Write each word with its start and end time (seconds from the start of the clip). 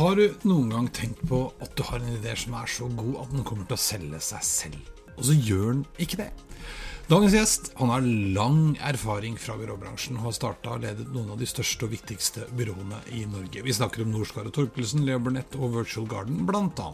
Har 0.00 0.14
du 0.16 0.30
noen 0.48 0.70
gang 0.72 0.86
tenkt 0.96 1.18
på 1.28 1.42
at 1.60 1.74
du 1.76 1.82
har 1.84 2.00
en 2.00 2.14
idé 2.14 2.32
som 2.38 2.54
er 2.56 2.70
så 2.72 2.86
god 2.96 3.18
at 3.20 3.32
den 3.34 3.42
kommer 3.44 3.66
til 3.68 3.76
å 3.76 3.82
selge 3.82 4.20
seg 4.24 4.46
selv, 4.48 4.86
og 5.12 5.26
så 5.28 5.34
gjør 5.36 5.66
den 5.74 5.82
ikke 6.00 6.22
det? 6.22 6.30
Dagens 7.10 7.34
gjest 7.36 7.68
han 7.76 7.92
har 7.92 8.06
lang 8.38 8.62
erfaring 8.86 9.36
fra 9.36 9.58
byråbransjen 9.60 10.16
og 10.16 10.30
har 10.30 10.36
starta 10.38 10.72
og 10.78 10.86
ledet 10.86 11.04
noen 11.12 11.34
av 11.34 11.42
de 11.42 11.48
største 11.50 11.84
og 11.84 11.92
viktigste 11.92 12.48
byråene 12.56 13.02
i 13.12 13.26
Norge. 13.28 13.60
Vi 13.66 13.76
snakker 13.76 14.06
om 14.06 14.14
Norskar 14.14 14.48
og 14.48 14.56
Torkelsen, 14.56 15.04
Leo 15.04 15.20
Burnett 15.20 15.58
og 15.58 15.76
Virtual 15.76 16.08
Garden 16.08 16.48
bl.a. 16.48 16.88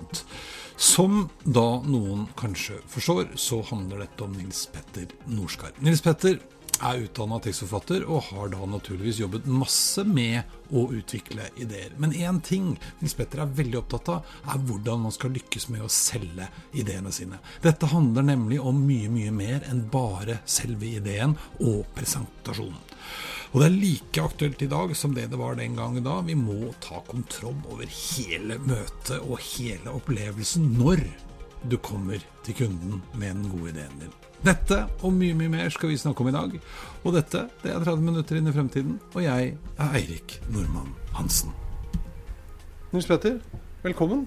Som 0.74 1.29
da 1.45 1.66
noen 1.87 2.26
kanskje 2.35 2.80
forstår, 2.91 3.37
så 3.38 3.63
handler 3.70 4.02
dette 4.02 4.26
om 4.26 4.35
Nils 4.35 4.66
Petter 4.74 5.15
Norskar. 5.30 5.79
Nils 5.79 6.02
Petter 6.02 6.41
er 6.85 7.05
utdanna 7.07 7.38
tekstforfatter 7.43 8.05
og 8.05 8.29
har 8.30 8.51
da 8.52 8.66
naturligvis 8.69 9.21
jobbet 9.23 9.46
masse 9.49 10.02
med 10.05 10.74
å 10.74 10.87
utvikle 10.93 11.49
ideer. 11.63 11.95
Men 12.01 12.15
én 12.16 12.41
ting 12.45 12.73
Nils 13.01 13.15
Petter 13.16 13.45
er 13.45 13.55
veldig 13.59 13.80
opptatt 13.80 14.10
av, 14.13 14.35
er 14.51 14.65
hvordan 14.69 15.07
man 15.07 15.15
skal 15.15 15.35
lykkes 15.37 15.69
med 15.73 15.85
å 15.87 15.93
selge 15.93 16.49
ideene 16.77 17.13
sine. 17.15 17.41
Dette 17.65 17.91
handler 17.93 18.27
nemlig 18.27 18.60
om 18.60 18.82
mye, 18.88 19.10
mye 19.13 19.32
mer 19.35 19.66
enn 19.71 19.87
bare 19.93 20.41
selve 20.45 20.97
ideen 20.99 21.37
og 21.60 21.87
presentasjonen. 21.97 22.82
Og 23.54 23.63
det 23.63 23.69
er 23.71 23.77
like 23.79 24.24
aktuelt 24.27 24.63
i 24.66 24.69
dag 24.69 24.91
som 24.99 25.15
det 25.16 25.30
det 25.32 25.38
var 25.41 25.57
den 25.57 25.79
gangen 25.79 26.04
da. 26.04 26.19
Vi 26.27 26.35
må 26.37 26.74
ta 26.85 27.01
kontroll 27.07 27.57
over 27.71 27.88
hele 27.88 28.59
møtet 28.66 29.16
og 29.23 29.38
hele 29.54 29.95
opplevelsen 29.97 30.74
når 30.77 31.07
du 31.66 31.79
kommer 31.80 32.21
til 32.45 32.59
kunden 32.66 33.01
med 33.15 33.38
den 33.38 33.51
gode 33.54 33.73
ideen 33.73 34.01
din. 34.02 34.16
Dette 34.45 34.79
og 35.02 35.12
mye 35.16 35.34
mye 35.37 35.51
mer 35.51 35.70
skal 35.74 35.90
vi 35.90 35.96
snakke 35.98 36.23
om 36.23 36.29
i 36.30 36.34
dag. 36.34 36.56
Og 37.06 37.15
dette 37.16 37.46
det 37.62 37.73
er 37.73 37.82
30 37.82 38.02
minutter 38.04 38.38
inn 38.38 38.48
i 38.51 38.54
fremtiden, 38.54 38.98
og 39.15 39.23
jeg 39.24 39.54
er 39.79 39.95
Eirik 39.96 40.37
Normann 40.52 40.92
Hansen. 41.16 41.52
Nils 42.92 43.09
Petter, 43.10 43.40
velkommen. 43.84 44.26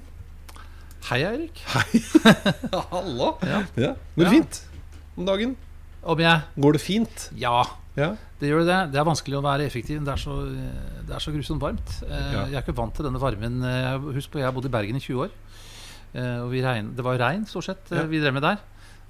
Hei, 1.09 1.21
Eirik. 1.25 1.61
Hei. 1.71 2.01
Hallo. 2.91 3.35
Ja. 3.47 3.61
Ja. 3.79 3.93
Går 4.15 4.25
det 4.25 4.27
Ja. 4.27 4.33
fint 4.33 4.59
om 5.17 5.25
dagen? 5.29 5.55
Om 6.03 6.19
jeg 6.23 6.41
Går 6.59 6.75
det 6.75 6.81
fint? 6.83 7.29
Ja, 7.39 7.63
Ja. 7.97 8.11
det 8.39 8.49
gjør 8.51 8.65
det. 8.67 8.79
Det 8.93 8.99
er 8.99 9.07
vanskelig 9.07 9.39
å 9.39 9.43
være 9.43 9.65
effektiv. 9.67 10.03
Det 10.05 10.13
er 10.13 10.19
så, 10.21 10.35
det 11.07 11.15
er 11.15 11.19
så 11.23 11.31
grusomt 11.33 11.61
varmt. 11.63 11.95
Eh, 12.03 12.33
Ja. 12.33 12.43
Jeg 12.47 12.55
er 12.59 12.61
ikke 12.65 12.75
vant 12.77 12.93
til 12.95 13.05
denne 13.07 13.19
varmen. 13.19 13.63
Eh, 13.63 13.97
Husk 14.15 14.31
på, 14.31 14.39
jeg 14.39 14.45
har 14.47 14.51
bodd 14.55 14.65
i 14.67 14.69
Bergen 14.75 14.95
i 14.95 14.99
20 14.99 15.23
år. 15.25 15.31
Eh, 16.13 16.39
Og 16.43 16.51
vi 16.51 16.61
regn, 16.63 16.93
det 16.95 17.03
var 17.03 17.17
regn, 17.17 17.45
stort 17.47 17.63
sett, 17.65 17.89
Ja. 17.91 18.03
vi 18.03 18.19
drev 18.19 18.33
med 18.33 18.43
der. 18.43 18.57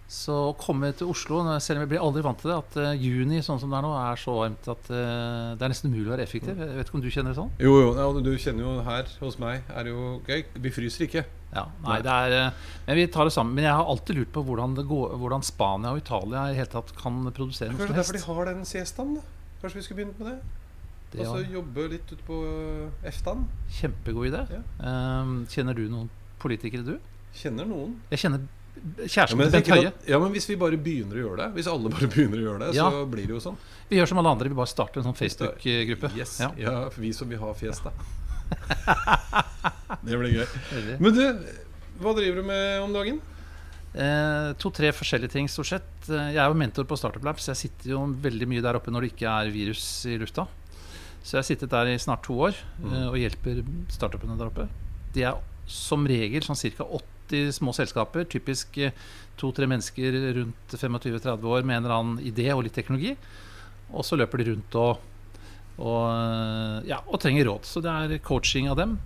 Så 0.09 0.33
å 0.33 0.53
komme 0.57 0.89
til 0.97 1.11
Oslo, 1.11 1.43
selv 1.61 1.77
om 1.77 1.83
jeg 1.83 1.89
blir 1.91 2.01
aldri 2.01 2.23
vant 2.25 2.39
til 2.41 2.49
det, 2.49 2.55
at 2.57 2.77
eh, 2.81 2.95
juni 2.97 3.43
sånn 3.45 3.59
som 3.61 3.69
det 3.69 3.77
er 3.77 3.85
nå, 3.85 3.91
er 3.93 4.17
så 4.17 4.33
varmt 4.39 4.69
at 4.73 4.87
eh, 4.89 5.51
det 5.53 5.67
er 5.67 5.69
nesten 5.69 5.91
umulig 5.91 6.09
å 6.09 6.13
være 6.15 6.25
effektiv. 6.25 6.57
Jeg 6.57 6.79
vet 6.79 6.89
ikke 6.89 6.97
om 6.97 7.03
du 7.03 7.09
kjenner 7.13 7.35
det 7.35 7.37
sånn? 7.37 7.51
Jo, 7.61 7.75
jo, 7.77 7.91
ja, 7.93 8.07
du 8.25 8.31
kjenner 8.41 8.65
jo 8.65 8.73
her 8.87 9.11
hos 9.21 9.37
meg 9.41 9.69
er 9.69 9.85
det 9.85 9.93
jo 9.93 10.07
gøy. 10.25 10.41
Vi 10.65 10.73
fryser 10.73 11.05
ikke. 11.05 11.23
Ja, 11.53 11.67
nei, 11.85 11.99
det 12.05 12.15
er, 12.25 12.37
eh, 12.39 12.73
men 12.89 12.99
vi 13.03 13.05
tar 13.13 13.29
det 13.29 13.35
sammen. 13.37 13.53
Men 13.53 13.69
jeg 13.69 13.77
har 13.77 13.93
alltid 13.93 14.17
lurt 14.17 14.33
på 14.33 14.45
hvordan, 14.49 14.75
det 14.81 14.89
går, 14.89 15.15
hvordan 15.21 15.45
Spania 15.45 15.93
og 15.93 16.01
Italia 16.01 16.47
i 16.47 16.55
det 16.55 16.63
hele 16.63 16.73
tatt 16.73 16.93
kan 16.97 17.23
produsere 17.29 17.69
noe 17.69 17.77
Kanskje 17.77 17.93
som 17.93 18.01
derfor 18.01 18.17
de 18.17 18.25
har 18.25 18.53
den 18.53 18.67
siestaen, 18.73 19.15
da. 19.19 19.55
Kanskje 19.61 19.77
vi 19.77 19.87
skulle 19.91 20.03
begynt 20.03 20.21
med 20.23 20.33
det? 20.33 20.37
Det 21.13 21.25
Og 21.25 21.35
så 21.35 21.53
jobbe 21.53 21.89
litt 21.93 22.09
ut 22.09 22.21
på 22.25 22.45
EFTA-en. 23.05 23.45
Kjempegod 23.77 24.33
idé. 24.33 24.61
Um, 24.81 25.43
kjenner 25.53 25.77
du 25.77 25.85
noen 25.89 26.09
politikere, 26.41 26.95
du? 26.95 26.95
Kjenner 27.37 27.69
noen. 27.69 27.99
Jeg 28.09 28.25
kjenner 28.25 28.41
Ja 28.41 28.58
kjæresten 29.05 29.39
til 29.41 29.51
Bent 29.51 29.67
Høie. 29.73 29.91
ja, 30.07 30.19
men 30.21 30.31
hvis 30.35 30.47
vi 30.49 30.55
bare 30.59 30.77
begynner 30.79 31.17
å 31.19 31.23
gjøre 31.25 31.37
det, 31.41 31.47
hvis 31.57 31.67
alle 31.71 31.91
bare 31.93 32.07
begynner 32.13 32.39
å 32.39 32.45
gjøre 32.47 32.59
det, 32.67 32.69
Ja. 32.77 32.89
så 32.91 33.05
blir 33.11 33.27
det 33.27 33.35
jo 33.35 33.41
sånn. 33.43 33.57
Vi 33.89 33.97
gjør 33.99 34.11
som 34.11 34.21
alle 34.21 34.33
andre, 34.35 34.49
vi 34.51 34.55
bare 34.59 34.71
starter 34.71 35.01
en 35.01 35.09
sånn 35.09 35.17
Facebook-gruppe. 35.19 36.11
Yes. 36.17 36.37
Ja. 36.43 36.51
Ja. 36.61 36.75
vi 36.95 37.11
som 37.13 37.29
vil 37.31 37.41
ha 37.41 37.53
fjes, 37.57 37.81
da. 37.83 37.91
det 40.05 40.17
blir 40.19 40.39
gøy. 40.39 40.47
Men 41.01 41.13
du, 41.17 41.25
hva 42.01 42.13
driver 42.17 42.41
du 42.41 42.47
med 42.47 42.79
om 42.85 42.95
dagen? 42.95 43.19
Eh, 43.89 44.51
To-tre 44.61 44.91
forskjellige 44.93 45.33
ting, 45.33 45.47
stort 45.49 45.69
sett. 45.71 45.89
Eh, 46.09 46.31
Jeg 46.35 46.41
er 46.43 46.47
jo 46.51 46.57
mentor 46.57 46.85
på 46.89 46.97
Startup 46.99 47.23
Lab, 47.25 47.39
så 47.41 47.51
jeg 47.55 47.63
sitter 47.65 47.93
jo 47.95 48.03
veldig 48.21 48.47
mye 48.49 48.61
der 48.65 48.77
oppe 48.77 48.93
når 48.93 49.05
det 49.07 49.11
ikke 49.15 49.33
er 49.33 49.51
virus 49.53 49.85
i 50.09 50.17
lufta. 50.21 50.45
Så 51.23 51.35
jeg 51.35 51.41
har 51.41 51.47
sittet 51.49 51.73
der 51.73 51.89
i 51.91 51.97
snart 51.99 52.23
to 52.23 52.37
år 52.47 52.55
mm. 52.79 52.93
og 53.09 53.17
hjelper 53.19 53.63
startupene 53.91 54.37
der 54.39 54.49
oppe. 54.53 54.67
De 55.13 55.25
er 55.27 55.41
som 55.69 56.05
regel 56.07 56.45
sånn 56.45 56.55
ca. 56.77 56.85
80 57.29 57.53
små 57.59 57.73
selskaper, 57.75 58.25
typisk 58.29 58.77
eh, 58.81 58.95
to-tre 59.39 59.67
mennesker 59.69 60.17
rundt 60.39 60.73
25-30 60.75 61.45
år 61.45 61.67
med 61.67 61.77
en 61.77 61.85
eller 61.85 61.95
annen 61.95 62.25
idé 62.25 62.49
og 62.53 62.65
litt 62.65 62.75
teknologi. 62.75 63.15
Og 63.93 64.05
så 64.05 64.17
løper 64.19 64.41
de 64.41 64.51
rundt 64.51 64.77
og, 64.79 65.03
og, 65.79 65.99
eh, 66.09 66.89
ja, 66.91 67.01
og 67.07 67.21
trenger 67.21 67.49
råd. 67.49 67.67
Så 67.69 67.83
det 67.85 67.93
er 67.93 68.23
coaching 68.25 68.69
av 68.71 68.79
dem. 68.79 68.97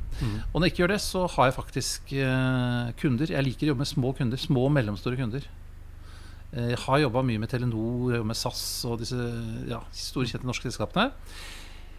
Og 0.51 0.59
når 0.59 0.67
jeg 0.67 0.73
ikke 0.73 0.83
gjør 0.83 0.95
det, 0.95 1.01
så 1.03 1.25
har 1.35 1.49
jeg 1.49 1.57
faktisk 1.57 2.15
eh, 2.15 2.93
kunder. 3.01 3.35
Jeg 3.35 3.47
liker 3.49 3.67
å 3.67 3.73
jobbe 3.73 3.85
med 3.85 3.91
små 3.91 4.13
kunder. 4.17 4.41
Små 4.41 4.69
og 4.69 4.73
mellomstore 4.77 5.19
kunder. 5.19 5.49
Jeg 6.53 6.77
har 6.77 6.99
jobba 7.01 7.23
mye 7.25 7.41
med 7.41 7.49
Telenor 7.49 8.19
og 8.19 8.27
med 8.29 8.37
SAS 8.37 8.83
og 8.85 8.99
disse 9.01 9.17
ja, 9.65 9.79
store, 9.89 10.27
kjente 10.29 10.45
norske 10.45 10.67
selskapene. 10.69 11.07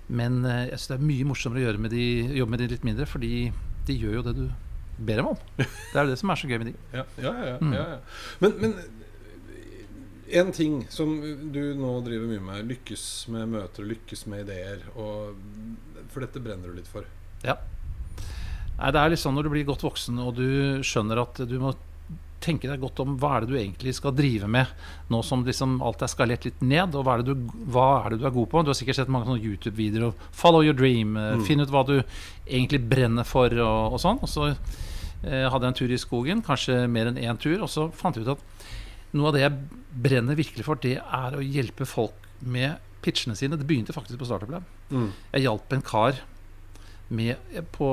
Men 0.06 0.44
jeg 0.46 0.76
synes 0.76 0.92
det 0.92 0.94
er 0.94 1.08
mye 1.08 1.26
morsommere 1.26 1.72
å 1.74 1.80
med 1.80 1.90
de, 1.90 2.04
jobbe 2.38 2.54
med 2.54 2.62
de 2.62 2.68
litt 2.70 2.86
mindre, 2.86 3.08
fordi 3.08 3.48
de 3.88 3.96
gjør 3.98 4.20
jo 4.20 4.22
det 4.28 4.34
du 4.36 4.44
ber 4.98 5.20
dem 5.20 5.30
om. 5.32 5.40
Det 5.58 5.66
er 5.94 6.04
jo 6.04 6.10
det 6.12 6.18
som 6.20 6.30
er 6.30 6.40
så 6.40 6.50
gøy 6.50 6.60
med 6.62 6.70
de. 6.72 6.74
Ja, 6.94 7.04
ja, 7.18 7.32
ja. 7.52 7.56
Mm. 7.60 7.72
ja, 7.74 7.86
ja. 7.94 7.98
Men, 8.42 8.56
men 8.62 8.76
en 10.34 10.52
ting 10.56 10.80
som 10.90 11.14
du 11.52 11.62
nå 11.78 11.92
driver 12.06 12.30
mye 12.30 12.42
med, 12.42 12.68
lykkes 12.72 13.04
med 13.34 13.52
møter, 13.54 13.86
lykkes 13.86 14.26
med 14.30 14.46
ideer, 14.46 14.84
og, 14.96 15.36
for 16.12 16.24
dette 16.24 16.42
brenner 16.42 16.70
du 16.70 16.78
litt 16.80 16.90
for. 16.90 17.06
Ja. 17.44 17.58
Nei, 18.74 18.90
det 18.90 19.00
er 19.00 19.12
litt 19.12 19.22
sånn 19.22 19.36
når 19.36 19.46
du 19.46 19.52
blir 19.54 19.66
godt 19.68 19.84
voksen 19.86 20.18
og 20.18 20.34
du 20.38 20.48
skjønner 20.86 21.20
at 21.22 21.44
du 21.46 21.58
må 21.62 21.74
tenke 22.44 22.68
deg 22.70 22.82
godt 22.82 23.00
om 23.04 23.16
hva 23.20 23.30
er 23.38 23.44
det 23.44 23.50
du 23.50 23.56
egentlig 23.58 23.94
skal 23.96 24.12
drive 24.16 24.46
med 24.50 24.70
nå 25.12 25.22
som 25.24 25.42
liksom 25.46 25.78
alt 25.84 26.04
er 26.04 26.10
skalert 26.12 26.44
litt 26.46 26.60
ned. 26.62 26.94
Og 26.94 27.04
hva 27.06 27.16
er, 27.18 27.24
det 27.24 27.32
du, 27.34 27.50
er 27.80 28.14
det 28.14 28.20
du 28.20 28.26
er 28.28 28.34
god 28.36 28.50
på? 28.52 28.62
Du 28.66 28.70
har 28.72 28.78
sikkert 28.78 29.00
sett 29.00 29.12
mange 29.12 29.26
sånne 29.30 29.42
YouTube-videoer. 29.44 30.12
Follow 30.36 30.62
your 30.66 30.76
dream. 30.76 31.16
eh, 31.16 31.34
Mm. 31.34 31.44
Finn 31.48 31.64
ut 31.64 31.72
hva 31.72 31.82
du 31.88 31.96
egentlig 32.46 32.82
brenner 32.88 33.24
for, 33.26 33.48
og, 33.64 33.96
og 33.96 34.00
sånn. 34.04 34.20
Og 34.22 34.28
så 34.30 34.50
eh, 34.52 35.46
hadde 35.48 35.64
jeg 35.64 35.72
en 35.72 35.78
tur 35.80 35.94
i 35.96 36.00
skogen, 36.00 36.42
kanskje 36.44 36.82
mer 36.90 37.08
enn 37.10 37.16
én 37.24 37.40
tur, 37.40 37.62
og 37.64 37.70
så 37.72 37.88
fant 37.96 38.16
jeg 38.20 38.26
ut 38.28 38.34
at 38.36 38.68
noe 39.14 39.30
av 39.30 39.36
det 39.36 39.44
jeg 39.44 39.58
brenner 40.04 40.34
virkelig 40.38 40.64
for, 40.66 40.76
det 40.82 40.98
er 41.00 41.36
å 41.38 41.42
hjelpe 41.42 41.86
folk 41.86 42.28
med 42.44 42.76
pitchene 43.04 43.36
sine. 43.38 43.56
Det 43.60 43.66
begynte 43.68 43.94
faktisk 43.94 44.18
på 44.20 44.26
Startup 44.28 44.50
Lab. 44.50 44.64
Jeg 45.34 45.44
hjalp 45.46 45.72
en 45.76 45.82
kar 45.86 46.18
med, 47.08 47.36
på, 47.74 47.88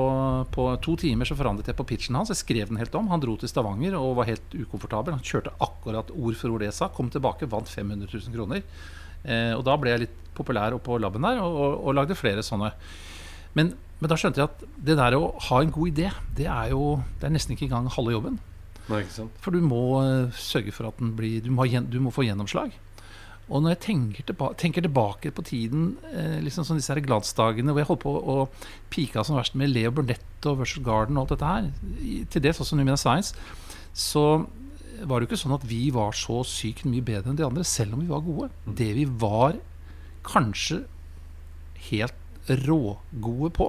på 0.54 0.64
to 0.84 0.94
timer 0.96 1.28
så 1.28 1.36
forandret 1.36 1.68
jeg 1.68 1.76
på 1.76 1.86
pitchen 1.88 2.16
hans. 2.16 2.32
Jeg 2.32 2.40
skrev 2.40 2.70
den 2.70 2.80
helt 2.80 2.94
om. 2.96 3.10
Han 3.12 3.20
dro 3.22 3.36
til 3.38 3.50
Stavanger 3.50 3.96
og 3.98 4.16
var 4.20 4.30
helt 4.30 4.56
ukomfortabel. 4.56 5.16
Han 5.18 5.26
kjørte 5.26 5.52
akkurat 5.62 6.10
ord 6.14 6.38
for 6.40 6.54
ord 6.54 6.64
det 6.64 6.70
jeg 6.70 6.78
sa. 6.80 6.88
Kom 6.94 7.12
tilbake, 7.12 7.48
vant 7.50 7.68
500 7.68 8.08
000 8.08 8.36
kroner. 8.36 8.64
Eh, 9.22 9.52
og 9.54 9.64
da 9.68 9.76
ble 9.78 9.92
jeg 9.92 10.04
litt 10.06 10.20
populær 10.36 10.74
oppe 10.74 10.88
på 10.88 11.00
laben 11.02 11.26
der 11.26 11.42
og, 11.44 11.52
og, 11.52 11.74
og 11.84 11.96
lagde 11.98 12.18
flere 12.18 12.44
sånne. 12.46 12.72
Men, 13.58 13.74
men 14.00 14.10
da 14.10 14.18
skjønte 14.18 14.40
jeg 14.40 14.48
at 14.48 14.64
det 14.88 14.96
der 14.98 15.18
å 15.18 15.34
ha 15.50 15.60
en 15.60 15.74
god 15.74 15.92
idé, 15.92 16.08
det 16.38 16.48
er 16.48 16.72
jo 16.72 16.96
det 17.20 17.28
er 17.28 17.36
nesten 17.36 17.54
ikke 17.54 17.68
engang 17.68 17.92
halve 17.92 18.16
jobben. 18.16 18.40
For 19.44 19.54
du 19.54 19.62
må 19.62 19.82
eh, 20.02 20.32
sørge 20.34 20.72
for 20.74 20.88
at 20.88 20.98
den 20.98 21.12
blir 21.18 21.44
Du 21.44 21.52
må, 21.54 21.68
du 21.68 22.00
må 22.02 22.10
få 22.14 22.24
gjennomslag. 22.26 22.72
Og 23.52 23.60
når 23.62 23.74
jeg 23.74 23.80
tenker, 23.84 24.24
tilba 24.28 24.48
tenker 24.58 24.84
tilbake 24.84 25.32
på 25.36 25.44
tiden, 25.44 25.90
eh, 26.08 26.38
liksom 26.44 26.64
sånn 26.64 26.80
disse 26.80 26.94
her 26.94 27.02
glansdagene 27.04 27.74
hvor 27.74 27.82
jeg 27.82 27.90
holdt 27.90 28.04
på 28.06 28.14
å 28.16 28.36
pika 28.92 29.24
som 29.26 29.36
verst 29.36 29.58
med 29.58 29.72
Leo 29.74 29.92
Burnett 29.92 30.48
og 30.48 30.62
Virtual 30.62 30.86
Garden 30.86 31.18
og 31.18 31.26
alt 31.26 31.34
dette 31.34 31.50
her, 31.50 31.68
til 32.32 32.44
dels 32.46 32.62
også 32.64 32.78
Numina 32.78 32.96
Science, 32.96 33.36
så 33.92 34.46
var 35.02 35.18
det 35.18 35.26
jo 35.26 35.32
ikke 35.32 35.42
sånn 35.42 35.56
at 35.58 35.66
vi 35.68 35.82
var 35.92 36.16
så 36.16 36.40
sykt 36.46 36.86
mye 36.88 37.04
bedre 37.04 37.32
enn 37.32 37.38
de 37.38 37.44
andre, 37.46 37.66
selv 37.66 37.96
om 37.96 38.02
vi 38.02 38.10
var 38.10 38.24
gode. 38.24 38.48
Det 38.66 38.90
vi 38.96 39.04
var 39.04 39.58
kanskje 40.26 40.82
helt 41.90 42.18
rågode 42.48 43.52
på, 43.54 43.68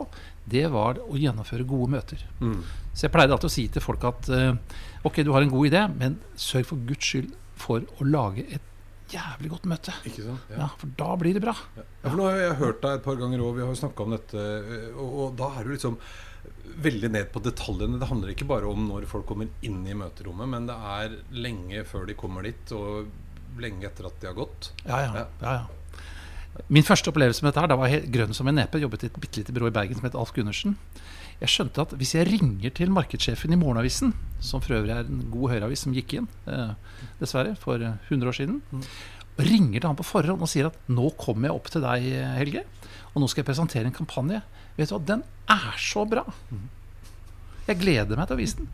det 0.50 0.66
var 0.74 1.00
å 1.02 1.18
gjennomføre 1.20 1.66
gode 1.68 1.92
møter. 1.94 2.24
Mm. 2.42 2.60
Så 2.92 3.06
jeg 3.06 3.14
pleide 3.14 3.36
alltid 3.36 3.50
å 3.50 3.54
si 3.54 3.66
til 3.72 3.84
folk 3.84 4.04
at 4.08 4.30
eh, 4.34 4.80
ok, 5.08 5.24
du 5.24 5.32
har 5.36 5.46
en 5.46 5.54
god 5.54 5.70
idé, 5.70 5.84
men 5.94 6.20
sørg 6.40 6.68
for 6.72 6.88
guds 6.88 7.10
skyld 7.10 7.34
for 7.60 7.86
å 8.00 8.08
lage 8.08 8.46
et 8.50 8.73
jævlig 9.14 9.52
godt 9.54 9.66
møte. 9.72 9.96
Ikke 10.10 10.26
sant? 10.26 10.52
Ja, 10.54 10.68
For 10.82 10.94
da 11.00 11.10
blir 11.22 11.38
det 11.38 11.44
bra. 11.46 11.56
Ja, 11.78 11.86
for 12.04 12.20
nå 12.20 12.28
har 12.30 12.40
jeg 12.42 12.60
hørt 12.62 12.84
deg 12.84 13.00
et 13.00 13.08
par 13.08 13.20
ganger 13.22 13.44
òg, 13.46 13.58
vi 13.58 13.66
har 13.66 13.72
jo 13.74 13.80
snakka 13.82 14.06
om 14.06 14.16
dette, 14.16 14.46
og, 14.94 15.18
og 15.26 15.36
da 15.40 15.50
er 15.60 15.68
du 15.68 15.74
liksom 15.76 16.00
veldig 16.84 17.12
ned 17.14 17.30
på 17.34 17.42
detaljene. 17.46 18.00
Det 18.02 18.10
handler 18.10 18.34
ikke 18.34 18.48
bare 18.50 18.70
om 18.70 18.88
når 18.90 19.06
folk 19.12 19.28
kommer 19.30 19.52
inn 19.66 19.84
i 19.88 19.96
møterommet, 19.98 20.50
men 20.50 20.68
det 20.70 20.78
er 20.98 21.18
lenge 21.46 21.86
før 21.90 22.08
de 22.10 22.18
kommer 22.18 22.46
dit, 22.48 22.74
og 22.76 23.62
lenge 23.62 23.86
etter 23.90 24.10
at 24.10 24.20
de 24.22 24.30
har 24.32 24.38
gått. 24.38 24.72
Ja, 24.88 25.00
ja. 25.06 25.12
Ja. 25.14 25.26
ja, 25.44 25.56
ja. 25.62 26.64
Min 26.74 26.86
første 26.86 27.10
opplevelse 27.10 27.42
med 27.42 27.52
dette 27.52 27.64
her, 27.64 27.72
da 27.72 27.78
var 27.80 27.90
jeg 27.90 28.10
grønn 28.14 28.36
som 28.38 28.50
en 28.50 28.58
nepe. 28.60 28.82
Jobbet 28.82 29.06
i 29.06 29.10
et 29.10 29.20
bitte 29.22 29.42
lite 29.42 29.54
byrå 29.56 29.72
i 29.72 29.74
Bergen 29.74 29.98
som 29.98 30.06
het 30.06 30.18
Alf 30.18 30.34
Gundersen. 30.36 30.76
Jeg 31.42 31.52
skjønte 31.52 31.84
at 31.84 31.96
hvis 32.00 32.14
jeg 32.16 32.28
ringer 32.30 32.74
til 32.76 32.92
markedssjefen 32.94 33.54
i 33.56 33.60
Morgenavisen, 33.60 34.14
som 34.44 34.62
for 34.64 34.78
øvrig 34.78 34.94
er 34.94 35.08
en 35.08 35.26
god 35.34 35.54
høyreavis 35.54 35.86
som 35.86 35.96
gikk 35.96 36.18
inn, 36.20 36.30
eh, 36.52 36.76
dessverre, 37.22 37.56
for 37.60 37.82
eh, 37.82 37.98
100 38.10 38.30
år 38.30 38.38
siden, 38.38 38.62
og 39.34 39.44
ringer 39.48 39.80
til 39.80 39.90
han 39.90 40.00
på 40.00 40.06
forhånd 40.06 40.46
og 40.46 40.52
sier 40.52 40.70
at 40.70 40.78
nå 40.94 41.10
kommer 41.20 41.50
jeg 41.50 41.58
opp 41.58 41.72
til 41.74 41.84
deg, 41.86 42.08
eh, 42.12 42.36
Helge, 42.38 42.66
og 43.14 43.22
nå 43.22 43.30
skal 43.30 43.44
jeg 43.44 43.50
presentere 43.50 43.90
en 43.90 43.96
kampanje. 43.96 44.42
Vet 44.78 44.90
du 44.90 44.96
hva, 44.96 45.02
den 45.14 45.26
er 45.54 45.74
så 45.82 46.06
bra! 46.10 46.26
Jeg 47.68 47.80
gleder 47.80 48.20
meg 48.20 48.28
til 48.28 48.36
å 48.36 48.42
vise 48.42 48.60
den. 48.60 48.72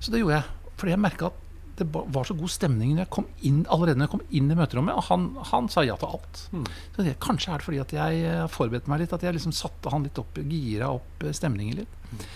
Så 0.00 0.12
det 0.12 0.22
gjorde 0.22 0.40
jeg. 0.40 0.70
Fordi 0.80 0.94
jeg 0.94 1.02
merka 1.02 1.28
at 1.28 1.41
det 1.78 1.86
var 1.92 2.26
så 2.28 2.36
god 2.36 2.52
stemning 2.52 2.94
når 2.94 3.04
jeg 3.04 3.12
kom 3.16 3.28
inn, 3.48 3.62
allerede 3.72 3.98
når 3.98 4.08
jeg 4.08 4.12
kom 4.14 4.24
inn 4.38 4.50
i 4.52 4.56
møterommet. 4.58 4.98
Og 4.98 5.06
han, 5.08 5.28
han 5.52 5.70
sa 5.72 5.84
ja 5.86 5.96
til 6.00 6.16
alt. 6.16 6.42
Mm. 6.52 6.64
Så 6.94 7.06
det, 7.06 7.14
kanskje 7.22 7.52
er 7.52 7.62
det 7.62 7.68
fordi 7.68 7.82
at 7.82 7.94
jeg 7.96 8.24
har 8.28 8.50
forberedte 8.52 8.92
meg 8.92 9.02
litt, 9.02 9.14
at 9.16 9.24
jeg 9.24 9.36
liksom 9.38 9.54
satte 9.56 9.92
han 9.92 10.04
litt 10.06 10.20
opp, 10.20 10.40
gira 10.50 10.92
opp 10.98 11.24
eh, 11.24 11.34
stemningen 11.36 11.82
litt. 11.82 12.26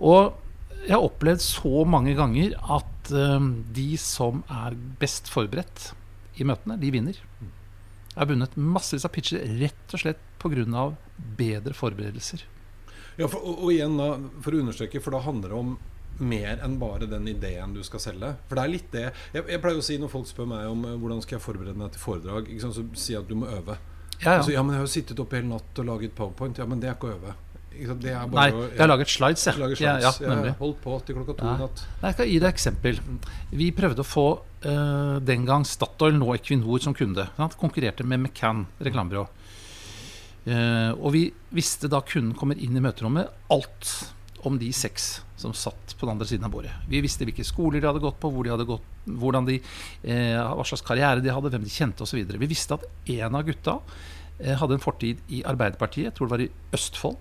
Og 0.00 0.32
jeg 0.86 0.94
har 0.96 1.04
opplevd 1.04 1.42
så 1.44 1.84
mange 1.88 2.14
ganger 2.16 2.56
at 2.72 3.10
um, 3.12 3.52
de 3.76 3.90
som 4.00 4.40
er 4.48 4.76
best 5.00 5.28
forberedt 5.28 5.90
i 6.40 6.46
møtene, 6.48 6.78
de 6.80 6.92
vinner. 6.94 7.20
Jeg 7.20 8.16
har 8.16 8.30
vunnet 8.30 8.56
massevis 8.56 9.04
av 9.06 9.12
pitcher 9.14 9.44
rett 9.60 9.94
og 9.94 10.02
slett 10.02 10.24
pga. 10.40 10.88
bedre 11.36 11.76
forberedelser. 11.76 12.46
Ja, 13.20 13.28
for, 13.28 13.42
og, 13.44 13.60
og 13.66 13.72
igjen 13.74 13.98
da, 14.00 14.14
for 14.40 14.56
å 14.56 14.62
understreke, 14.64 15.02
for 15.04 15.12
da 15.12 15.20
handler 15.20 15.52
det 15.52 15.58
om 15.58 15.74
mer 16.20 16.60
enn 16.64 16.78
bare 16.80 17.06
den 17.08 17.26
ideen 17.32 17.72
du 17.74 17.82
skal 17.86 18.00
selge. 18.00 18.34
For 18.48 18.56
det 18.58 18.64
er 18.64 18.72
litt 18.74 18.90
det 18.92 19.04
Jeg, 19.34 19.44
jeg 19.48 19.60
pleier 19.62 19.78
å 19.80 19.84
si 19.84 19.96
når 19.98 20.10
folk 20.12 20.26
spør 20.28 20.46
meg 20.50 20.66
om 20.68 20.84
eh, 20.84 20.96
hvordan 21.00 21.22
skal 21.24 21.38
jeg 21.38 21.44
forberede 21.44 21.76
meg 21.80 21.92
til 21.94 22.00
foredrag, 22.04 22.50
sant, 22.60 22.74
så 22.76 22.84
sier 22.94 23.16
jeg 23.18 23.22
at 23.24 23.28
du 23.30 23.38
må 23.40 23.46
øve. 23.50 23.78
Ja, 24.20 24.34
Altså, 24.36 24.50
ja. 24.52 24.58
ja, 24.58 24.62
men 24.62 24.74
jeg 24.76 24.82
har 24.82 24.86
jo 24.88 24.92
sittet 24.92 25.20
oppe 25.22 25.38
hele 25.40 25.48
natt 25.48 25.78
og 25.80 25.86
laget 25.88 26.12
powerpoint. 26.18 26.58
Ja, 26.60 26.66
men 26.68 26.80
det 26.82 26.90
er 26.90 26.98
ikke 26.98 27.08
å 27.08 27.14
øve. 27.16 27.36
Sant? 27.80 28.02
Det 28.02 28.10
er 28.12 28.26
Nei, 28.34 28.48
å 28.52 28.64
jeg 28.66 28.80
har 28.82 28.90
laget 28.90 29.08
slides, 29.08 29.44
jeg. 29.46 29.56
Lager 29.62 29.78
slides. 29.78 30.02
ja, 30.20 30.26
Ja, 30.26 30.34
jeg 30.44 30.56
holdt 30.58 30.80
på 30.84 30.98
til 31.06 31.16
klokka 31.16 31.36
to 31.38 31.46
Ja. 31.46 31.54
i 31.54 31.62
natt. 31.62 31.84
Nei, 32.02 32.08
Jeg 32.10 32.14
skal 32.18 32.26
gi 32.28 32.38
deg 32.42 32.48
et 32.48 32.54
eksempel. 32.58 32.98
Vi 33.62 33.70
prøvde 33.72 34.02
å 34.04 34.08
få 34.10 34.26
uh, 34.66 35.18
den 35.24 35.46
gang 35.48 35.64
Statoil, 35.64 36.18
nå 36.18 36.34
Equinor, 36.34 36.82
som 36.84 36.92
kunde. 36.92 37.28
Sant? 37.38 37.56
Konkurrerte 37.56 38.04
med 38.04 38.20
McCann 38.26 38.66
reklamebyrå. 38.84 39.24
Uh, 40.50 40.92
og 40.98 41.12
vi 41.14 41.22
visste 41.54 41.88
da 41.92 42.00
kunden 42.04 42.34
kommer 42.36 42.56
inn 42.60 42.76
i 42.76 42.80
møterommet, 42.84 43.28
alt 43.52 43.90
om 44.48 44.56
de 44.60 44.70
seks 44.72 45.20
som 45.40 45.54
satt 45.56 45.94
på 45.96 46.06
den 46.06 46.14
andre 46.14 46.28
siden 46.28 46.46
av 46.46 46.52
bordet. 46.52 46.74
Vi 46.90 47.00
visste 47.04 47.26
hvilke 47.26 47.46
skoler 47.46 47.80
de 47.80 47.88
hadde 47.88 48.02
gått 48.02 48.20
på, 48.20 48.30
hvor 48.32 48.46
de 48.46 48.52
hadde 48.52 48.68
gått, 48.68 48.86
de, 49.48 49.56
eh, 50.04 50.36
hva 50.36 50.66
slags 50.68 50.84
karriere 50.86 51.24
de 51.24 51.32
hadde, 51.32 51.50
hvem 51.52 51.64
de 51.64 51.72
kjente 51.72 52.04
osv. 52.04 52.20
Vi 52.20 52.50
visste 52.50 52.76
at 52.76 52.86
en 53.16 53.40
av 53.40 53.48
gutta 53.48 53.80
eh, 54.38 54.54
hadde 54.60 54.76
en 54.76 54.84
fortid 54.84 55.24
i 55.32 55.42
Arbeiderpartiet, 55.48 56.10
jeg 56.10 56.16
tror 56.18 56.28
det 56.28 56.36
var 56.36 56.46
i 56.46 56.52
Østfold. 56.76 57.18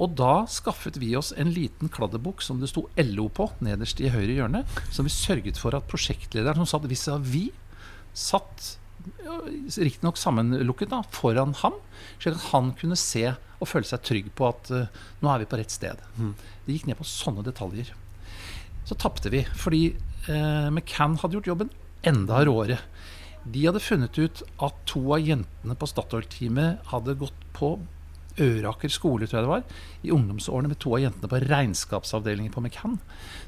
Og 0.00 0.14
da 0.16 0.46
skaffet 0.48 0.96
vi 0.96 1.12
oss 1.18 1.34
en 1.36 1.52
liten 1.52 1.90
kladdebok 1.92 2.40
som 2.42 2.62
det 2.62 2.70
sto 2.72 2.86
LO 2.96 3.28
på, 3.28 3.50
nederst 3.64 4.00
i 4.00 4.10
høyre 4.12 4.38
hjørne, 4.38 4.62
som 4.90 5.04
vi 5.04 5.12
sørget 5.12 5.60
for 5.60 5.76
at 5.76 5.88
prosjektlederen 5.90 6.64
som 6.64 6.70
satt 6.70 6.88
vis-à-vis, 6.88 7.52
satt 8.16 8.78
riktignok 9.82 10.18
sammenlukket 10.20 10.92
da, 10.92 11.02
foran 11.14 11.54
ham, 11.62 11.76
slik 12.20 12.36
at 12.36 12.48
han 12.52 12.70
kunne 12.78 12.98
se 12.98 13.32
og 13.62 13.70
føle 13.70 13.88
seg 13.88 14.02
trygg 14.04 14.32
på 14.38 14.48
at 14.50 14.72
uh, 14.74 15.02
nå 15.22 15.30
er 15.32 15.42
vi 15.42 15.50
på 15.50 15.60
rett 15.60 15.72
sted. 15.72 16.02
Det 16.66 16.74
gikk 16.74 16.88
ned 16.90 16.98
på 16.98 17.06
sånne 17.08 17.44
detaljer. 17.46 17.92
Så 18.88 18.98
tapte 18.98 19.30
vi, 19.32 19.44
fordi 19.54 19.84
uh, 20.28 20.68
McCann 20.68 21.18
hadde 21.22 21.38
gjort 21.38 21.52
jobben 21.52 21.72
enda 22.06 22.42
råere. 22.46 22.80
De 23.42 23.64
hadde 23.66 23.82
funnet 23.82 24.18
ut 24.18 24.42
at 24.62 24.78
to 24.90 25.02
av 25.14 25.22
jentene 25.22 25.78
på 25.78 25.88
Statoil-teamet 25.90 26.92
hadde 26.92 27.18
gått 27.18 27.46
på 27.56 27.76
Øraker 28.40 28.88
skole, 28.88 29.26
tror 29.28 29.38
jeg 29.38 29.44
det 29.44 29.50
var, 29.50 29.64
i 30.06 30.12
ungdomsårene 30.14 30.70
med 30.70 30.78
to 30.80 30.94
av 30.96 31.02
jentene 31.02 31.28
på 31.28 31.40
regnskapsavdelingen 31.42 32.54
på 32.54 32.62
McCann. 32.62 32.96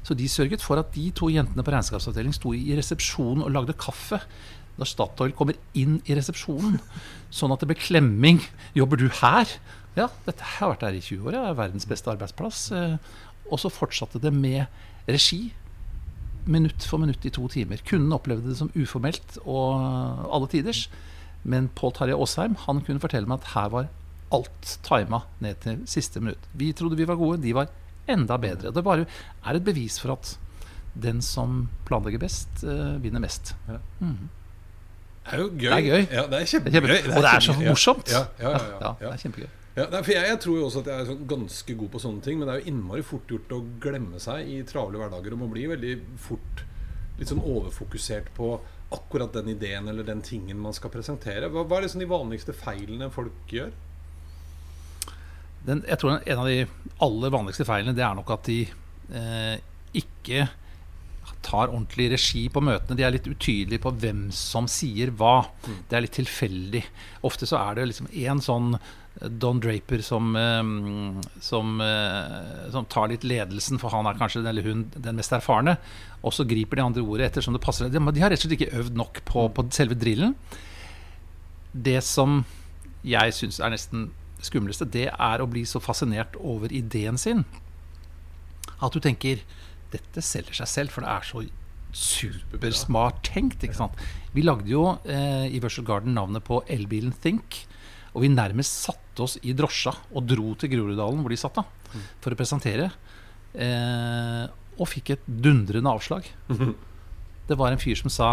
Så 0.05 0.13
de 0.17 0.27
sørget 0.29 0.61
for 0.61 0.77
at 0.77 0.91
de 0.93 1.07
to 1.15 1.31
jentene 1.33 1.65
på 1.65 1.73
regnskapsavdelingen 1.73 2.37
sto 2.37 2.53
i 2.53 2.75
resepsjonen 2.77 3.41
og 3.47 3.55
lagde 3.55 3.77
kaffe 3.81 4.21
når 4.75 4.91
Statoil 4.91 5.33
kommer 5.33 5.57
inn 5.79 5.97
i 6.05 6.17
resepsjonen. 6.17 6.77
Sånn 7.33 7.55
at 7.55 7.63
det 7.63 7.71
ble 7.71 7.79
klemming. 7.79 8.43
Jobber 8.77 8.99
du 8.99 9.07
her? 9.23 9.49
Ja, 9.95 10.09
dette 10.25 10.43
har 10.57 10.73
vært 10.73 10.81
her 10.87 10.97
i 10.97 11.01
20 11.03 11.29
år. 11.31 11.37
Er 11.39 11.53
verdens 11.57 11.85
beste 11.87 12.11
arbeidsplass. 12.11 12.65
Eh, 12.75 12.97
Og 13.51 13.59
så 13.61 13.69
fortsatte 13.69 14.17
det 14.19 14.31
med 14.33 14.65
regi. 15.07 15.53
Minutt 16.49 16.81
for 16.89 16.97
minutt 16.97 17.23
i 17.25 17.29
to 17.29 17.47
timer. 17.47 17.77
Kunden 17.85 18.11
opplevde 18.13 18.49
det 18.49 18.57
som 18.57 18.71
uformelt 18.75 19.37
og 19.45 20.25
alle 20.33 20.47
tiders. 20.49 20.87
Men 21.45 21.67
Pål 21.77 21.93
Tarjei 21.93 22.15
Aasheim 22.17 22.55
han 22.65 22.81
kunne 22.81 22.99
fortelle 22.99 23.27
meg 23.29 23.41
at 23.43 23.51
her 23.53 23.69
var 23.69 23.87
alt 24.33 24.71
tima 24.85 25.19
ned 25.45 25.59
til 25.61 25.83
siste 25.85 26.19
minutt. 26.21 26.41
Vi 26.57 26.71
trodde 26.73 26.97
vi 26.97 27.05
var 27.05 27.15
gode, 27.21 27.37
de 27.43 27.53
var 27.53 27.69
enda 28.09 28.37
bedre. 28.41 28.71
Det 28.73 28.83
bare 28.83 29.05
er 29.45 29.55
et 29.59 29.63
bevis 29.65 29.99
for 30.01 30.13
at 30.17 30.35
den 30.95 31.21
som 31.21 31.67
planlegger 31.85 32.19
best, 32.25 32.49
uh, 32.63 32.95
vinner 33.03 33.21
mest. 33.21 33.53
Mm. 33.99 34.29
Det 35.25 35.33
er 35.33 35.37
jo 35.43 35.49
gøy. 35.49 35.69
Det 35.69 35.77
er 35.77 35.85
gøy. 35.85 36.01
Ja, 36.01 36.07
det 36.09 36.17
er 36.17 36.29
Det 36.29 36.41
er 36.41 36.49
kjempegøy. 36.53 36.73
kjempegøy. 36.81 37.13
Og 37.15 37.21
det 37.21 37.31
er 37.35 37.45
så 37.45 37.53
morsomt. 37.61 38.09
Ja, 38.13 38.23
ja, 38.39 38.49
ja, 38.49 38.57
ja, 38.57 38.65
Ja, 38.81 38.95
ja. 39.01 39.11
det 39.11 39.13
er 39.13 39.21
kjempegøy. 39.27 39.49
Ja, 39.75 39.89
for 39.91 40.13
jeg, 40.13 40.23
jeg 40.23 40.39
tror 40.39 40.59
jo 40.59 40.67
også 40.69 40.81
at 40.85 40.87
jeg 40.87 41.03
er 41.03 41.09
sånn 41.09 41.25
ganske 41.27 41.75
god 41.75 41.91
på 41.91 41.99
sånne 41.99 42.23
ting, 42.23 42.37
men 42.39 42.47
det 42.47 42.53
er 42.53 42.61
jo 42.61 42.71
innmari 42.71 43.03
fort 43.03 43.31
gjort 43.31 43.51
å 43.51 43.63
glemme 43.83 44.21
seg 44.23 44.47
i 44.47 44.61
travle 44.67 45.01
hverdager. 45.01 45.35
Og 45.35 45.41
man 45.41 45.51
blir 45.51 45.73
veldig 45.73 45.97
fort 46.23 46.63
litt 47.19 47.31
sånn 47.31 47.43
overfokusert 47.43 48.31
på 48.37 48.53
akkurat 48.95 49.35
den 49.35 49.51
ideen 49.51 49.89
eller 49.91 50.07
den 50.07 50.23
tingen 50.23 50.61
man 50.63 50.75
skal 50.75 50.93
presentere. 50.93 51.49
Hva, 51.51 51.65
hva 51.67 51.79
er 51.79 51.87
liksom 51.87 52.03
de 52.03 52.09
vanligste 52.09 52.55
feilene 52.55 53.11
folk 53.11 53.51
gjør? 53.51 53.73
Den, 55.65 55.81
jeg 55.89 55.99
tror 55.99 56.19
en 56.19 56.43
av 56.43 56.47
de 56.47 56.59
aller 57.01 57.31
vanligste 57.33 57.65
feilene 57.65 57.95
Det 57.97 58.03
er 58.05 58.13
nok 58.13 58.29
at 58.35 58.45
de 58.45 58.59
eh, 59.17 59.55
ikke 59.97 60.45
tar 61.45 61.71
ordentlig 61.71 62.11
regi 62.13 62.43
på 62.53 62.61
møtene. 62.63 62.97
De 62.97 63.03
er 63.05 63.13
litt 63.13 63.27
utydelige 63.27 63.81
på 63.83 63.91
hvem 64.01 64.27
som 64.33 64.69
sier 64.69 65.11
hva. 65.17 65.47
Det 65.89 65.97
er 65.97 66.05
litt 66.05 66.15
tilfeldig. 66.17 66.81
Ofte 67.27 67.49
så 67.49 67.59
er 67.59 67.77
det 67.77 67.89
liksom 67.91 68.09
én 68.13 68.41
sånn 68.41 68.75
Don 69.21 69.61
Draper 69.63 70.01
som, 70.03 70.35
eh, 70.35 70.63
som, 71.39 71.81
eh, 71.81 72.71
som 72.71 72.85
tar 72.85 73.07
litt 73.07 73.23
ledelsen, 73.23 73.79
for 73.79 73.89
han 73.89 74.05
er 74.05 74.19
kanskje 74.19 74.41
den, 74.43 74.51
eller 74.51 74.67
hun 74.67 74.91
den 74.91 75.15
mest 75.15 75.31
erfarne. 75.31 75.77
Og 76.23 76.33
så 76.33 76.47
griper 76.47 76.75
de 76.75 76.85
andre 76.85 77.05
ordet 77.05 77.31
ettersom 77.31 77.55
det 77.55 77.63
passer. 77.63 77.89
De, 77.89 77.99
har 77.99 78.29
rett 78.29 78.39
og 78.39 78.49
slett 78.49 78.59
ikke 78.59 78.75
øvd 78.75 78.95
nok 78.95 79.23
på, 79.25 79.47
på 79.55 79.67
selve 79.71 79.95
drillen. 79.95 80.35
Det 81.73 82.01
som 82.03 82.43
jeg 83.05 83.35
syns 83.37 83.59
er 83.59 83.71
nesten 83.71 84.09
skumleste, 84.43 84.87
det 84.89 85.09
er 85.11 85.41
å 85.41 85.49
bli 85.49 85.63
så 85.65 85.79
fascinert 85.81 86.35
over 86.39 86.71
ideen 86.73 87.17
sin 87.17 87.45
at 88.83 88.91
du 88.91 88.99
tenker 88.99 89.43
dette 89.93 90.23
selger 90.25 90.57
seg 90.59 90.67
selv, 90.67 90.93
for 90.93 91.05
det 91.05 91.11
er 91.13 91.27
så 91.27 91.43
supersmart 91.95 93.21
tenkt. 93.23 93.63
ikke 93.63 93.77
sant? 93.77 94.01
Vi 94.35 94.43
lagde 94.43 94.67
jo 94.67 94.97
eh, 95.07 95.47
i 95.47 95.61
Virtual 95.63 95.87
Garden 95.87 96.17
navnet 96.17 96.43
på 96.43 96.59
elbilen 96.67 97.15
Think. 97.23 97.63
Og 98.15 98.23
vi 98.23 98.31
nærmest 98.31 98.85
satte 98.87 99.25
oss 99.25 99.37
i 99.43 99.53
drosja 99.55 99.93
og 100.15 100.27
dro 100.27 100.53
til 100.59 100.71
Groruddalen, 100.71 101.21
hvor 101.23 101.33
de 101.33 101.39
satt, 101.39 101.59
da, 101.59 102.01
for 102.23 102.31
å 102.31 102.39
presentere. 102.39 102.89
Eh, 103.53 104.43
og 104.75 104.91
fikk 104.91 105.15
et 105.15 105.25
dundrende 105.27 105.91
avslag. 105.91 106.27
Det 107.47 107.57
var 107.59 107.71
en 107.71 107.81
fyr 107.81 107.99
som 107.99 108.09
sa 108.09 108.29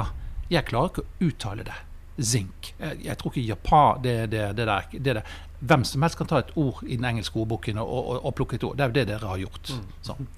'Jeg 0.49 0.65
klarer 0.65 0.89
ikke 0.89 1.03
å 1.05 1.27
uttale 1.27 1.65
det'. 1.65 1.83
Zinc. 2.21 2.73
Jeg, 2.79 2.99
jeg 3.05 3.17
tror 3.19 3.33
ikke 3.33 3.49
Japan 3.49 4.03
det, 4.03 4.31
det, 4.31 4.57
det, 4.57 4.67
der, 4.67 4.89
det 4.93 5.15
der. 5.17 5.23
Hvem 5.61 5.85
som 5.85 6.03
helst 6.03 6.19
kan 6.19 6.29
ta 6.29 6.39
et 6.43 6.53
ord 6.57 6.83
i 6.85 6.97
den 6.97 7.05
engelske 7.09 7.39
ordboken 7.41 7.79
og, 7.79 7.89
og, 7.89 8.25
og 8.25 8.35
plukke 8.37 8.57
et 8.57 8.65
ord. 8.65 8.77
Det 8.77 8.85
er 8.85 8.91
jo 8.91 8.97
det 8.99 9.07
dere 9.09 9.31
har 9.31 9.41
gjort. 9.41 9.73
Sånn. 10.05 10.29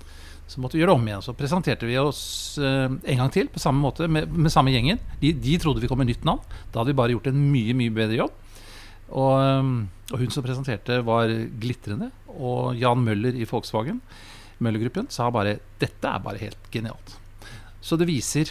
Så 0.47 0.61
måtte 0.61 0.77
vi 0.77 0.83
gjøre 0.83 0.93
det 0.93 1.01
om 1.01 1.09
igjen. 1.09 1.25
Så 1.25 1.35
presenterte 1.35 1.89
vi 1.89 1.97
oss 1.99 2.23
eh, 2.61 2.87
en 2.87 3.21
gang 3.23 3.33
til 3.33 3.49
på 3.51 3.63
samme 3.63 3.81
måte 3.81 4.07
med, 4.07 4.29
med 4.31 4.53
samme 4.53 4.75
gjengen. 4.75 5.01
De, 5.23 5.33
de 5.33 5.59
trodde 5.63 5.83
vi 5.83 5.91
kom 5.91 5.99
med 5.99 6.11
nytt 6.13 6.27
navn. 6.27 6.45
Da 6.71 6.83
hadde 6.83 6.93
vi 6.93 6.99
bare 7.01 7.17
gjort 7.17 7.31
en 7.31 7.41
mye 7.51 7.77
mye 7.79 7.95
bedre 7.95 8.21
jobb. 8.21 8.44
Og, 9.15 9.35
um, 9.39 9.75
og 10.13 10.21
hun 10.21 10.33
som 10.35 10.45
presenterte, 10.45 11.01
var 11.07 11.31
glitrende. 11.61 12.11
Og 12.35 12.75
Jan 12.79 13.03
Møller 13.05 13.37
i 13.39 13.47
Volkswagen, 13.49 14.01
Møller-gruppen, 14.63 15.11
sa 15.11 15.31
bare 15.31 15.59
'Dette 15.79 16.09
er 16.09 16.23
bare 16.23 16.39
helt 16.39 16.71
genialt'. 16.71 17.17
Så 17.81 17.99
det 17.99 18.09
viser 18.09 18.51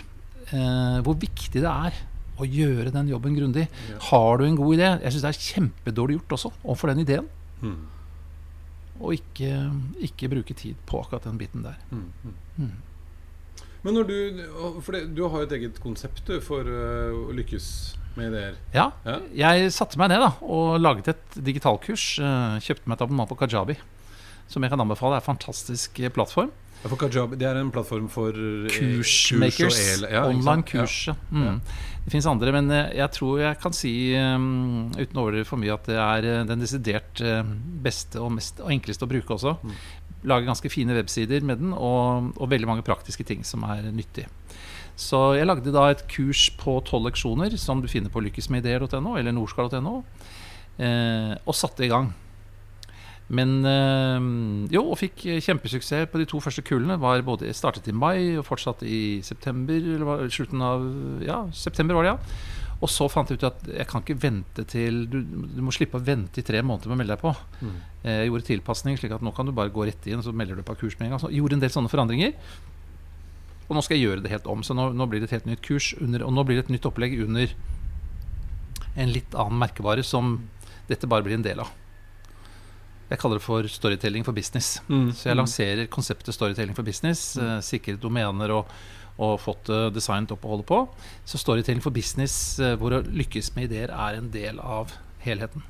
eh, 0.53 1.00
hvor 1.03 1.15
viktig 1.17 1.62
det 1.63 1.70
er 1.70 1.96
å 2.38 2.48
gjøre 2.48 2.93
den 2.93 3.10
jobben 3.12 3.36
grundig. 3.38 3.67
Ja. 3.89 3.98
Har 4.10 4.38
du 4.38 4.46
en 4.46 4.58
god 4.58 4.75
idé 4.75 4.88
Jeg 5.03 5.13
syns 5.13 5.25
det 5.25 5.32
er 5.32 5.43
kjempedårlig 5.48 6.17
gjort 6.20 6.38
også 6.38 6.53
overfor 6.63 6.93
den 6.93 7.03
ideen. 7.05 7.27
Mm. 7.62 7.82
Og 9.01 9.13
ikke, 9.17 9.51
ikke 10.05 10.32
bruke 10.32 10.55
tid 10.58 10.79
på 10.89 11.01
akkurat 11.01 11.25
den 11.27 11.39
biten 11.41 11.65
der. 11.65 11.77
Mm. 11.91 12.10
Mm. 12.58 12.74
Men 13.84 13.98
når 13.98 14.08
du 14.08 14.16
For 14.86 14.96
det, 14.96 15.02
du 15.16 15.25
har 15.28 15.44
et 15.44 15.52
eget 15.58 15.80
konsept 15.84 16.30
for 16.46 16.63
uh, 16.63 17.28
å 17.28 17.34
lykkes 17.36 17.68
med 18.16 18.30
ideer. 18.32 18.56
Ja, 18.75 18.92
Ja. 19.06 19.18
jeg 19.34 19.72
satte 19.74 19.98
meg 19.98 20.10
ned 20.13 20.22
da 20.22 20.32
og 20.46 20.78
laget 20.80 21.08
et 21.16 21.38
digitalkurs. 21.44 22.20
Uh, 22.22 22.60
Kjøpte 22.63 22.88
meg 22.88 22.96
et 23.00 23.06
abonnement 23.08 23.30
på 23.30 23.38
Kajabi. 23.42 23.75
Som 24.48 24.62
jeg 24.63 24.70
kan 24.74 24.80
anbefale. 24.84 25.16
Det 25.18 25.24
er 25.24 25.25
en 25.25 25.32
fantastisk 25.36 26.00
eh, 26.04 26.12
plattform. 26.13 26.52
Ja, 26.84 26.90
for 26.92 27.00
Kajabi 27.00 27.38
det 27.40 27.48
er 27.48 27.58
en 27.62 27.72
plattform 27.72 28.08
for 28.12 28.36
Kursmakers. 28.70 29.58
kurs 29.58 29.80
el- 29.98 30.10
ja, 30.12 30.25
online 30.28 30.63
kurs. 30.68 31.08
Ja. 31.08 31.16
Mm. 31.32 31.62
Det 32.04 32.12
fins 32.12 32.25
andre, 32.28 32.52
men 32.52 32.68
jeg 32.70 33.10
tror 33.16 33.40
jeg 33.40 33.60
kan 33.63 33.72
si, 33.74 33.94
um, 34.20 34.90
uten 34.92 35.16
å 35.16 35.22
overdrive 35.24 35.48
for 35.48 35.56
mye, 35.62 35.72
at 35.74 35.86
det 35.88 35.96
er 35.96 36.44
den 36.44 36.60
desidert 36.60 37.22
beste 37.82 38.20
og, 38.20 38.34
mest, 38.36 38.60
og 38.60 38.74
enkleste 38.75 39.08
å 39.08 39.12
bruke 39.13 39.32
også. 39.38 39.54
Mm. 39.63 39.78
Lager 40.24 40.48
ganske 40.48 40.72
fine 40.72 40.96
websider 40.96 41.44
med 41.44 41.60
den, 41.60 41.74
og, 41.74 42.32
og 42.38 42.50
veldig 42.51 42.70
mange 42.70 42.86
praktiske 42.88 43.25
ting 43.27 43.44
som 43.48 43.65
er 43.68 43.89
nyttig. 43.92 44.27
Så 44.96 45.34
jeg 45.38 45.48
lagde 45.50 45.74
da 45.74 45.88
et 45.89 46.03
kurs 46.12 46.48
på 46.60 46.77
tolv 46.86 47.10
leksjoner 47.10 47.56
som 47.58 47.82
du 47.82 47.89
finner 47.89 48.13
på 48.13 48.22
lykkesmedideer.no 48.27 49.15
eller 49.18 49.34
norskal.no, 49.34 49.96
eh, 50.77 51.34
og 51.44 51.58
satte 51.58 51.86
i 51.86 51.92
gang. 51.92 52.12
Men 53.34 53.63
eh, 53.65 54.25
jo, 54.75 54.84
og 54.92 55.00
fikk 55.00 55.24
kjempesuksess 55.42 56.10
på 56.12 56.22
de 56.22 56.27
to 56.30 56.42
første 56.44 56.62
kullene. 56.65 57.00
Var 57.01 57.24
både 57.25 57.53
startet 57.56 57.88
i 57.89 57.96
mai 57.96 58.36
og 58.38 58.46
fortsatte 58.46 58.86
i 58.86 59.22
september. 59.25 59.80
Eller 59.96 60.27
slutten 60.34 60.62
av 60.62 60.86
Ja, 61.25 61.46
september 61.56 61.98
var 61.98 62.06
det, 62.06 62.13
ja. 62.13 62.62
Og 62.82 62.89
så 62.92 63.08
fant 63.12 63.30
jeg 63.32 63.39
ut 63.39 63.46
at 63.48 63.65
jeg 63.70 63.88
kan 63.88 64.01
ikke 64.03 64.18
vente 64.20 64.65
til 64.68 65.06
Du, 65.08 65.20
du 65.24 65.62
må 65.63 65.72
slippe 65.72 66.00
å 66.00 66.03
vente 66.03 66.42
i 66.42 66.44
tre 66.44 66.60
måneder 66.65 66.89
med 66.92 66.98
å 66.98 67.00
melde 67.01 67.15
deg 67.15 67.22
på. 67.22 67.34
Mm. 67.62 67.75
Eh, 68.03 68.18
Jeg 68.24 68.30
gjorde 68.32 68.48
tilpasning, 68.50 68.98
slik 69.00 69.13
at 69.15 69.24
nå 69.24 69.32
kan 69.36 69.48
du 69.48 69.53
bare 69.56 69.72
gå 69.72 69.86
rett 69.88 70.08
inn 70.08 70.20
og 70.20 70.25
så 70.27 70.34
melder 70.36 70.60
du 70.60 70.63
på 70.68 70.75
kurs 70.82 70.98
med 71.00 71.08
en 71.08 71.15
gang. 71.15 71.22
Så 71.24 71.30
jeg 71.32 71.39
gjorde 71.44 71.60
en 71.60 71.63
del 71.63 71.74
sånne 71.75 71.92
forandringer. 71.94 72.34
Og 73.70 73.77
nå 73.77 73.84
skal 73.86 73.98
jeg 73.98 74.08
gjøre 74.10 74.24
det 74.25 74.34
helt 74.34 74.50
om. 74.51 74.63
Så 74.65 74.75
nå, 74.75 74.89
nå 74.94 75.08
blir 75.08 75.24
det 75.24 75.30
et 75.32 75.38
helt 75.38 75.48
nytt 75.48 75.63
kurs. 75.63 75.94
Under, 76.03 76.25
og 76.27 76.34
nå 76.36 76.44
blir 76.48 76.60
det 76.60 76.65
et 76.68 76.74
nytt 76.75 76.89
opplegg 76.89 77.15
under 77.24 77.53
en 78.96 79.10
litt 79.13 79.34
annen 79.34 79.58
merkevare 79.62 80.03
som 80.06 80.36
dette 80.89 81.08
bare 81.10 81.24
blir 81.25 81.39
en 81.39 81.46
del 81.46 81.63
av. 81.63 81.72
Jeg 83.10 83.20
kaller 83.22 83.38
det 83.38 83.46
for 83.46 83.68
storytelling 83.70 84.25
for 84.25 84.34
business. 84.36 84.75
Mm. 84.89 85.12
Så 85.13 85.30
jeg 85.30 85.38
lanserer 85.38 85.89
konseptet 85.92 86.34
storytelling 86.36 86.75
for 86.75 86.86
business. 86.88 87.36
Mm. 87.38 87.62
sikret 87.62 88.01
domener 88.01 88.53
og, 88.56 88.70
og 89.22 89.38
fått 89.41 89.70
det 89.70 89.93
designet 89.98 90.34
opp 90.34 90.46
og 90.46 90.55
holde 90.55 90.67
på. 90.70 90.79
Så 91.29 91.41
storytelling 91.41 91.84
for 91.84 91.93
business, 91.93 92.60
eh, 92.60 92.75
hvor 92.79 92.96
å 92.98 93.03
lykkes 93.05 93.53
med 93.58 93.70
ideer, 93.70 93.93
er 93.93 94.17
en 94.17 94.32
del 94.34 94.62
av 94.63 94.96
helheten. 95.24 95.65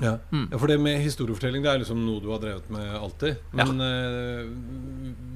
Ja. 0.00 0.18
Mm. 0.28 0.50
ja, 0.52 0.58
for 0.60 0.68
det 0.68 0.74
med 0.76 0.98
historiefortelling 1.00 1.62
Det 1.64 1.70
er 1.72 1.78
liksom 1.80 2.02
noe 2.04 2.20
du 2.20 2.26
har 2.28 2.40
drevet 2.42 2.68
med 2.72 2.84
alltid. 2.98 3.38
Men 3.56 3.80
eh, 3.80 4.42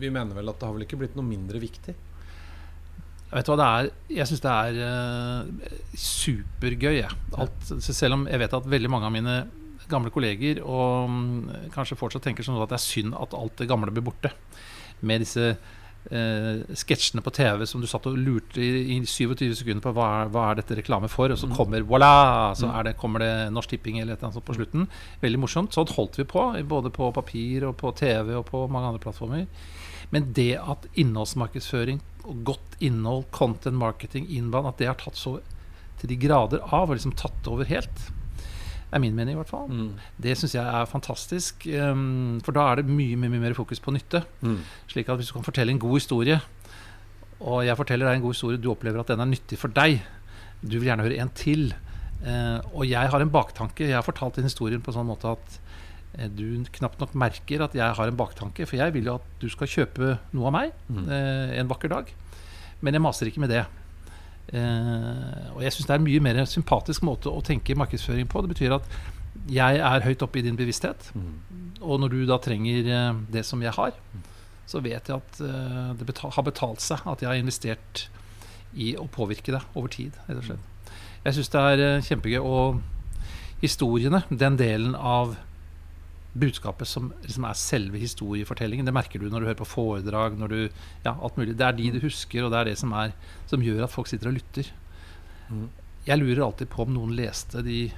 vi 0.02 0.12
mener 0.12 0.37
vel 0.37 0.52
at 0.52 0.61
det 0.61 0.69
har 0.69 0.76
vel 0.76 0.85
ikke 0.85 1.00
blitt 1.00 1.17
noe 1.17 1.25
mindre 1.25 1.62
viktig? 1.62 1.97
Vet 3.31 3.47
du 3.47 3.52
hva 3.52 3.57
det 3.61 3.69
er? 3.71 3.88
Jeg 4.19 4.26
syns 4.26 4.43
det 4.43 4.52
er 4.52 4.79
uh, 4.83 5.75
supergøy. 5.95 6.97
jeg. 6.97 7.19
Alt, 7.38 7.69
selv 7.87 8.17
om 8.17 8.25
jeg 8.26 8.43
vet 8.43 8.57
at 8.59 8.67
veldig 8.73 8.90
mange 8.90 9.07
av 9.07 9.14
mine 9.14 9.37
gamle 9.90 10.11
kolleger 10.14 10.61
og 10.62 11.11
um, 11.11 11.50
kanskje 11.75 11.99
fortsatt 11.99 12.26
tenker 12.26 12.47
sånn 12.47 12.59
at 12.59 12.73
det 12.73 12.79
er 12.79 12.83
synd 12.83 13.14
at 13.19 13.35
alt 13.38 13.55
det 13.59 13.69
gamle 13.71 13.95
blir 13.95 14.07
borte. 14.07 14.33
Med 15.07 15.23
disse 15.23 15.55
eh, 16.11 16.62
sketsjene 16.75 17.23
på 17.23 17.33
TV 17.37 17.66
som 17.69 17.80
du 17.83 17.87
satt 17.90 18.07
og 18.09 18.16
lurte 18.16 18.61
i, 18.62 18.97
i 18.97 19.00
27 19.04 19.54
sekunder 19.59 19.83
på 19.85 19.92
hva 19.95 20.07
er, 20.23 20.30
hva 20.33 20.47
er 20.50 20.61
dette 20.62 20.78
reklame 20.78 21.09
for, 21.12 21.28
og 21.30 21.38
så 21.38 21.47
Mm. 21.50 21.57
kommer 21.57 21.80
voilà! 21.85 22.54
Så 22.57 22.66
Mm. 22.66 22.75
er 22.78 22.83
det, 22.85 22.97
kommer 22.97 23.19
det 23.21 23.52
Norsk 23.52 23.69
Tipping 23.71 23.99
eller 24.00 24.12
et 24.14 24.19
eller 24.19 24.30
annet 24.30 24.38
sånt 24.40 24.49
på 24.49 24.57
slutten. 24.57 24.88
Veldig 25.23 25.38
morsomt. 25.38 25.73
Sånn 25.76 25.88
holdt 25.95 26.16
vi 26.16 26.25
på, 26.25 26.47
både 26.66 26.90
på 26.90 27.12
papir 27.12 27.64
og 27.69 27.76
på 27.76 27.92
TV 27.95 28.35
og 28.38 28.47
på 28.47 28.69
mange 28.71 28.87
andre 28.95 29.00
plattformer. 29.04 29.47
Men 30.11 30.33
det 30.33 30.57
at 30.59 30.87
innholdsmarkedsføring 30.97 32.00
og 32.25 32.45
godt 32.45 32.76
innhold, 32.80 33.25
content 33.30 33.76
marketing, 33.76 34.26
innband, 34.30 34.66
at 34.66 34.78
det 34.78 34.87
har 34.88 34.95
tatt 34.95 35.14
så 35.16 35.40
til 36.00 36.09
de 36.09 36.16
grader 36.16 36.61
av 36.73 36.88
og 36.90 36.97
liksom 36.97 37.14
tatt 37.14 37.47
over 37.47 37.64
helt, 37.64 38.11
er 38.93 38.99
min 39.03 39.15
mening 39.15 39.37
i 39.37 39.41
hvert 39.41 39.51
fall. 39.51 39.69
Mm. 39.71 39.91
Det 40.21 40.37
syns 40.39 40.55
jeg 40.57 40.65
er 40.67 40.89
fantastisk. 40.91 41.67
Um, 41.79 42.41
for 42.45 42.53
da 42.57 42.65
er 42.73 42.81
det 42.81 42.87
mye, 42.91 43.17
mye, 43.21 43.31
mye 43.31 43.45
mer 43.49 43.55
fokus 43.55 43.81
på 43.83 43.93
nytte. 43.95 44.25
Mm. 44.43 44.59
Slik 44.91 45.09
at 45.13 45.21
hvis 45.21 45.31
du 45.31 45.37
kan 45.39 45.47
fortelle 45.47 45.71
en 45.75 45.79
god 45.83 45.95
historie, 46.01 46.41
og 47.41 47.63
jeg 47.65 47.77
forteller 47.79 48.11
deg 48.11 48.19
en 48.19 48.25
god 48.27 48.35
historie, 48.35 48.61
du 48.61 48.71
opplever 48.73 49.01
at 49.01 49.13
den 49.13 49.23
er 49.25 49.31
nyttig 49.31 49.57
for 49.61 49.73
deg, 49.73 50.03
du 50.61 50.75
vil 50.79 50.91
gjerne 50.91 51.07
høre 51.07 51.21
en 51.23 51.31
til. 51.39 51.71
Uh, 52.21 52.59
og 52.77 52.85
jeg 52.85 53.09
har 53.15 53.23
en 53.25 53.31
baktanke. 53.33 53.87
Jeg 53.89 53.97
har 53.97 54.05
fortalt 54.05 54.37
den 54.37 54.45
historien 54.51 54.83
på 54.85 54.93
en 54.93 54.99
sånn 54.99 55.09
måte 55.09 55.31
at 55.33 55.55
uh, 56.19 56.27
du 56.29 56.61
knapt 56.77 57.01
nok 57.01 57.15
merker 57.17 57.63
at 57.65 57.73
jeg 57.79 57.97
har 57.97 58.11
en 58.13 58.19
baktanke. 58.19 58.67
For 58.69 58.77
jeg 58.77 58.93
vil 58.99 59.07
jo 59.09 59.15
at 59.21 59.31
du 59.41 59.49
skal 59.49 59.71
kjøpe 59.71 60.17
noe 60.37 60.51
av 60.51 60.57
meg 60.59 60.75
Mm. 60.91 61.07
uh, 61.09 61.55
en 61.63 61.71
vakker 61.71 61.89
dag. 61.95 62.11
Men 62.83 62.97
jeg 62.97 63.03
maser 63.05 63.29
ikke 63.31 63.41
med 63.47 63.51
det. 63.55 63.65
Eh, 64.50 65.50
og 65.54 65.62
jeg 65.62 65.75
syns 65.75 65.87
det 65.87 65.95
er 65.95 66.00
en 66.00 66.07
mye 66.07 66.23
mer 66.25 66.40
sympatisk 66.49 67.04
måte 67.07 67.30
å 67.30 67.42
tenke 67.47 67.76
markedsføring 67.78 68.28
på. 68.30 68.42
Det 68.42 68.52
betyr 68.54 68.76
at 68.80 68.88
jeg 69.50 69.78
er 69.78 70.07
høyt 70.07 70.25
oppe 70.26 70.40
i 70.40 70.45
din 70.47 70.59
bevissthet. 70.59 71.11
Mm. 71.14 71.35
Og 71.80 72.00
når 72.02 72.14
du 72.14 72.21
da 72.28 72.40
trenger 72.42 72.90
eh, 72.90 73.21
det 73.33 73.45
som 73.47 73.62
jeg 73.62 73.75
har, 73.76 73.95
så 74.71 74.83
vet 74.83 75.11
jeg 75.11 75.16
at 75.16 75.42
eh, 75.45 75.92
det 75.99 76.09
betal 76.09 76.35
har 76.37 76.47
betalt 76.47 76.83
seg 76.85 77.07
at 77.11 77.23
jeg 77.23 77.30
har 77.30 77.40
investert 77.40 78.09
i 78.75 78.92
å 78.99 79.07
påvirke 79.11 79.54
deg 79.54 79.78
over 79.78 79.90
tid, 79.90 80.19
rett 80.28 80.38
og 80.38 80.47
slett. 80.47 80.92
Jeg 81.25 81.37
syns 81.37 81.52
det 81.52 81.62
er 81.71 82.04
kjempegøy. 82.07 82.40
Og 82.40 82.80
historiene, 83.61 84.23
den 84.30 84.57
delen 84.57 84.95
av 84.95 85.35
budskapet 86.33 86.87
som 86.87 87.09
liksom 87.25 87.47
er 87.49 87.59
selve 87.59 87.99
historiefortellingen, 87.99 88.87
det 88.87 88.95
merker 88.95 89.19
du 89.19 89.27
når 89.31 89.43
du 89.43 89.49
hører 89.49 89.59
på 89.59 89.69
foredrag, 89.69 90.37
når 90.39 90.53
du 90.53 90.61
Ja, 91.05 91.17
alt 91.17 91.37
mulig. 91.41 91.57
Det 91.59 91.67
er 91.67 91.75
de 91.77 91.91
du 91.97 92.01
husker, 92.05 92.45
og 92.45 92.53
det 92.53 92.61
er 92.61 92.71
det 92.71 92.79
som, 92.79 92.93
er, 92.93 93.15
som 93.51 93.65
gjør 93.65 93.85
at 93.87 93.95
folk 93.95 94.11
sitter 94.11 94.31
og 94.31 94.39
lytter. 94.39 94.71
Mm. 95.51 95.67
Jeg 96.07 96.21
lurer 96.21 96.45
alltid 96.47 96.71
på 96.71 96.85
om 96.87 96.95
noen 96.95 97.17
leste 97.19 97.65
de 97.67 97.91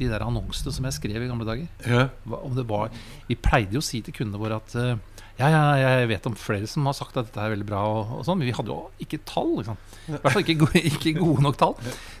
de 0.00 0.08
der 0.10 0.24
annonsene 0.24 0.72
som 0.74 0.86
jeg 0.88 0.96
skrev 0.96 1.24
i 1.24 1.28
gamle 1.30 1.46
dager. 1.46 1.66
Ja. 1.84 2.06
Hva, 2.24 2.42
om 2.46 2.54
det 2.56 2.64
var, 2.70 2.92
vi 3.28 3.36
pleide 3.38 3.76
jo 3.76 3.82
å 3.82 3.86
si 3.86 4.00
til 4.04 4.16
kundene 4.16 4.40
våre 4.40 4.58
at 4.62 4.76
eh, 4.78 4.96
ja, 5.40 5.48
ja, 5.48 5.60
jeg 5.80 6.10
vet 6.10 6.26
om 6.28 6.36
flere 6.38 6.68
som 6.68 6.86
har 6.88 6.96
sagt 6.96 7.16
at 7.16 7.28
dette 7.28 7.40
er 7.40 7.54
veldig 7.54 7.66
bra, 7.68 7.82
og, 7.88 8.16
og 8.18 8.26
sånn, 8.26 8.40
men 8.40 8.50
vi 8.50 8.56
hadde 8.56 8.72
jo 8.72 8.80
ikke 9.02 9.22
tall. 9.28 9.54
Liksom. 9.58 9.78
I 10.06 10.14
hvert 10.16 10.34
fall 10.36 10.44
ikke, 10.44 10.82
ikke 10.92 11.14
gode 11.18 11.44
nok 11.46 11.60
tall. 11.60 11.76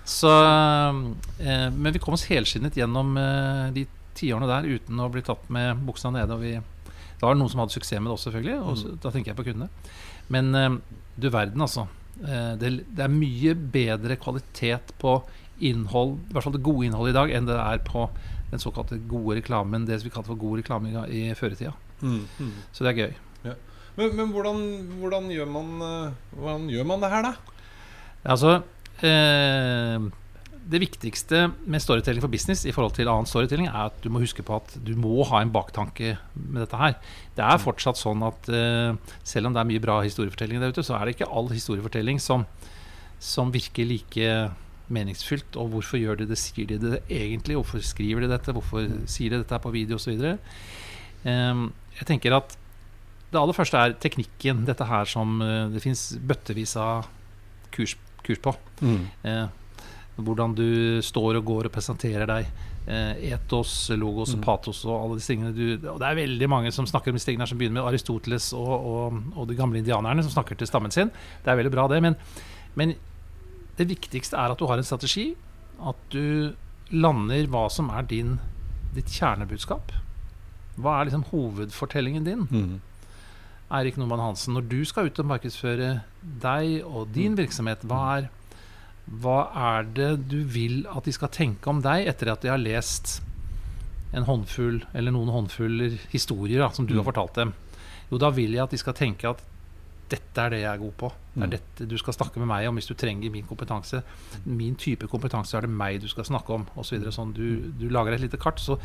Så, 0.08 0.32
eh, 0.32 1.68
men 1.72 1.92
vi 1.92 2.02
kom 2.02 2.16
oss 2.16 2.26
helskinnet 2.30 2.78
gjennom 2.80 3.16
eh, 3.20 3.66
de 3.76 3.86
tiårene 4.18 4.48
der 4.50 4.68
uten 4.68 5.00
å 5.02 5.10
bli 5.12 5.24
tatt 5.26 5.48
med 5.52 5.82
buksa 5.86 6.12
nede. 6.14 6.36
Og 6.36 6.44
vi, 6.44 6.54
da 6.58 7.26
var 7.26 7.36
det 7.36 7.42
noen 7.42 7.52
som 7.52 7.62
hadde 7.64 7.76
suksess 7.76 8.00
med 8.00 8.10
det 8.10 8.16
også, 8.16 8.30
selvfølgelig. 8.30 8.58
Og 8.62 8.78
så, 8.80 8.94
da 9.02 9.12
tenker 9.14 9.32
jeg 9.32 9.40
på 9.40 9.46
kundene. 9.50 9.70
Men 10.32 10.54
eh, 10.58 10.70
du 11.16 11.28
verden, 11.32 11.64
altså. 11.64 11.86
Eh, 12.22 12.52
det, 12.60 12.74
det 12.92 13.06
er 13.06 13.14
mye 13.14 13.56
bedre 13.76 14.18
kvalitet 14.20 14.94
på 15.02 15.18
innhold, 15.62 16.16
i 16.26 16.34
hvert 16.34 16.46
fall 16.46 16.56
det 16.56 16.64
gode 16.66 16.88
innholdet 16.88 17.12
i 17.12 17.18
dag, 17.20 17.32
enn 17.36 17.46
det 17.46 17.58
er 17.60 17.82
på 17.86 18.08
den 18.50 18.60
såkalte 18.60 18.98
gode 19.08 19.38
reklamen, 19.38 19.84
det 19.88 20.00
som 20.00 20.08
vi 20.08 20.14
kalte 20.14 20.32
for 20.32 20.40
god 20.40 20.60
reklame 20.60 20.90
i, 21.06 21.28
føretida. 21.38 21.72
Mm. 22.02 22.24
Mm. 22.40 22.56
Så 22.74 22.84
det 22.84 22.92
er 22.92 23.04
gøy. 23.04 23.14
Men, 23.96 24.14
men 24.16 24.30
hvordan, 24.32 24.60
hvordan, 25.02 25.28
gjør 25.32 25.48
man, 25.52 25.72
eh, 25.84 26.36
hvordan 26.38 26.68
gjør 26.72 26.86
man 26.88 27.02
det 27.02 27.10
her, 27.12 27.26
da? 27.26 27.32
Altså 28.32 28.52
eh, 29.04 30.06
Det 30.72 30.80
viktigste 30.80 31.44
med 31.68 31.82
storytelling 31.84 32.24
for 32.24 32.32
business 32.32 32.64
i 32.64 32.72
forhold 32.72 32.94
til 32.96 33.10
annen 33.10 33.28
storytelling, 33.28 33.68
er 33.68 33.90
at 33.90 33.98
du 34.00 34.08
må 34.12 34.22
huske 34.22 34.44
på 34.46 34.56
at 34.56 34.72
du 34.86 34.94
må 34.96 35.26
ha 35.28 35.42
en 35.42 35.52
baktanke 35.52 36.14
med 36.34 36.62
dette 36.62 36.80
her. 36.80 36.96
Det 37.36 37.44
er 37.44 37.60
fortsatt 37.60 38.00
sånn 38.00 38.24
at 38.24 38.48
uh, 38.48 38.96
selv 39.26 39.50
om 39.50 39.56
det 39.56 39.60
er 39.62 39.68
mye 39.68 39.84
bra 39.84 40.00
historiefortelling 40.06 40.62
der 40.62 40.72
ute, 40.72 40.84
så 40.86 40.96
er 40.96 41.04
det 41.04 41.16
ikke 41.18 41.28
all 41.28 41.52
historiefortelling 41.52 42.22
som, 42.22 42.46
som 43.20 43.52
virker 43.52 43.88
like 43.88 44.32
meningsfylt. 44.92 45.60
Og 45.60 45.74
hvorfor 45.74 46.00
gjør 46.00 46.22
de 46.22 46.30
det? 46.32 46.40
Sier 46.40 46.72
de 46.72 46.80
det 46.80 47.02
egentlig? 47.08 47.58
Hvorfor 47.60 47.84
skriver 47.84 48.24
de 48.24 48.32
dette? 48.32 48.56
Hvorfor 48.56 48.88
sier 49.10 49.34
de 49.34 49.42
dette 49.44 49.62
på 49.62 49.74
video 49.76 50.00
osv.? 50.00 50.34
Um, 51.22 51.68
jeg 51.98 52.08
tenker 52.08 52.40
at 52.40 52.56
det 53.32 53.40
aller 53.40 53.56
første 53.56 53.80
er 53.80 53.96
teknikken. 54.00 54.66
Dette 54.68 54.86
her 54.88 55.08
som 55.08 55.40
eh, 55.40 55.70
det 55.72 55.80
fins 55.84 56.10
bøttevis 56.20 56.74
av 56.80 57.08
kurs, 57.72 57.94
kurs 58.26 58.40
på. 58.44 58.52
Mm. 58.84 59.06
Eh, 59.28 59.46
hvordan 60.16 60.54
du 60.54 61.00
står 61.02 61.38
og 61.40 61.44
går 61.48 61.68
og 61.68 61.72
presenterer 61.72 62.26
deg. 62.28 62.50
Eh, 62.82 63.32
etos, 63.32 63.90
logos 63.94 64.32
og 64.34 64.40
Mm. 64.40 64.44
patos 64.44 64.84
og 64.84 64.96
alle 65.04 65.16
disse 65.20 65.30
tingene. 65.32 65.52
Du, 65.54 65.88
og 65.88 66.00
det 66.02 66.08
er 66.08 66.18
veldig 66.18 66.48
mange 66.50 66.72
som 66.72 66.84
snakker 66.86 67.12
om 67.12 67.16
disse 67.16 67.26
tingene 67.30 67.46
som 67.46 67.56
begynner 67.58 67.78
med 67.80 67.86
Aristoteles 67.92 68.52
og, 68.52 68.72
og, 68.92 69.22
og 69.36 69.48
de 69.48 69.54
gamle 69.54 69.78
indianerne 69.78 70.22
som 70.22 70.32
snakker 70.34 70.58
til 70.58 70.66
stammen 70.66 70.90
sin. 70.90 71.10
Det 71.44 71.48
er 71.52 71.56
veldig 71.62 71.72
bra, 71.72 71.86
det. 71.88 72.02
Men, 72.02 72.16
men 72.74 72.94
det 73.78 73.88
viktigste 73.88 74.36
er 74.36 74.50
at 74.52 74.58
du 74.58 74.66
har 74.66 74.76
en 74.82 74.84
strategi. 74.84 75.30
At 75.80 75.96
du 76.10 76.52
lander 76.92 77.46
hva 77.48 77.68
som 77.72 77.88
er 77.90 78.02
din, 78.02 78.34
ditt 78.94 79.08
kjernebudskap. 79.08 79.94
Hva 80.76 80.98
er 81.00 81.08
liksom 81.08 81.24
hovedfortellingen 81.30 82.24
din? 82.26 82.44
Mm. 82.50 82.80
Eirik 83.72 83.96
Normann 83.96 84.20
Hansen, 84.20 84.52
når 84.54 84.66
du 84.68 84.82
skal 84.84 85.06
ut 85.08 85.18
og 85.22 85.30
markedsføre 85.30 86.02
deg 86.42 86.82
og 86.84 87.08
din 87.14 87.36
virksomhet, 87.38 87.86
hva 87.88 88.02
er, 88.18 88.26
hva 89.10 89.50
er 89.78 89.82
det 89.96 90.28
du 90.30 90.42
vil 90.44 90.86
at 90.88 91.04
de 91.04 91.12
skal 91.12 91.28
tenke 91.34 91.66
om 91.68 91.80
deg 91.82 92.06
etter 92.06 92.30
at 92.32 92.40
de 92.44 92.48
har 92.52 92.58
lest 92.62 93.20
en 94.14 94.24
håndfull 94.28 94.82
eller 94.94 95.10
noen 95.14 95.28
håndfuller 95.32 95.98
historier 96.12 96.60
da, 96.60 96.68
som 96.70 96.86
du 96.86 96.94
Mm. 96.94 97.02
har 97.04 97.12
fortalt 97.12 97.34
dem? 97.34 97.54
Jo, 98.10 98.18
da 98.18 98.30
vil 98.30 98.52
jeg 98.52 98.62
at 98.62 98.70
de 98.70 98.78
skal 98.78 98.92
tenke 98.94 99.24
at 99.28 99.42
dette 100.12 100.36
er 100.38 100.50
det 100.50 100.60
jeg 100.60 100.68
er 100.74 100.78
god 100.78 100.92
på. 101.00 101.08
Det 101.34 101.42
er 101.42 101.46
Mm. 101.46 101.50
dette 101.50 101.88
du 101.88 101.96
skal 101.96 102.12
snakke 102.12 102.36
med 102.38 102.46
meg 102.48 102.68
om 102.68 102.74
hvis 102.76 102.86
du 102.86 102.94
trenger 102.94 103.30
min 103.32 103.44
kompetanse. 103.48 104.02
Min 104.44 104.74
type 104.76 105.08
kompetanse 105.08 105.54
er 105.56 105.62
det 105.62 105.70
meg 105.70 106.00
du 106.02 106.08
skal 106.08 106.24
snakke 106.24 106.50
om, 106.52 106.66
osv. 106.76 107.00
Så 107.02 107.12
sånn, 107.12 107.32
du, 107.32 107.72
du 107.72 107.88
lager 107.88 108.12
et 108.12 108.20
lite 108.20 108.36
kart, 108.38 108.60
så 108.60 108.78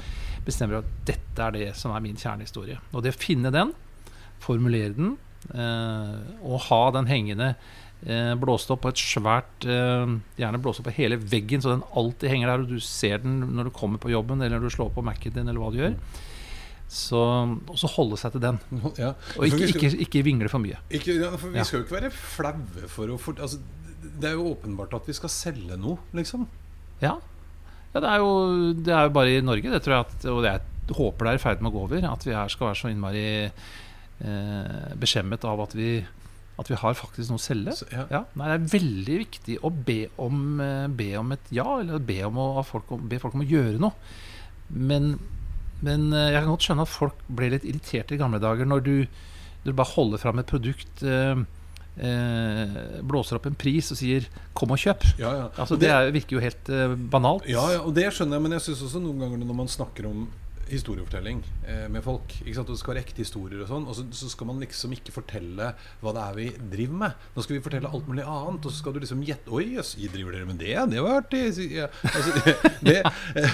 bestemmer 0.46 0.80
du 0.80 0.88
at 0.88 1.06
dette 1.06 1.40
er 1.40 1.52
det 1.52 1.76
som 1.76 1.92
er 1.92 2.00
min 2.00 2.16
kjernehistorie. 2.16 2.78
Og 2.94 3.04
det 3.04 3.14
å 3.14 3.20
finne 3.20 3.52
den, 3.52 3.74
formulere 4.40 4.96
den, 4.96 5.18
eh, 5.54 6.44
og 6.44 6.62
ha 6.70 6.92
den 6.92 7.06
hengende 7.08 7.56
eh, 8.06 8.34
blåst 8.40 8.72
opp 8.74 8.84
på 8.86 8.92
et 8.94 9.02
svært 9.02 9.66
eh, 9.66 10.16
Gjerne 10.38 10.62
blåst 10.62 10.82
opp 10.82 10.90
på 10.90 10.96
hele 11.00 11.18
veggen, 11.20 11.64
så 11.64 11.74
den 11.74 11.86
alltid 11.98 12.34
henger 12.34 12.52
der, 12.52 12.66
og 12.66 12.72
du 12.72 12.80
ser 12.84 13.22
den 13.24 13.40
når 13.58 13.70
du 13.70 13.76
kommer 13.76 14.02
på 14.02 14.12
jobben, 14.14 14.42
eller 14.42 14.60
når 14.60 14.70
du 14.70 14.76
slår 14.78 14.92
på 14.96 15.06
Mac-en 15.06 15.36
din, 15.36 15.48
eller 15.48 15.62
hva 15.64 15.72
du 15.74 15.80
gjør. 15.82 15.98
Så, 16.88 17.20
og 17.20 17.76
så 17.76 17.90
holde 17.98 18.16
seg 18.20 18.38
til 18.38 18.44
den, 18.46 18.60
Ja. 19.02 19.10
og 19.36 19.48
ikke, 19.50 19.66
ikke, 19.74 19.90
ikke 20.06 20.24
vingle 20.24 20.52
for 20.52 20.64
mye. 20.64 20.80
Ikke, 20.88 21.18
ja, 21.20 21.34
for 21.36 21.52
vi 21.52 21.66
skal 21.68 21.82
jo 21.82 21.88
ikke 21.88 21.98
være 21.98 22.14
flaue 22.16 22.92
for 22.94 23.12
å 23.12 23.18
for, 23.20 23.42
altså, 23.44 23.60
Det 24.08 24.30
er 24.30 24.38
jo 24.38 24.54
åpenbart 24.54 24.96
at 24.96 25.10
vi 25.10 25.18
skal 25.18 25.34
selge 25.34 25.76
noe, 25.80 26.00
liksom. 26.16 26.46
Ja, 27.02 27.18
ja 27.92 28.00
det, 28.00 28.08
er 28.08 28.24
jo, 28.24 28.32
det 28.78 28.94
er 28.96 29.10
jo 29.10 29.16
bare 29.20 29.36
i 29.36 29.44
Norge, 29.44 29.74
det 29.74 29.82
tror 29.84 29.98
jeg, 29.98 30.08
at, 30.08 30.30
og 30.32 30.48
jeg 30.48 30.64
håper 30.96 31.28
det 31.28 31.34
er 31.34 31.42
i 31.42 31.44
ferd 31.44 31.60
med 31.60 31.74
å 31.74 31.76
gå 31.76 31.84
over, 31.90 32.08
at 32.08 32.24
vi 32.24 32.36
her 32.38 32.54
skal 32.54 32.70
være 32.70 32.80
så 32.80 32.92
innmari 32.94 33.26
eh, 34.24 34.94
beskjemmet 35.00 35.44
av 35.48 35.66
at 35.66 35.76
vi, 35.76 35.90
at 36.60 36.70
vi 36.72 36.76
har 36.82 36.94
faktisk 36.98 37.30
noe 37.30 37.38
å 37.38 37.44
selge. 37.44 37.74
Så, 37.78 37.86
ja. 37.94 38.06
Ja, 38.10 38.24
nei, 38.36 38.48
Det 38.48 38.56
er 38.58 38.80
veldig 38.80 39.18
viktig 39.22 39.58
å 39.62 39.70
be 39.86 40.00
om, 40.18 40.60
eh, 40.62 40.88
be 40.88 41.12
om 41.20 41.32
et 41.36 41.52
ja, 41.54 41.68
eller 41.80 42.00
be, 42.00 42.22
om 42.26 42.38
å, 42.42 42.48
folk, 42.66 42.92
om- 42.92 43.08
be 43.08 43.20
folk 43.20 43.36
om 43.38 43.42
å 43.46 43.50
gjøre 43.50 43.78
noe. 43.80 43.94
Men, 44.74 45.20
men 45.86 46.12
eh, 46.14 46.32
jeg 46.34 46.42
kan 46.42 46.50
godt 46.56 46.66
skjønne 46.66 46.82
at 46.88 46.94
folk 46.96 47.14
ble 47.30 47.52
litt 47.54 47.64
irritert 47.70 48.12
i 48.12 48.18
gamle 48.18 48.40
dager 48.42 48.66
når 48.66 48.82
du, 48.84 48.96
du 49.66 49.72
bare 49.74 49.94
holder 49.94 50.18
fram 50.18 50.40
et 50.42 50.50
produkt, 50.50 51.04
eh, 51.06 51.36
eh, 52.02 52.76
blåser 53.06 53.38
opp 53.40 53.46
en 53.50 53.56
pris 53.58 53.92
og 53.94 53.98
sier 54.02 54.26
'kom 54.54 54.72
og 54.72 54.78
kjøp'. 54.82 55.06
Ja, 55.20 55.32
ja. 55.36 55.48
Altså, 55.58 55.76
Og 55.76 55.80
det 55.80 55.90
er, 55.90 56.12
virker 56.12 56.38
jo 56.38 56.44
helt 56.44 56.70
eh, 56.70 56.96
banalt. 56.96 57.46
Ja, 57.48 57.70
ja, 57.74 57.80
og 57.82 57.94
det 57.94 58.10
skjønner 58.14 58.38
jeg, 58.38 58.42
men 58.44 58.52
jeg 58.58 58.62
syns 58.62 58.82
også 58.84 59.02
noen 59.02 59.20
ganger 59.20 59.38
når 59.46 59.56
man 59.56 59.68
snakker 59.68 60.06
om 60.10 60.28
historiefortelling 60.72 61.42
eh, 61.68 61.86
med 61.92 62.04
folk 62.06 62.36
ikke 62.42 62.56
sant? 62.58 62.70
og 62.70 62.76
Det 62.76 62.82
skal 62.82 62.94
være 62.94 63.04
ekte 63.06 63.24
historier 63.24 63.64
og 63.64 63.72
sånn, 63.72 63.88
og 63.88 63.98
så, 63.98 64.06
så 64.16 64.32
skal 64.32 64.50
man 64.50 64.62
liksom 64.64 64.94
ikke 64.96 65.16
fortelle 65.16 65.72
hva 66.02 66.14
det 66.16 66.24
er 66.24 66.38
vi 66.38 66.48
driver 66.76 67.02
med. 67.04 67.26
Nå 67.36 67.46
skal 67.46 67.58
vi 67.58 67.64
fortelle 67.66 67.92
alt 67.92 68.10
mulig 68.10 68.26
annet, 68.26 68.68
og 68.68 68.74
så 68.74 68.82
skal 68.82 68.96
du 68.96 69.02
liksom 69.04 69.24
gjette 69.28 69.54
Oi, 69.58 69.64
jøss, 69.78 69.96
driver 70.14 70.36
dere 70.38 70.50
med 70.50 70.62
det? 70.62 70.76
Det 70.92 71.04
var 71.04 71.22
artig. 71.22 71.44
Ja, 71.72 71.88
altså, 72.04 72.56
det, 72.88 73.00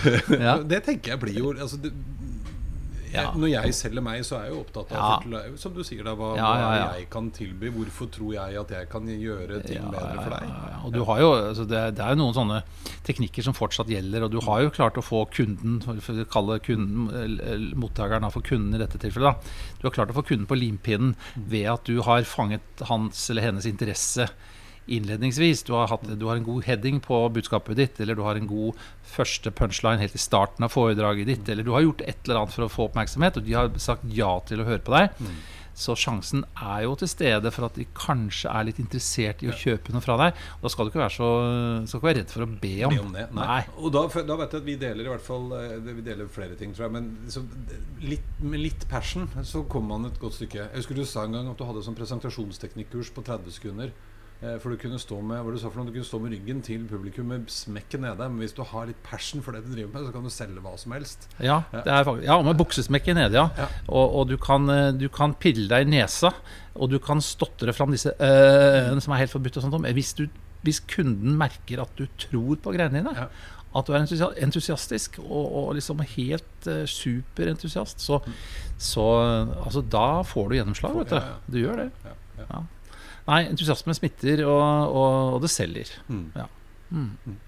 det 0.72 0.84
tenker 0.88 1.14
jeg 1.14 1.24
blir 1.24 1.40
jo 1.40 1.54
altså, 1.54 1.80
det, 1.82 1.94
Ja. 3.14 3.30
Når 3.38 3.52
jeg 3.52 3.76
selger 3.78 4.04
meg, 4.06 4.24
så 4.26 4.40
er 4.40 4.48
jeg 4.48 4.56
jo 4.56 4.62
opptatt 4.64 4.92
av 4.92 5.28
Ja. 5.30 5.44
Som 5.60 5.76
du 5.76 5.84
sier, 5.86 6.04
da, 6.06 6.16
hva, 6.18 6.34
Ja, 6.38 6.50
hva 6.58 6.98
jeg 6.98 7.10
kan 7.14 7.30
tilby. 7.36 7.70
Hvorfor 7.74 8.10
tror 8.14 8.34
jeg 8.34 8.58
at 8.60 8.74
jeg 8.74 8.90
kan 8.90 9.08
gjøre 9.08 9.62
ting 9.66 9.86
bedre 9.94 10.24
for 10.24 10.34
deg? 10.34 10.54
Og 10.84 10.96
du 10.96 11.02
har 11.08 11.22
jo, 11.22 11.30
altså 11.50 11.68
det, 11.70 11.84
det 11.98 12.04
er 12.06 12.16
jo 12.16 12.22
noen 12.24 12.38
sånne 12.38 12.62
teknikker 13.08 13.46
som 13.46 13.56
fortsatt 13.58 13.92
gjelder, 13.92 14.26
og 14.26 14.34
du 14.34 14.40
har 14.46 14.64
jo 14.66 14.74
klart 14.74 14.98
å 15.00 15.06
få 15.06 15.26
kunden, 15.34 15.80
for 15.84 16.02
for 16.04 16.24
å 16.24 16.28
kalle 16.30 16.60
kunden, 16.64 17.08
mottakeren 17.80 18.26
for 18.34 18.46
kunden 18.46 18.76
i 18.76 18.82
dette 18.82 19.00
tilfellet, 19.02 19.36
da. 19.38 19.54
du 19.80 19.88
har 19.88 19.96
klart 19.96 20.12
å 20.12 20.18
få 20.18 20.26
kunden 20.28 20.50
på 20.50 20.58
limpinnen 20.58 21.14
ved 21.36 21.70
at 21.72 21.86
du 21.88 22.02
har 22.06 22.26
fanget 22.28 22.84
hans 22.90 23.30
eller 23.30 23.46
hennes 23.48 23.68
interesse 23.70 24.28
innledningsvis. 24.88 25.64
Du 25.68 25.74
har, 25.78 25.88
hatt, 25.92 26.06
du 26.08 26.26
har 26.28 26.40
en 26.40 26.48
god 26.48 26.68
heading 26.68 27.00
på 27.04 27.22
budskapet 27.36 27.80
ditt, 27.80 28.00
eller 28.04 28.20
du 28.20 28.24
har 28.26 28.40
en 28.40 28.50
god 28.50 28.80
første 29.14 29.52
punchline 29.56 30.02
helt 30.02 30.16
i 30.18 30.22
starten 30.22 30.66
av 30.66 30.74
foredraget 30.74 31.30
ditt, 31.30 31.50
eller 31.50 31.68
du 31.68 31.74
har 31.76 31.86
gjort 31.86 32.06
et 32.06 32.24
eller 32.26 32.44
annet 32.44 32.56
for 32.56 32.68
å 32.68 32.72
få 32.72 32.88
oppmerksomhet, 32.90 33.40
og 33.40 33.48
de 33.48 33.58
har 33.58 33.74
sagt 33.82 34.08
ja 34.12 34.36
til 34.48 34.64
å 34.64 34.70
høre 34.70 34.84
på 34.84 34.96
deg. 34.96 35.28
Så 35.74 35.96
sjansen 35.98 36.44
er 36.54 36.84
jo 36.86 36.94
til 37.02 37.10
stede 37.10 37.50
for 37.54 37.66
at 37.66 37.78
de 37.80 37.86
kanskje 37.98 38.52
er 38.52 38.68
litt 38.68 38.80
interessert 38.82 39.42
i 39.42 39.50
å 39.50 39.56
kjøpe 39.58 39.94
noe 39.94 40.06
fra 40.06 40.20
deg. 40.22 40.38
Og 40.60 40.68
da 40.68 40.72
skal 40.72 40.86
du 40.86 40.92
ikke 40.92 41.02
være 41.02 41.16
så 41.16 41.30
skal 41.90 41.98
ikke 41.98 42.10
være 42.10 42.20
redd 42.20 42.34
for 42.36 42.46
å 42.46 42.50
be 42.52 42.74
om. 42.86 42.94
Be 42.94 43.02
om 43.02 43.16
det. 43.16 43.26
Nei. 43.34 43.48
Nei. 43.50 43.64
Og 43.80 43.96
da, 43.96 44.04
da 44.06 44.38
vet 44.44 44.54
jeg 44.54 44.62
at 44.62 44.68
vi 44.70 44.78
deler 44.84 45.10
i 45.10 45.12
hvert 45.16 45.26
fall 45.26 45.50
eh, 45.58 45.76
Vi 45.88 46.06
deler 46.06 46.30
flere 46.30 46.58
ting, 46.60 46.76
tror 46.78 46.88
jeg. 46.88 46.94
Men 47.00 47.10
så, 47.34 47.42
litt, 48.06 48.30
med 48.46 48.62
litt 48.62 48.86
passion 48.92 49.26
så 49.50 49.64
kommer 49.66 49.96
man 49.98 50.12
et 50.12 50.22
godt 50.22 50.38
stykke. 50.38 50.68
Jeg 50.68 50.78
husker 50.78 51.02
du 51.02 51.08
sa 51.10 51.26
en 51.26 51.40
gang 51.40 51.50
at 51.50 51.58
du 51.58 51.66
hadde 51.66 51.86
sånn 51.88 51.98
presentasjonsteknikkurs 51.98 53.10
på 53.18 53.26
30 53.26 53.58
sekunder. 53.58 53.96
Eh, 54.44 54.58
For 54.60 54.74
du 54.74 54.78
kunne 54.82 55.00
stå 55.00 55.22
med 55.24 55.40
hva 55.40 55.54
du 55.54 55.58
sa 55.62 55.70
for 55.72 55.80
noe? 55.80 55.88
Du 55.88 55.96
kunne 55.96 56.08
stå 56.08 56.20
med 56.20 56.34
ryggen 56.36 56.60
til 56.66 56.82
publikum 56.90 57.30
med 57.32 57.46
smekket 57.54 58.02
nede. 58.04 58.28
Men 58.28 58.42
hvis 58.44 58.56
du 58.58 58.60
har 58.68 58.90
litt 58.90 59.00
passion 59.06 59.44
for 59.46 59.56
det 59.56 59.62
du 59.64 59.72
driver 59.72 59.94
med, 59.94 60.08
så 60.10 60.12
kan 60.16 60.26
du 60.28 60.34
selge 60.34 60.64
hva 60.66 60.74
som 60.82 60.92
helst. 60.98 61.30
Ja, 61.40 61.62
det 61.72 61.88
er 61.88 62.04
faktisk, 62.08 62.28
ja 62.28 62.38
med 62.44 62.60
buksesmekket 62.60 63.16
nede, 63.20 63.38
ja. 63.40 63.46
Ja. 63.58 63.68
Og, 63.88 64.18
og 64.20 64.28
du, 64.34 64.36
kan, 64.42 64.68
eh, 64.74 64.90
du 65.00 65.08
kan 65.14 65.34
pille 65.40 65.70
deg 65.72 65.88
i 65.88 65.92
nesa, 65.96 66.34
og 66.76 66.92
du 66.92 67.00
kan 67.00 67.22
stotre 67.24 67.72
fram 67.78 67.94
disse 67.96 68.12
øh-ene 68.20 69.02
som 69.04 69.14
er 69.16 69.24
helt 69.24 69.32
forbudt. 69.32 69.58
og 69.62 69.64
sånt. 69.68 69.80
om. 69.80 69.88
Hvis, 69.96 70.14
du, 70.20 70.28
hvis 70.68 70.82
kunden 70.92 71.38
merker 71.40 71.82
at 71.86 71.96
du 72.00 72.08
tror 72.20 72.56
på 72.60 72.76
greiene 72.76 73.00
dine, 73.00 73.16
Ja. 73.16 73.28
at 73.76 73.88
du 73.88 73.94
er 73.96 74.04
entusiastisk 74.44 75.16
og, 75.24 75.46
og 75.64 75.72
liksom 75.80 76.00
helt 76.18 76.68
uh, 76.68 76.84
superentusiast, 76.86 78.02
så, 78.02 78.20
så 78.78 79.06
eh, 79.24 79.54
altså, 79.66 79.82
da 79.82 80.22
får 80.28 80.50
du 80.52 80.56
gjennomslag, 80.60 81.00
vet 81.00 81.10
du. 81.16 81.32
Du 81.56 81.58
gjør 81.64 81.80
det. 81.86 81.90
Ja, 82.06 82.46
ja. 82.50 82.62
Nei, 83.30 83.42
entusiasme 83.48 83.96
smitter, 83.96 84.44
og, 84.50 84.92
og, 84.92 85.38
og 85.38 85.42
det 85.46 85.52
selger. 85.54 85.92
Mm. 86.10 86.28
Ja. 86.36 86.48
Mm. 86.94 87.40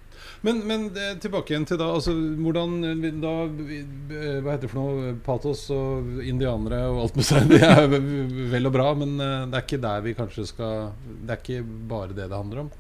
Men, 0.46 0.60
men 0.68 0.86
eh, 0.94 1.16
tilbake 1.22 1.54
igjen 1.54 1.66
til 1.66 1.80
da 1.80 1.88
altså, 1.96 2.14
Hvordan 2.14 2.76
eh, 2.86 3.06
da 3.22 3.34
eh, 3.46 4.40
Hva 4.44 4.54
heter 4.54 4.68
det 4.68 4.72
for 4.72 4.82
noe? 4.82 5.14
Patos 5.26 5.66
og 5.74 6.22
indianere 6.22 6.84
og 6.92 7.02
alt 7.06 7.20
med 7.20 7.28
seg. 7.28 7.48
Det 7.54 7.62
er 7.66 7.86
vel 7.90 8.70
og 8.70 8.74
bra, 8.76 8.92
men 8.98 9.18
det 9.18 9.58
er 9.58 9.64
ikke 9.64 9.82
der 9.82 10.06
vi 10.06 10.16
kanskje 10.18 10.48
skal 10.52 10.90
Det 11.06 11.34
er 11.34 11.42
ikke 11.42 11.62
bare 11.90 12.14
det 12.14 12.28
det 12.30 12.38
handler 12.38 12.66
om. 12.66 12.74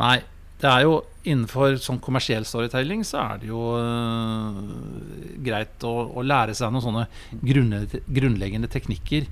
Nei, 0.00 0.18
det 0.60 0.68
er 0.68 0.84
jo 0.86 1.00
innenfor 1.28 1.76
sånn 1.80 2.00
kommersiell 2.04 2.46
storytelling 2.48 3.02
så 3.04 3.20
er 3.22 3.40
det 3.42 3.48
jo 3.50 3.60
uh, 3.76 4.60
greit 5.44 5.84
å, 5.88 5.92
å 6.16 6.24
lære 6.24 6.54
seg 6.56 6.72
noen 6.72 6.84
sånne 6.84 7.04
grunne, 7.44 7.80
grunnleggende 8.06 8.68
teknikker 8.72 9.26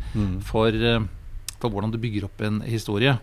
for, 0.45 0.73
øh, 0.73 1.07
for 1.59 1.73
hvordan 1.73 1.93
du 1.93 2.01
bygger 2.01 2.29
opp 2.29 2.43
en 2.47 2.61
historie. 2.67 3.17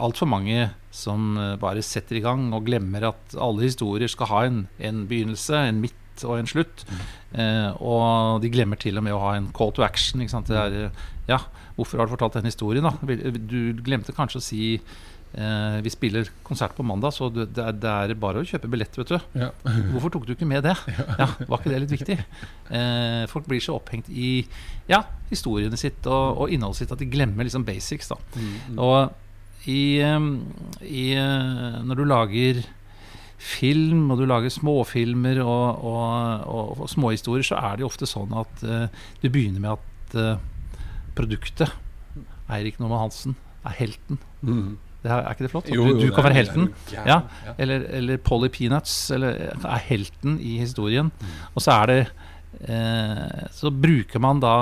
Altfor 0.00 0.28
mange 0.30 0.70
som 0.94 1.36
øh, 1.38 1.56
bare 1.60 1.82
setter 1.84 2.18
i 2.18 2.24
gang 2.24 2.50
og 2.56 2.66
glemmer 2.66 3.10
at 3.12 3.36
alle 3.38 3.68
historier 3.68 4.10
skal 4.10 4.30
ha 4.30 4.44
en, 4.48 4.62
en 4.78 5.06
begynnelse, 5.08 5.56
en 5.68 5.80
midt 5.82 6.24
og 6.26 6.40
en 6.40 6.50
slutt. 6.50 6.84
Eh, 7.32 7.70
og 7.80 8.40
de 8.42 8.50
glemmer 8.52 8.80
til 8.80 8.98
og 8.98 9.06
med 9.06 9.16
å 9.16 9.22
ha 9.22 9.36
en 9.38 9.50
call 9.56 9.72
to 9.76 9.84
action. 9.86 10.22
Er, 10.24 10.76
øh, 10.88 11.04
ja, 11.28 11.38
hvorfor 11.76 12.00
har 12.00 12.08
du 12.08 12.16
fortalt 12.16 12.40
den 12.40 12.50
historien? 12.50 12.84
da? 12.84 12.96
Du 13.38 13.80
glemte 13.84 14.16
kanskje 14.16 14.40
å 14.40 14.44
si 14.44 14.64
Eh, 15.30 15.78
vi 15.84 15.92
spiller 15.94 16.26
konsert 16.42 16.74
på 16.74 16.82
mandag, 16.82 17.14
så 17.14 17.28
det, 17.30 17.46
det, 17.54 17.62
er, 17.62 17.76
det 17.78 17.90
er 17.90 18.14
bare 18.18 18.42
å 18.42 18.46
kjøpe 18.46 18.70
billett, 18.72 18.96
vet 18.98 19.12
du. 19.12 19.18
Ja. 19.38 19.50
Hvorfor 19.92 20.16
tok 20.16 20.26
du 20.26 20.34
ikke 20.34 20.48
med 20.48 20.66
det? 20.66 20.74
Ja, 20.90 21.28
Var 21.46 21.60
ikke 21.60 21.70
det 21.70 21.82
litt 21.84 21.94
viktig? 21.94 22.18
Eh, 22.74 23.22
folk 23.30 23.46
blir 23.50 23.62
så 23.62 23.78
opphengt 23.78 24.10
i 24.10 24.40
ja, 24.90 25.04
historiene 25.30 25.78
sitt 25.78 26.06
og, 26.10 26.42
og 26.42 26.54
innholdet 26.54 26.82
sitt 26.82 26.94
at 26.94 27.02
de 27.02 27.08
glemmer 27.10 27.46
liksom 27.46 27.66
basics. 27.68 28.10
da. 28.10 28.18
Og 28.74 29.70
i, 29.70 30.00
i, 30.00 31.06
eh, 31.14 31.80
når 31.86 32.00
du 32.00 32.04
lager 32.08 32.62
film, 33.40 34.10
og 34.12 34.20
du 34.20 34.26
lager 34.28 34.52
småfilmer 34.52 35.40
og, 35.44 35.84
og, 35.86 36.44
og, 36.44 36.82
og 36.84 36.90
småhistorier, 36.92 37.46
så 37.46 37.60
er 37.60 37.78
det 37.78 37.86
jo 37.86 37.88
ofte 37.88 38.08
sånn 38.08 38.34
at 38.36 38.64
uh, 38.68 39.06
du 39.22 39.30
begynner 39.32 39.62
med 39.64 39.78
at 39.78 40.16
uh, 40.18 40.42
produktet, 41.16 41.72
Eirik 42.52 42.76
Normann 42.80 43.06
Hansen, 43.06 43.38
er 43.64 43.76
helten. 43.78 44.20
Mm. 44.44 44.76
Det 45.00 45.08
er, 45.08 45.28
ikke 45.30 45.46
det 45.46 45.52
flott? 45.52 45.70
Jo, 45.72 45.86
du, 45.88 46.00
du 46.02 46.06
jo, 46.08 46.14
kan 46.16 46.26
være 46.26 46.36
helten. 46.36 46.66
Ja, 46.92 47.04
ja. 47.08 47.54
eller, 47.56 47.86
eller 48.00 48.20
Polly 48.20 48.50
Peanuts 48.52 48.96
eller, 49.14 49.38
er 49.56 49.86
helten 49.86 50.36
i 50.44 50.58
historien. 50.60 51.08
Mm. 51.08 51.38
Og 51.54 51.64
så 51.64 51.78
er 51.78 51.90
det 51.90 52.00
eh, 52.68 53.46
Så 53.56 53.72
bruker 53.72 54.20
man 54.20 54.42
da 54.44 54.54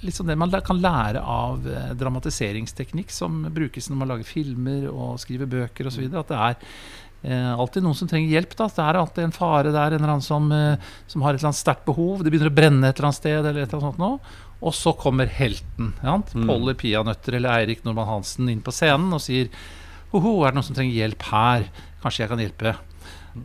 litt 0.00 0.16
sånn 0.16 0.30
det 0.30 0.38
man 0.38 0.54
kan 0.64 0.80
lære 0.80 1.20
av 1.20 1.66
eh, 1.68 1.92
dramatiseringsteknikk 1.98 3.12
som 3.12 3.42
brukes 3.52 3.90
når 3.90 4.00
man 4.00 4.12
lager 4.14 4.28
filmer 4.28 4.86
og 4.90 5.18
skriver 5.20 5.50
bøker 5.50 5.90
osv. 5.90 6.06
At 6.08 6.30
det 6.30 6.38
er 6.38 6.54
eh, 7.34 7.50
alltid 7.52 7.84
noen 7.84 7.98
som 7.98 8.08
trenger 8.10 8.32
hjelp. 8.36 8.54
Da. 8.56 8.68
Det 8.76 8.86
er 8.86 9.00
alltid 9.00 9.26
en 9.26 9.36
fare 9.36 9.74
der, 9.74 9.96
en 9.96 10.00
eller 10.00 10.14
annen 10.14 10.24
som, 10.24 10.48
eh, 10.54 10.92
som 11.10 11.26
har 11.26 11.34
et 11.34 11.42
eller 11.42 11.50
annet 11.50 11.60
sterkt 11.60 11.84
behov. 11.88 12.22
Det 12.22 12.32
begynner 12.32 12.52
å 12.52 12.56
brenne 12.60 12.88
et 12.88 12.96
eller 12.96 13.10
annet 13.10 13.20
sted. 13.20 13.40
Eller 13.42 13.64
et 13.64 13.66
eller 13.66 13.80
annet 13.80 13.90
sånt 13.90 14.00
nå. 14.00 14.12
Og 14.60 14.74
så 14.76 14.92
kommer 14.98 15.30
helten. 15.32 15.94
Ja? 16.04 16.18
Mm. 16.34 16.46
Polly 16.50 16.76
Peanøtter 16.78 17.38
eller 17.38 17.62
Eirik 17.62 17.84
Normann 17.86 18.10
Hansen 18.10 18.50
inn 18.52 18.60
på 18.64 18.74
scenen 18.74 19.12
og 19.16 19.22
sier 19.24 19.48
Hoho, 20.10 20.40
er 20.42 20.50
det 20.50 20.58
noen 20.58 20.66
som 20.66 20.76
trenger 20.76 20.96
hjelp 20.96 21.26
her? 21.30 21.68
Kanskje 22.02 22.24
jeg 22.24 22.30
kan 22.32 22.40
hjelpe? 22.42 22.74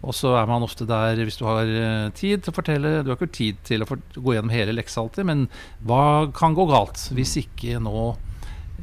Og 0.01 0.15
så 0.17 0.31
er 0.33 0.47
man 0.49 0.65
ofte 0.65 0.87
der 0.89 1.19
hvis 1.21 1.37
du 1.37 1.43
har 1.45 1.69
eh, 1.69 2.07
tid 2.17 2.41
til 2.41 2.49
å 2.49 2.55
fortelle 2.55 2.93
Du 3.05 3.11
har 3.11 3.19
ikke 3.19 3.37
tid 3.37 3.59
til 3.67 3.85
å 3.85 3.87
gå 3.87 4.33
gjennom 4.33 4.49
hele 4.49 4.73
leksa 4.73 5.03
alltid, 5.03 5.27
men 5.29 5.43
hva 5.85 6.25
kan 6.33 6.57
gå 6.57 6.65
galt 6.71 7.03
hvis 7.13 7.37
ikke 7.43 7.77
nå 7.85 8.15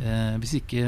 Eh, 0.00 0.36
hvis 0.40 0.56
ikke 0.56 0.82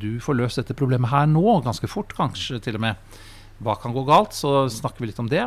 du 0.00 0.14
får 0.22 0.38
løst 0.38 0.60
dette 0.60 0.76
problemet 0.78 1.12
her 1.12 1.26
nå, 1.28 1.44
ganske 1.64 1.90
fort 1.90 2.14
kanskje 2.16 2.60
til 2.64 2.78
og 2.78 2.84
med, 2.86 3.18
hva 3.60 3.76
kan 3.80 3.92
gå 3.94 4.04
galt? 4.08 4.34
Så 4.36 4.64
snakker 4.72 5.04
vi 5.04 5.10
litt 5.10 5.20
om 5.20 5.28
det. 5.30 5.44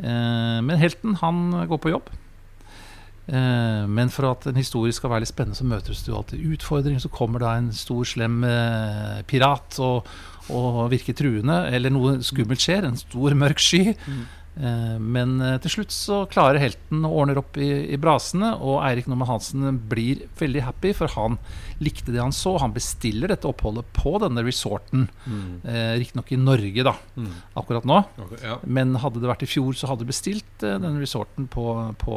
Eh, 0.00 0.58
men 0.64 0.80
helten, 0.80 1.16
han 1.22 1.62
går 1.70 1.82
på 1.82 1.94
jobb. 1.94 2.10
Eh, 3.30 3.84
men 3.86 4.10
for 4.10 4.26
at 4.32 4.48
en 4.50 4.58
historie 4.58 4.94
skal 4.94 5.12
være 5.12 5.24
litt 5.24 5.30
spennende, 5.30 5.58
så 5.58 5.66
møtes 5.68 6.02
du 6.06 6.10
alltid 6.16 6.42
utfordringer. 6.56 7.02
Så 7.02 7.12
kommer 7.14 7.44
da 7.44 7.54
en 7.58 7.70
stor, 7.76 8.02
slem 8.08 8.42
eh, 8.46 9.20
pirat 9.30 9.78
og, 9.84 10.08
og 10.50 10.82
virker 10.90 11.16
truende, 11.16 11.62
eller 11.70 11.94
noe 11.94 12.18
skummelt 12.26 12.62
skjer. 12.64 12.88
En 12.88 12.98
stor, 12.98 13.36
mørk 13.38 13.62
sky. 13.62 13.94
Mm. 13.94 14.22
Eh, 14.58 14.98
Men 14.98 15.36
eh, 15.40 15.58
til 15.62 15.70
slutt 15.70 15.92
så 15.94 16.24
klarer 16.28 16.58
helten 16.58 17.04
å 17.06 17.10
ordne 17.22 17.36
opp 17.38 17.56
i, 17.56 17.68
i 17.94 17.96
brasene, 17.96 18.50
og 18.60 18.80
Eirik 18.82 19.06
Normann 19.08 19.28
Hansen 19.30 19.78
blir 19.88 20.24
veldig 20.40 20.64
happy, 20.66 20.92
for 20.96 21.06
han 21.14 21.38
likte 21.80 22.10
det 22.12 22.20
han 22.20 22.34
så. 22.34 22.56
Han 22.60 22.74
bestiller 22.74 23.30
dette 23.30 23.46
oppholdet 23.48 23.86
på 23.96 24.16
denne 24.20 24.42
resorten, 24.44 25.08
Mm. 25.26 25.60
eh, 25.64 25.94
riktignok 26.00 26.32
i 26.32 26.36
Norge 26.36 26.82
da, 26.84 26.94
Mm. 27.16 27.30
akkurat 27.56 27.84
nå. 27.84 28.00
Okay, 28.18 28.38
Ja. 28.48 28.58
Men 28.66 28.94
hadde 28.96 29.20
det 29.20 29.30
vært 29.30 29.42
i 29.42 29.46
fjor, 29.46 29.72
så 29.72 29.86
hadde 29.88 30.00
du 30.04 30.10
bestilt 30.12 30.62
eh, 30.62 30.78
denne 30.78 30.98
resorten 31.00 31.46
på, 31.48 31.94
på, 31.98 32.16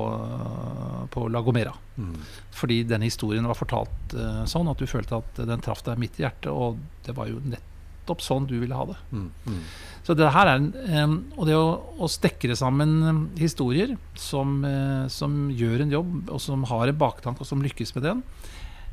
på 1.11 1.27
La 1.31 1.41
Gomera. 1.41 1.73
Mm. 1.97 2.15
Fordi 2.51 2.83
denne 2.89 3.05
historien 3.05 3.45
var 3.47 3.55
fortalt 3.59 4.15
eh, 4.17 4.43
sånn 4.49 4.69
at 4.71 4.77
du 4.81 4.85
følte 4.89 5.19
at 5.21 5.45
den 5.47 5.61
traff 5.61 5.83
deg 5.85 5.99
midt 6.01 6.19
i 6.19 6.23
hjertet, 6.25 6.49
og 6.51 6.79
det 7.05 7.15
var 7.15 7.27
jo 7.29 7.39
nettopp 8.03 8.21
sånn 8.21 8.45
du 8.47 8.59
ville 8.59 8.75
ha 8.75 8.85
det. 8.85 8.95
Mm. 9.11 9.27
Mm. 9.47 9.59
Så 10.03 10.13
det 10.19 10.27
her 10.35 10.47
er 10.51 10.59
en, 10.59 11.13
Og 11.37 11.45
det 11.47 11.55
å, 11.55 11.79
å 11.97 12.09
stekre 12.11 12.55
sammen 12.59 13.29
historier 13.39 13.95
som, 14.19 14.63
eh, 14.67 15.07
som 15.07 15.49
gjør 15.49 15.81
en 15.85 15.91
jobb, 15.95 16.29
og 16.29 16.41
som 16.43 16.63
har 16.67 16.87
en 16.91 16.97
baktank, 16.97 17.39
og 17.39 17.47
som 17.47 17.63
lykkes 17.63 17.95
med 17.95 18.03
den, 18.03 18.23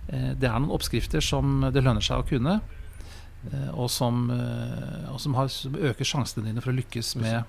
eh, 0.09 0.35
det 0.38 0.46
er 0.46 0.61
noen 0.61 0.70
oppskrifter 0.70 1.20
som 1.20 1.66
det 1.73 1.83
lønner 1.83 2.01
seg 2.01 2.23
å 2.23 2.29
kunne. 2.29 2.61
eh, 3.53 3.70
Og 3.75 3.90
som, 3.90 4.31
og 5.11 5.18
som, 5.20 5.35
har, 5.35 5.49
som 5.49 5.75
øker 5.75 6.05
sjansene 6.05 6.46
dine 6.46 6.61
for 6.62 6.70
å 6.70 6.77
lykkes 6.79 7.16
med, 7.16 7.42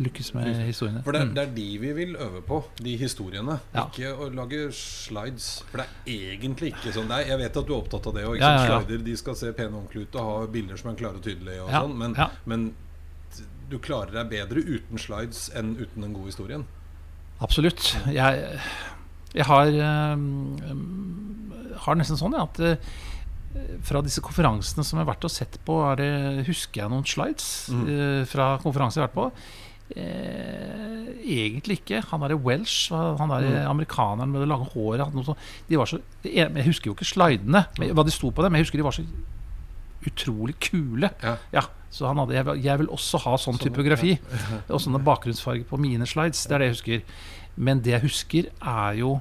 lykkes 0.00 0.32
med 0.34 0.48
historiene. 0.64 1.02
For 1.04 1.12
det 1.12 1.20
Mm. 1.28 1.34
det 1.36 1.42
er 1.42 1.50
de 1.54 1.66
vi 1.78 1.92
vil 1.92 2.16
øve 2.16 2.40
på, 2.46 2.62
de 2.80 2.96
historiene. 2.96 3.58
Ja. 3.74 3.84
Ikke 3.86 4.14
å 4.16 4.30
lage 4.34 4.70
slides. 4.72 5.62
For 5.70 5.78
det 5.82 5.86
er 6.06 6.32
egentlig 6.38 6.72
ikke 6.74 6.92
sånn. 6.96 7.10
Er, 7.12 7.26
jeg 7.28 7.38
vet 7.38 7.56
at 7.60 7.66
du 7.66 7.74
er 7.74 7.82
opptatt 7.82 8.06
av 8.06 8.14
det 8.14 8.24
òg. 8.24 8.38
Ja, 8.40 8.54
ja, 8.56 8.64
ja. 8.64 8.80
Slider 8.80 9.04
de 9.04 9.16
skal 9.16 9.34
se 9.36 9.52
pene 9.52 9.76
og 9.76 9.84
ordentlige 9.84 10.08
ut 10.08 10.16
og 10.16 10.24
ha 10.30 10.46
bilder 10.46 10.76
som 10.80 10.90
er 10.90 10.94
klare 11.02 11.16
og 11.20 11.22
tydelige. 11.22 11.60
Og 11.62 11.68
Ja, 11.70 11.82
sånn, 11.84 11.96
men, 11.98 12.14
ja. 12.16 12.30
men 12.46 12.72
du 13.70 13.78
klarer 13.78 14.10
deg 14.12 14.30
bedre 14.32 14.64
uten 14.64 14.98
slides 14.98 15.50
enn 15.54 15.76
uten 15.78 16.00
den 16.02 16.12
gode 16.16 16.26
historien. 16.32 16.64
Absolutt. 17.40 17.94
Jeg, 18.10 18.58
jeg 19.32 19.44
har, 19.46 19.66
eh, 19.66 20.16
har 21.84 21.94
nesten 21.98 22.18
sånn 22.20 22.34
ja, 22.36 22.44
at 22.48 22.60
eh, 22.60 22.76
fra 23.86 24.02
disse 24.06 24.22
konferansene 24.22 24.84
som 24.86 24.98
jeg 24.98 25.04
har 25.06 25.12
vært 25.14 25.26
og 25.26 25.32
sett 25.34 25.58
på, 25.66 25.78
er 25.92 25.96
det, 26.00 26.10
husker 26.48 26.84
jeg 26.84 26.92
noen 26.92 27.06
slides 27.08 27.48
Mm. 27.70 27.82
eh, 27.88 28.22
fra 28.30 28.46
konferanser 28.62 29.00
jeg 29.00 29.08
har 29.08 29.10
vært 29.10 29.18
på. 29.18 29.30
Eh, 29.96 31.06
egentlig 31.30 31.80
ikke. 31.80 32.00
Han 32.10 32.20
derre 32.24 32.38
Welsh, 32.38 32.90
han 32.92 33.28
der 33.32 33.40
Mm. 33.48 33.70
amerikaneren 33.70 34.30
med 34.30 34.40
det 34.42 34.48
lange 34.48 34.68
håret. 34.74 35.12
De 35.68 35.76
var 35.76 35.86
så, 35.86 36.00
jeg 36.24 36.64
husker 36.66 36.90
jo 36.90 36.94
ikke 36.94 37.04
slidene, 37.08 37.66
men 37.78 37.94
hva 37.94 38.04
de 38.04 38.10
sto 38.10 38.30
på 38.30 38.42
dem. 38.42 38.52
Men 38.52 38.60
jeg 38.60 38.66
husker 38.66 38.78
de 38.78 38.84
var 38.84 38.92
så 38.92 39.04
utrolig 40.06 40.54
kule. 40.60 41.10
Ja. 41.22 41.36
Ja, 41.52 41.62
så 41.90 42.06
han 42.06 42.16
hadde, 42.16 42.32
jeg, 42.34 42.44
vil- 42.46 42.62
jeg 42.64 42.78
vil 42.78 42.86
også 42.88 43.18
ha 43.20 43.34
sånn 43.36 43.58
Sånn, 43.58 43.68
typografi. 43.72 44.18
Og 44.70 44.80
sånne 44.80 45.02
bakgrunnsfarger 45.04 45.64
på 45.66 45.78
mine 45.78 46.06
slides. 46.06 46.46
Det 46.46 46.52
er 46.54 46.58
det 46.58 46.68
jeg 46.68 46.76
husker. 46.76 47.02
Men 47.56 47.80
det 47.80 47.92
jeg 47.92 48.02
husker, 48.02 48.46
er 48.62 48.94
jo 48.94 49.20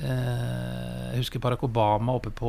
eh, 0.00 1.12
Jeg 1.12 1.18
husker 1.20 1.38
Barack 1.40 1.62
Obama 1.62 2.12
oppe 2.16 2.30
på, 2.30 2.48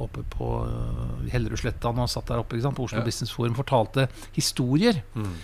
oppe 0.00 0.22
på 0.32 0.66
eh, 0.66 1.30
Hellerudsletta 1.32 1.90
når 1.92 2.06
han 2.06 2.08
satt 2.08 2.26
der 2.26 2.38
oppe 2.40 2.56
på 2.60 2.84
Oslo 2.84 2.98
Ja. 2.98 3.04
Business 3.04 3.30
Forum 3.30 3.54
fortalte 3.54 4.08
historier. 4.34 5.02
Mm. 5.14 5.34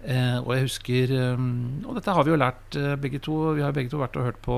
Eh, 0.00 0.38
og 0.40 0.54
jeg 0.54 0.64
husker 0.64 1.10
eh, 1.12 1.40
Og 1.84 1.92
dette 1.98 2.12
har 2.16 2.24
vi 2.24 2.30
jo 2.32 2.38
lært 2.40 2.76
eh, 2.80 2.94
begge 2.96 3.18
to. 3.20 3.34
Vi 3.58 3.60
har 3.60 3.74
begge 3.76 3.90
to 3.92 3.98
vært 4.00 4.14
og 4.16 4.24
hørt 4.30 4.38
på 4.40 4.54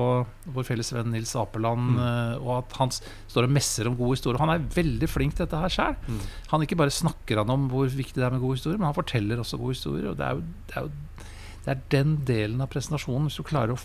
vår 0.55 0.67
felles 0.69 0.91
venn 0.95 1.11
Nils 1.11 1.33
Apeland. 1.35 1.97
Mm. 1.97 1.97
eh, 1.99 2.35
og 2.45 2.51
at 2.61 2.77
han 2.79 2.93
står 2.95 3.49
og 3.49 3.55
messer 3.57 3.89
om 3.89 3.97
gode 3.99 4.15
historier. 4.15 4.39
Han 4.39 4.53
er 4.53 4.63
veldig 4.75 5.09
flink 5.11 5.35
til 5.35 5.43
dette 5.43 5.59
her 5.59 5.73
sjøl. 5.75 5.97
Mm. 6.07 6.21
Han 6.53 6.63
ikke 6.63 6.79
bare 6.79 6.95
snakker 6.95 7.41
han 7.41 7.51
om 7.51 7.67
hvor 7.73 7.91
viktig 7.91 8.21
det 8.21 8.27
er 8.29 8.35
med 8.37 8.43
gode 8.45 8.55
historier, 8.61 8.79
men 8.79 8.87
han 8.87 8.95
forteller 9.01 9.43
også 9.43 9.59
gode 9.59 9.75
historier. 9.75 10.11
Og 10.13 10.19
det 10.21 10.29
er 10.29 10.39
jo, 10.39 10.45
det 10.71 10.77
er, 10.79 10.87
jo, 10.87 11.27
det 11.65 11.73
er 11.75 11.83
den 11.97 12.15
delen 12.31 12.63
av 12.63 12.71
presentasjonen. 12.71 13.27
Hvis 13.27 13.41
du 13.41 13.47
klarer 13.51 13.75
å, 13.75 13.81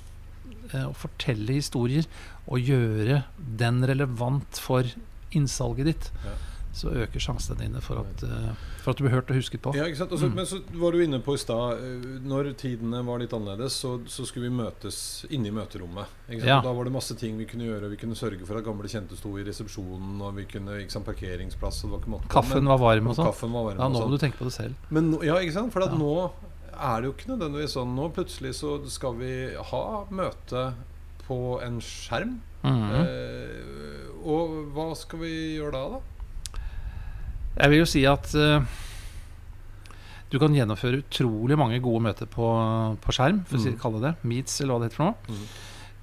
eh, 0.70 0.86
å 0.86 0.94
fortelle 0.94 1.58
historier 1.58 2.06
og 2.46 2.62
gjøre 2.70 3.24
den 3.64 3.82
relevant 3.90 4.62
for 4.62 4.86
innsalget 5.34 5.90
ditt, 5.90 6.12
Ja. 6.22 6.38
Så 6.78 6.92
øker 7.04 7.20
sjansene 7.22 7.58
dine 7.58 7.80
for 7.82 8.00
at, 8.04 8.22
eh, 8.22 8.52
for 8.84 8.92
at 8.92 8.96
du 9.00 9.04
blir 9.04 9.12
hørt 9.16 9.30
og 9.32 9.36
husket 9.36 9.60
på. 9.64 9.74
Ja, 9.76 9.84
ikke 9.90 9.98
sant? 10.04 10.12
Og 10.14 10.18
Mm. 10.28 10.34
Men 10.34 10.46
så 10.46 10.58
var 10.78 10.92
du 10.92 10.98
inne 11.02 11.18
på 11.24 11.34
i 11.34 11.38
stad 11.40 11.78
eh, 11.82 12.06
Når 12.28 12.52
tidene 12.60 13.00
var 13.06 13.18
litt 13.22 13.32
annerledes, 13.32 13.72
så, 13.82 13.96
så 14.06 14.26
skulle 14.26 14.48
vi 14.50 14.56
møtes 14.58 15.24
inne 15.30 15.48
i 15.48 15.54
møterommet. 15.54 16.06
Ja. 16.38 16.60
Da 16.62 16.72
var 16.72 16.84
det 16.84 16.92
masse 16.92 17.14
ting 17.18 17.36
vi 17.38 17.46
kunne 17.48 17.64
gjøre. 17.68 17.90
Vi 17.90 17.96
kunne 18.00 18.14
sørge 18.18 18.44
for 18.46 18.58
at 18.58 18.64
gamle 18.66 18.88
kjente 18.90 19.16
sto 19.18 19.34
i 19.38 19.44
resepsjonen, 19.46 20.20
og 20.22 20.34
vi 20.36 20.44
kunne 20.50 20.78
ikke 20.82 20.92
sant, 20.96 21.06
parkeringsplass. 21.06 21.82
Og 21.84 21.90
det 21.90 21.94
var 21.94 22.00
ikke 22.04 22.14
måte 22.16 22.28
på. 22.28 22.34
Kaffen 22.38 22.68
var 22.70 22.78
varm 22.78 23.08
og 23.08 23.16
sånn. 23.16 23.32
Ja, 23.78 23.88
nå 23.88 23.98
sånn. 23.98 24.10
må 24.10 24.16
du 24.16 24.18
tenke 24.22 24.38
på 24.38 24.44
det 24.48 24.54
selv. 24.54 24.74
Men 24.90 25.12
ja, 25.22 25.36
ikke 25.42 25.52
sant? 25.58 25.72
For 25.72 25.82
at 25.82 25.90
Ja. 25.92 25.98
nå 25.98 26.30
er 26.78 27.00
det 27.02 27.08
jo 27.08 27.14
ikke 27.16 27.32
nødvendigvis 27.36 27.74
sånn. 27.74 27.94
Nå 27.96 28.12
plutselig 28.14 28.54
så 28.54 28.76
skal 28.88 29.14
vi 29.18 29.32
ha 29.56 29.84
møte 30.10 30.74
på 31.26 31.60
en 31.64 31.80
skjerm. 31.80 32.38
Mhm. 32.62 32.90
Eh, 32.92 34.28
og 34.28 34.54
hva 34.74 34.94
skal 34.98 35.18
vi 35.20 35.32
gjøre 35.58 35.72
da, 35.72 35.88
da? 35.88 36.00
Jeg 37.56 37.70
vil 37.70 37.78
jo 37.80 37.86
si 37.88 38.04
at 38.06 38.34
eh, 38.34 38.60
du 40.30 40.36
kan 40.38 40.52
gjennomføre 40.54 41.00
utrolig 41.02 41.56
mange 41.58 41.80
gode 41.82 42.02
møter 42.04 42.26
på, 42.28 42.44
på 43.00 43.14
skjerm, 43.16 43.40
for 43.48 43.56
å 43.58 43.62
si, 43.64 43.70
Mm. 43.72 43.78
kalle 43.80 44.00
det 44.04 44.12
Meets, 44.28 44.60
eller 44.60 44.74
hva 44.74 44.80
det 44.82 44.90
heter 44.90 44.96
for 45.00 45.04
noe. 45.08 45.16
Mm. 45.28 45.46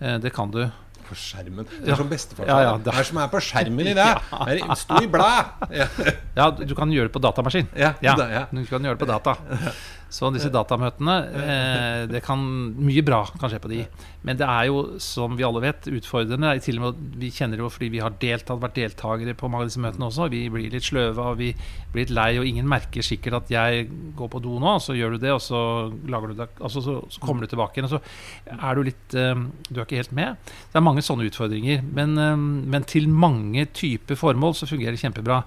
Eh, 0.01 0.17
det 0.25 0.33
kan 0.33 0.51
du. 0.51 0.63
På 1.05 1.13
skjermen. 1.13 1.67
Det 1.69 1.85
Ja. 1.85 1.93
er 1.93 1.97
som 1.97 2.09
bestefar 2.09 2.47
Ja, 2.47 2.59
ja, 2.63 2.77
det- 2.77 2.85
Det 2.85 2.93
er 2.97 3.03
som 3.03 3.17
er 3.21 3.27
på 3.29 3.37
skjermen 3.39 3.85
i 3.85 3.93
det. 3.93 4.07
Det 4.47 4.61
er- 4.63 4.75
Sto 4.75 4.95
i 4.95 5.05
blæ! 5.07 5.45
Ja. 5.69 5.87
Ja, 6.35 6.49
du 6.49 6.73
kan 6.73 6.89
gjøre 6.89 7.07
det 7.09 7.13
på 7.13 7.21
datamaskin. 7.21 7.67
Ja, 7.77 7.93
Ja, 8.01 8.15
ja. 8.17 8.45
du 8.51 8.65
kan 8.65 8.81
gjøre 8.81 8.97
det 8.97 9.05
på 9.05 9.11
data. 9.13 9.35
Så 10.13 10.29
disse 10.33 10.51
datamøtene 10.53 11.15
eh, 11.41 12.01
Det 12.11 12.21
kan 12.23 12.41
Mye 12.77 13.03
bra 13.05 13.23
kan 13.39 13.51
skje 13.51 13.59
på 13.63 13.71
de. 13.71 13.81
Men 14.25 14.37
det 14.39 14.47
er 14.47 14.67
jo, 14.69 14.97
som 15.01 15.35
vi 15.37 15.45
alle 15.45 15.61
vet, 15.63 15.87
utfordrende. 15.91 16.53
Til 16.63 16.79
og 16.79 16.85
med, 16.85 17.01
vi 17.21 17.31
kjenner 17.33 17.59
det 17.59 17.65
jo 17.65 17.71
fordi 17.73 17.89
vi 17.93 18.01
har 18.03 18.15
deltatt, 18.21 18.61
vært 18.61 18.77
deltakere 18.79 19.35
på 19.37 19.49
mange 19.51 19.65
av 19.65 19.71
disse 19.71 19.83
møtene 19.83 20.07
også. 20.07 20.29
Vi 20.33 20.45
blir 20.53 20.71
litt 20.73 20.87
sløve 20.87 21.27
og 21.31 21.39
vi 21.41 21.51
blir 21.93 22.05
litt 22.05 22.15
lei, 22.15 22.29
og 22.39 22.47
ingen 22.49 22.69
merker 22.69 23.05
sikkert 23.05 23.39
at 23.41 23.53
jeg 23.53 23.85
går 24.17 24.31
på 24.33 24.41
do 24.45 24.57
nå. 24.61 24.77
Så 24.83 24.97
gjør 24.97 25.15
du 25.15 25.25
det, 25.25 25.33
og 25.35 25.43
så, 25.43 25.61
det, 25.91 26.49
altså, 26.59 26.83
så, 26.85 26.97
så 27.11 27.23
kommer 27.23 27.45
du 27.45 27.53
tilbake 27.53 27.79
igjen. 27.79 27.89
Og 27.89 27.97
så 27.97 28.57
er 28.57 28.75
du 28.75 28.85
litt 28.89 29.17
eh, 29.19 29.45
Du 29.69 29.79
er 29.79 29.85
ikke 29.85 30.01
helt 30.01 30.15
med. 30.15 30.51
Det 30.71 30.79
er 30.79 30.85
mange 30.85 31.05
sånne 31.05 31.29
utfordringer. 31.29 31.85
Men, 31.95 32.17
eh, 32.21 32.35
men 32.75 32.89
til 32.89 33.09
mange 33.11 33.67
typer 33.75 34.19
formål 34.19 34.57
så 34.57 34.69
fungerer 34.69 34.95
det 34.95 35.03
kjempebra. 35.03 35.43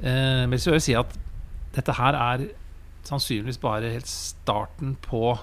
Eh, 0.00 0.44
men 0.48 0.60
så 0.60 0.72
vil 0.72 0.80
jeg 0.80 0.88
si 0.88 0.98
at 0.98 1.18
dette 1.74 1.96
her 1.98 2.16
er 2.16 2.48
sannsynligvis 3.10 3.60
bare 3.62 3.90
helt 3.94 4.06
starten 4.10 4.96
på 5.04 5.38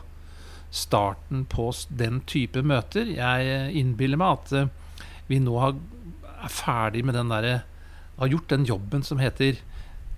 Starten 0.72 1.44
på 1.52 1.66
den 2.00 2.22
type 2.32 2.62
møter. 2.64 3.04
Jeg 3.12 3.48
eh, 3.52 3.74
innbiller 3.76 4.16
meg 4.22 4.38
at 4.38 4.54
eh, 4.56 4.70
vi 5.28 5.40
nå 5.44 5.58
har, 5.60 5.74
er 6.46 6.48
ferdig 6.52 7.04
med 7.04 7.14
den 7.18 7.28
derre 7.32 7.58
Har 8.18 8.28
gjort 8.32 8.48
den 8.54 8.64
jobben 8.70 9.04
som 9.04 9.20
heter 9.20 9.60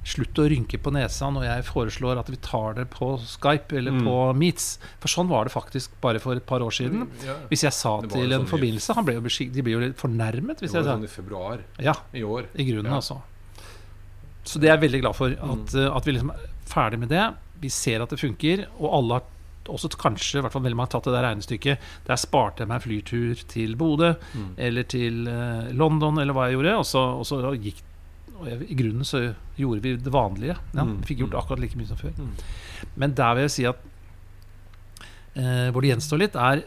Slutt 0.06 0.36
å 0.38 0.46
rynke 0.52 0.76
på 0.84 0.92
nesa 0.92 1.30
når 1.32 1.46
jeg 1.48 1.64
foreslår 1.70 2.20
at 2.20 2.28
vi 2.30 2.36
tar 2.44 2.74
det 2.76 2.90
på 2.92 3.14
Skype 3.24 3.72
eller 3.80 3.94
Mm. 3.96 4.02
på 4.04 4.16
Meets. 4.36 4.66
For 5.00 5.08
sånn 5.08 5.30
var 5.32 5.46
det 5.48 5.54
faktisk 5.56 5.94
bare 6.04 6.20
for 6.20 6.36
et 6.36 6.46
par 6.46 6.60
år 6.60 6.76
siden. 6.76 7.06
Ja. 7.24 7.38
Hvis 7.50 7.64
jeg 7.64 7.72
sa 7.72 7.94
til 8.02 8.28
jo 8.28 8.36
en 8.36 8.44
sånn 8.44 8.50
forbindelse 8.52 8.94
han 8.98 9.06
ble 9.08 9.16
jo 9.16 9.22
De 9.24 9.62
blir 9.64 9.78
jo 9.78 9.80
litt 9.80 9.96
fornærmet 9.98 10.60
Det 10.60 10.68
var 10.70 10.82
jeg 10.82 10.86
sa 10.86 10.98
sånn 10.98 11.06
i 11.08 11.08
februar 11.08 11.64
Ja, 11.80 11.94
i 12.14 12.22
år. 12.22 12.46
i 12.54 12.66
grunnen, 12.68 12.92
Ja. 12.92 13.00
altså. 13.00 13.22
Så 14.44 14.60
det 14.60 14.70
er 14.70 14.76
jeg 14.78 14.92
veldig 14.92 15.02
glad 15.02 15.16
for. 15.16 15.32
At, 15.32 15.40
Mm. 15.74 15.80
uh, 15.88 15.96
at 15.98 16.04
vi 16.06 16.12
liksom 16.12 16.32
ferdig 16.74 17.00
med 17.00 17.10
det. 17.14 17.28
Vi 17.64 17.70
ser 17.70 18.02
at 18.04 18.10
det 18.12 18.20
funker, 18.20 18.66
og 18.80 18.90
alle 18.98 19.14
har 19.20 19.30
også 19.72 19.88
kanskje, 19.96 20.40
i 20.40 20.44
hvert 20.44 20.52
fall 20.52 20.66
veldig 20.66 20.76
mange 20.76 20.90
har 20.92 20.98
tatt 20.98 21.06
det 21.08 21.14
der 21.16 21.24
regnestykket. 21.30 21.86
Der 22.10 22.18
sparte 22.20 22.66
jeg 22.66 22.68
meg 22.74 22.82
flytur 22.84 23.44
til 23.48 23.76
Bodø 23.80 24.10
Mm. 24.36 24.50
eller 24.58 24.84
til 24.84 25.22
uh, 25.30 25.70
London, 25.72 26.18
eller 26.20 26.34
hva 26.36 26.50
jeg 26.50 26.58
gjorde. 26.58 26.74
Og 26.82 26.86
så, 26.90 27.00
og 27.22 27.26
så 27.30 27.40
gikk 27.56 27.80
og 28.34 28.48
jeg, 28.50 28.66
I 28.74 28.76
grunnen 28.76 29.06
så 29.08 29.20
gjorde 29.56 29.82
vi 29.86 29.96
det 29.96 30.12
vanlige. 30.12 30.58
Ja, 30.74 30.84
Mm. 30.84 30.98
vi 31.00 31.14
fikk 31.14 31.20
gjort 31.24 31.38
akkurat 31.44 31.60
like 31.64 31.78
mye 31.80 31.88
som 31.88 31.98
før. 32.02 32.12
Mm. 32.18 32.34
Men 32.98 33.14
der 33.16 33.34
vil 33.38 33.46
jeg 33.48 33.52
si 33.56 33.64
at 33.70 33.78
eh, 35.36 35.70
hvor 35.72 35.82
det 35.82 35.94
gjenstår 35.94 36.20
litt, 36.26 36.36
er 36.36 36.64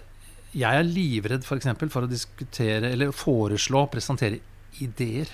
Jeg 0.57 0.73
er 0.79 0.87
livredd 0.89 1.45
for, 1.45 1.59
eksempel, 1.61 1.91
for 1.93 2.07
å 2.07 2.09
diskutere 2.09 2.89
eller 2.95 3.11
foreslå, 3.13 3.83
presentere 3.93 4.39
ideer. 4.81 5.29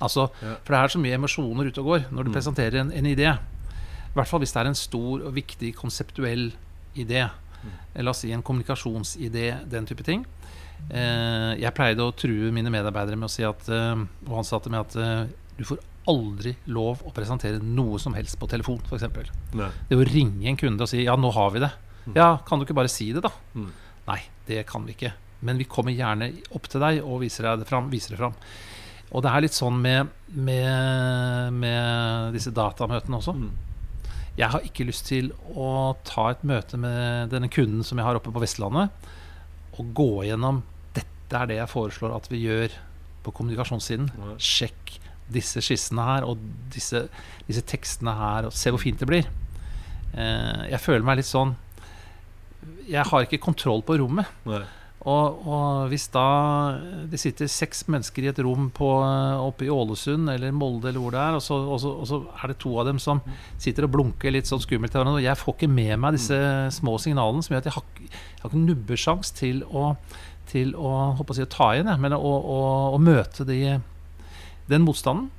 Altså, 0.00 0.28
Ja. 0.40 0.54
For 0.62 0.70
det 0.76 0.78
er 0.84 0.92
så 0.94 1.00
mye 1.02 1.16
emosjoner 1.18 1.66
ute 1.66 1.80
og 1.82 1.86
går 1.86 2.04
når 2.12 2.24
du 2.24 2.30
Mm. 2.30 2.34
presenterer 2.36 2.74
en, 2.80 2.92
en 2.92 3.04
idé. 3.10 3.32
I 4.10 4.18
hvert 4.18 4.28
fall 4.30 4.42
hvis 4.42 4.52
det 4.54 4.60
er 4.64 4.70
en 4.72 4.78
stor 4.78 5.22
og 5.22 5.34
viktig 5.36 5.74
konseptuell 5.78 6.50
idé. 6.98 7.22
eh, 7.94 8.02
La 8.02 8.10
oss 8.10 8.22
si 8.24 8.32
en 8.32 8.42
kommunikasjonsidé, 8.42 9.68
den 9.70 9.86
type 9.86 10.02
ting. 10.02 10.24
Eh, 10.90 11.60
jeg 11.60 11.74
pleide 11.76 12.00
å 12.02 12.14
true 12.16 12.50
mine 12.50 12.72
medarbeidere 12.72 13.16
med 13.16 13.28
å 13.28 13.32
si 13.32 13.44
at, 13.44 13.68
eh, 13.68 14.00
og 14.26 14.38
ansatte 14.40 14.70
med 14.72 14.80
at 14.80 14.96
eh, 14.96 15.26
du 15.58 15.64
får 15.68 15.78
aldri 16.08 16.56
lov 16.66 17.02
å 17.06 17.12
presentere 17.14 17.60
noe 17.62 17.98
som 18.00 18.14
helst 18.16 18.38
på 18.40 18.48
telefon, 18.48 18.80
f.eks. 18.88 19.04
Det 19.90 19.98
å 19.98 20.06
ringe 20.08 20.48
en 20.48 20.56
kunde 20.56 20.82
og 20.82 20.88
si 20.88 21.04
'ja, 21.04 21.14
nå 21.16 21.30
har 21.32 21.50
vi 21.50 21.60
det'. 21.60 21.72
Ja, 22.16 22.38
kan 22.38 22.58
du 22.58 22.64
ikke 22.64 22.74
bare 22.74 22.88
si 22.88 23.12
det, 23.12 23.22
da? 23.22 23.30
Mm. 23.54 23.70
Nei, 24.08 24.20
det 24.46 24.66
kan 24.66 24.84
vi 24.86 24.94
ikke. 24.96 25.12
Men 25.42 25.58
vi 25.58 25.64
kommer 25.64 25.92
gjerne 25.92 26.32
opp 26.52 26.66
til 26.68 26.80
deg 26.80 27.04
og 27.04 27.20
viser 27.20 27.44
deg 27.44 27.60
det 27.60 27.68
fram. 27.68 27.90
Viser 27.90 28.10
det 28.16 28.18
fram. 28.18 28.34
Og 29.12 29.22
det 29.22 29.30
er 29.30 29.40
litt 29.42 29.52
sånn 29.54 29.80
med, 29.80 30.08
med, 30.34 31.52
med 31.52 32.32
disse 32.32 32.50
datamøtene 32.50 33.20
også. 33.20 33.34
Mm. 33.36 33.50
Jeg 34.40 34.48
har 34.54 34.64
ikke 34.64 34.86
lyst 34.88 35.04
til 35.10 35.32
å 35.52 35.92
ta 36.06 36.30
et 36.32 36.44
møte 36.48 36.78
med 36.80 37.32
denne 37.32 37.50
kunden 37.52 37.84
som 37.84 38.00
jeg 38.00 38.06
har 38.06 38.16
oppe 38.16 38.32
på 38.32 38.40
Vestlandet, 38.40 39.10
og 39.76 39.90
gå 39.96 40.10
gjennom 40.28 40.62
Dette 40.96 41.36
er 41.36 41.50
det 41.50 41.58
jeg 41.60 41.70
foreslår 41.70 42.14
at 42.16 42.26
vi 42.32 42.40
gjør 42.46 42.72
på 43.24 43.34
kommunikasjonssiden. 43.36 44.08
Nei. 44.16 44.36
Sjekk 44.40 44.96
disse 45.30 45.62
skissene 45.62 46.02
her 46.02 46.26
og 46.26 46.40
disse, 46.74 47.04
disse 47.46 47.62
tekstene 47.68 48.16
her, 48.18 48.48
og 48.48 48.56
se 48.56 48.72
hvor 48.72 48.82
fint 48.82 48.98
det 48.98 49.08
blir. 49.10 49.28
Eh, 50.16 50.64
jeg 50.72 50.82
føler 50.82 51.06
meg 51.06 51.20
litt 51.20 51.28
sånn 51.28 51.52
Jeg 52.90 53.04
har 53.06 53.22
ikke 53.22 53.38
kontroll 53.44 53.84
på 53.86 54.00
rommet. 54.00 54.26
Nei. 54.48 54.64
Og, 55.08 55.46
og 55.48 55.86
hvis 55.88 56.10
da 56.12 56.26
det 57.08 57.16
sitter 57.22 57.48
seks 57.48 57.86
mennesker 57.88 58.26
i 58.26 58.28
et 58.28 58.40
rom 58.44 58.66
på, 58.76 58.88
oppe 59.40 59.64
i 59.64 59.70
Ålesund 59.72 60.28
eller 60.28 60.52
Molde 60.52 60.90
eller 60.90 61.00
hvor 61.00 61.14
det 61.14 61.22
er, 61.22 61.38
og 61.38 61.44
så, 61.44 61.56
og, 61.56 61.78
så, 61.80 61.92
og 62.02 62.08
så 62.10 62.18
er 62.36 62.52
det 62.52 62.58
to 62.60 62.74
av 62.82 62.90
dem 62.90 63.00
som 63.00 63.22
sitter 63.56 63.88
og 63.88 63.94
blunker 63.94 64.34
litt 64.34 64.50
sånn 64.50 64.60
skummelt 64.60 64.92
til 64.92 65.00
hverandre, 65.00 65.22
og 65.22 65.24
jeg 65.24 65.40
får 65.40 65.56
ikke 65.56 65.70
med 65.72 65.94
meg 66.04 66.18
disse 66.18 66.40
små 66.76 66.98
signalene 67.00 67.46
som 67.46 67.56
gjør 67.56 67.64
at 67.64 67.70
jeg 67.70 67.76
har, 67.78 67.88
jeg 68.04 68.42
har 68.42 68.52
ikke 68.52 68.62
nubbesjans 68.66 69.32
til 69.40 69.64
å, 69.72 69.86
til 70.52 70.76
å, 70.76 70.94
å, 71.16 71.28
si, 71.32 71.48
å 71.48 71.52
ta 71.56 71.72
igjen, 71.78 71.92
men 72.04 72.18
å, 72.20 73.00
møte 73.00 73.48
de, 73.48 73.60
den 74.68 74.84
motstanden. 74.84 75.30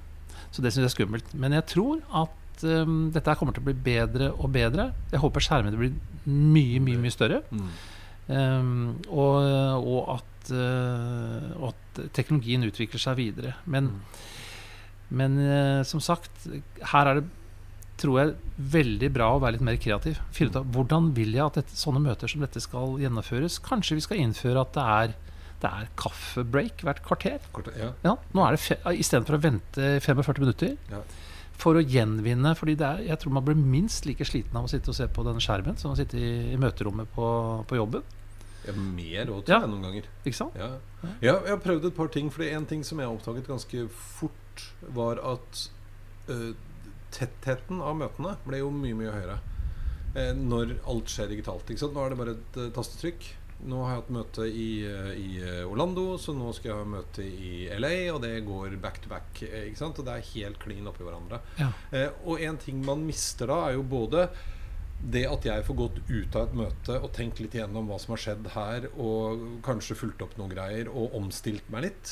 Så 0.51 0.65
det 0.65 0.73
syns 0.73 0.87
jeg 0.87 0.89
er 0.89 0.97
skummelt. 0.97 1.33
Men 1.37 1.53
jeg 1.55 1.69
tror 1.69 2.01
at 2.25 2.65
um, 2.65 3.05
dette 3.13 3.37
kommer 3.39 3.55
til 3.55 3.63
å 3.63 3.69
bli 3.69 3.77
bedre 3.85 4.33
og 4.33 4.49
bedre. 4.51 4.89
Jeg 5.13 5.21
håper 5.23 5.45
skjermene 5.45 5.79
blir 5.79 5.93
mye, 6.25 6.81
mye, 6.83 6.99
mye 7.05 7.13
større. 7.13 7.39
Mm. 7.53 7.69
Um, 8.27 9.01
og, 9.09 9.37
og, 9.81 10.17
at, 10.17 10.51
uh, 10.53 11.51
og 11.57 11.71
at 11.71 12.01
teknologien 12.15 12.63
utvikler 12.67 13.01
seg 13.01 13.17
videre. 13.19 13.55
Men, 13.65 13.93
men 15.09 15.39
uh, 15.41 15.81
som 15.87 16.03
sagt, 16.03 16.47
her 16.93 17.11
er 17.11 17.21
det 17.21 17.29
tror 18.01 18.17
jeg 18.17 18.53
veldig 18.73 19.09
bra 19.13 19.27
å 19.35 19.41
være 19.41 19.57
litt 19.57 19.65
mer 19.65 19.79
kreativ. 19.81 20.21
Finne 20.33 20.53
ut 20.53 20.61
av 20.61 20.69
hvordan 20.75 21.11
vil 21.17 21.35
jeg 21.35 21.43
at 21.45 21.59
dette, 21.59 21.77
sånne 21.77 22.01
møter 22.03 22.31
som 22.31 22.41
dette 22.43 22.61
skal 22.63 22.95
gjennomføres. 23.01 23.59
Kanskje 23.65 23.99
vi 23.99 24.05
skal 24.05 24.23
innføre 24.23 24.63
at 24.63 24.73
det 24.77 24.85
er, 24.95 25.13
det 25.61 25.73
er 25.81 25.91
kaffebreak 26.01 26.81
hvert 26.87 27.03
kvarter. 27.05 27.43
kvarter 27.53 27.77
ja. 27.77 27.91
Ja, 28.07 28.15
nå 28.33 28.47
er 28.47 28.57
det 28.57 28.95
Istedenfor 29.03 29.37
å 29.37 29.43
vente 29.43 29.91
45 30.01 30.41
minutter. 30.41 30.73
Ja. 30.89 31.03
For 31.61 31.77
å 31.77 31.83
gjenvinne 31.85 32.55
fordi 32.57 32.73
det 32.79 32.87
er, 32.87 33.03
jeg 33.11 33.21
tror 33.21 33.35
man 33.37 33.45
blir 33.45 33.59
minst 33.59 34.07
like 34.09 34.25
sliten 34.25 34.57
av 34.57 34.65
å 34.65 34.71
sitte 34.71 34.89
og 34.89 34.97
se 34.97 35.05
på 35.13 35.25
den 35.27 35.41
skjermen 35.43 35.77
som 35.77 35.91
å 35.93 35.97
sitte 35.99 36.17
i, 36.17 36.31
i 36.55 36.57
møterommet 36.61 37.11
på, 37.13 37.27
på 37.69 37.77
jobben. 37.77 38.01
Ja, 38.65 38.73
mer 38.77 39.29
òg, 39.33 39.43
Ja. 39.49 39.59
tror 39.59 39.65
jeg, 39.65 39.69
noen 39.73 39.85
ganger. 39.87 40.07
Ikke 40.25 40.37
sant? 40.37 40.57
Ja. 40.57 40.71
ja, 41.21 41.35
jeg 41.35 41.49
har 41.49 41.61
prøvd 41.61 41.87
et 41.89 41.95
par 41.97 42.09
ting. 42.13 42.27
For 42.33 42.45
en 42.45 42.65
ting 42.69 42.83
som 42.85 43.01
jeg 43.01 43.09
oppdaget 43.09 43.49
ganske 43.49 43.85
fort, 44.17 44.65
var 44.93 45.21
at 45.25 45.61
uh, 46.29 46.51
tettheten 47.15 47.79
av 47.81 47.95
møtene 47.97 48.35
ble 48.45 48.59
jo 48.61 48.69
mye, 48.73 48.97
mye 48.99 49.13
høyere 49.15 49.37
uh, 50.17 50.33
når 50.37 50.75
alt 50.91 51.09
skjer 51.13 51.31
digitalt. 51.33 51.69
Ikke 51.69 51.85
sant? 51.85 51.95
Nå 51.97 52.05
er 52.05 52.13
det 52.13 52.19
bare 52.21 52.35
et 52.37 52.59
uh, 52.61 52.67
tastetrykk. 52.75 53.29
Nå 53.67 53.81
har 53.83 53.91
jeg 53.93 54.01
hatt 54.01 54.13
møte 54.15 54.45
i, 54.49 54.67
eh, 54.89 55.09
i 55.21 55.27
eh, 55.43 55.65
Orlando, 55.69 56.15
så 56.17 56.33
nå 56.33 56.49
skal 56.57 56.71
jeg 56.71 56.79
ha 56.79 56.87
møte 56.95 57.25
i 57.25 57.51
LA, 57.77 57.91
og 58.15 58.21
det 58.23 58.31
går 58.47 58.77
back 58.81 59.01
to 59.03 59.09
back. 59.11 59.43
eh, 59.45 59.67
Ikke 59.69 59.77
sant? 59.83 59.99
Og 60.01 60.07
det 60.07 60.15
er 60.17 60.29
helt 60.31 60.57
klin 60.63 60.87
oppi 60.89 61.05
hverandre. 61.05 61.41
Ja. 61.59 61.67
Eh, 61.91 62.09
og 62.25 62.41
en 62.41 62.57
ting 62.57 62.81
man 62.85 63.05
mister 63.05 63.51
da, 63.51 63.59
er 63.69 63.77
jo 63.77 63.83
både 63.83 64.29
det 65.01 65.23
at 65.29 65.45
jeg 65.45 65.63
får 65.65 65.77
gått 65.77 65.95
ut 66.09 66.35
av 66.37 66.47
et 66.47 66.57
møte 66.57 66.97
og 67.01 67.11
tenkt 67.17 67.39
litt 67.41 67.55
igjennom 67.57 67.87
hva 67.89 67.97
som 68.01 68.13
har 68.15 68.21
skjedd 68.21 68.49
her, 68.53 68.89
og 69.01 69.45
kanskje 69.65 69.97
fulgt 69.97 70.21
opp 70.25 70.35
noen 70.37 70.51
greier 70.53 70.89
og 70.93 71.15
omstilt 71.17 71.69
meg 71.73 71.87
litt 71.89 72.11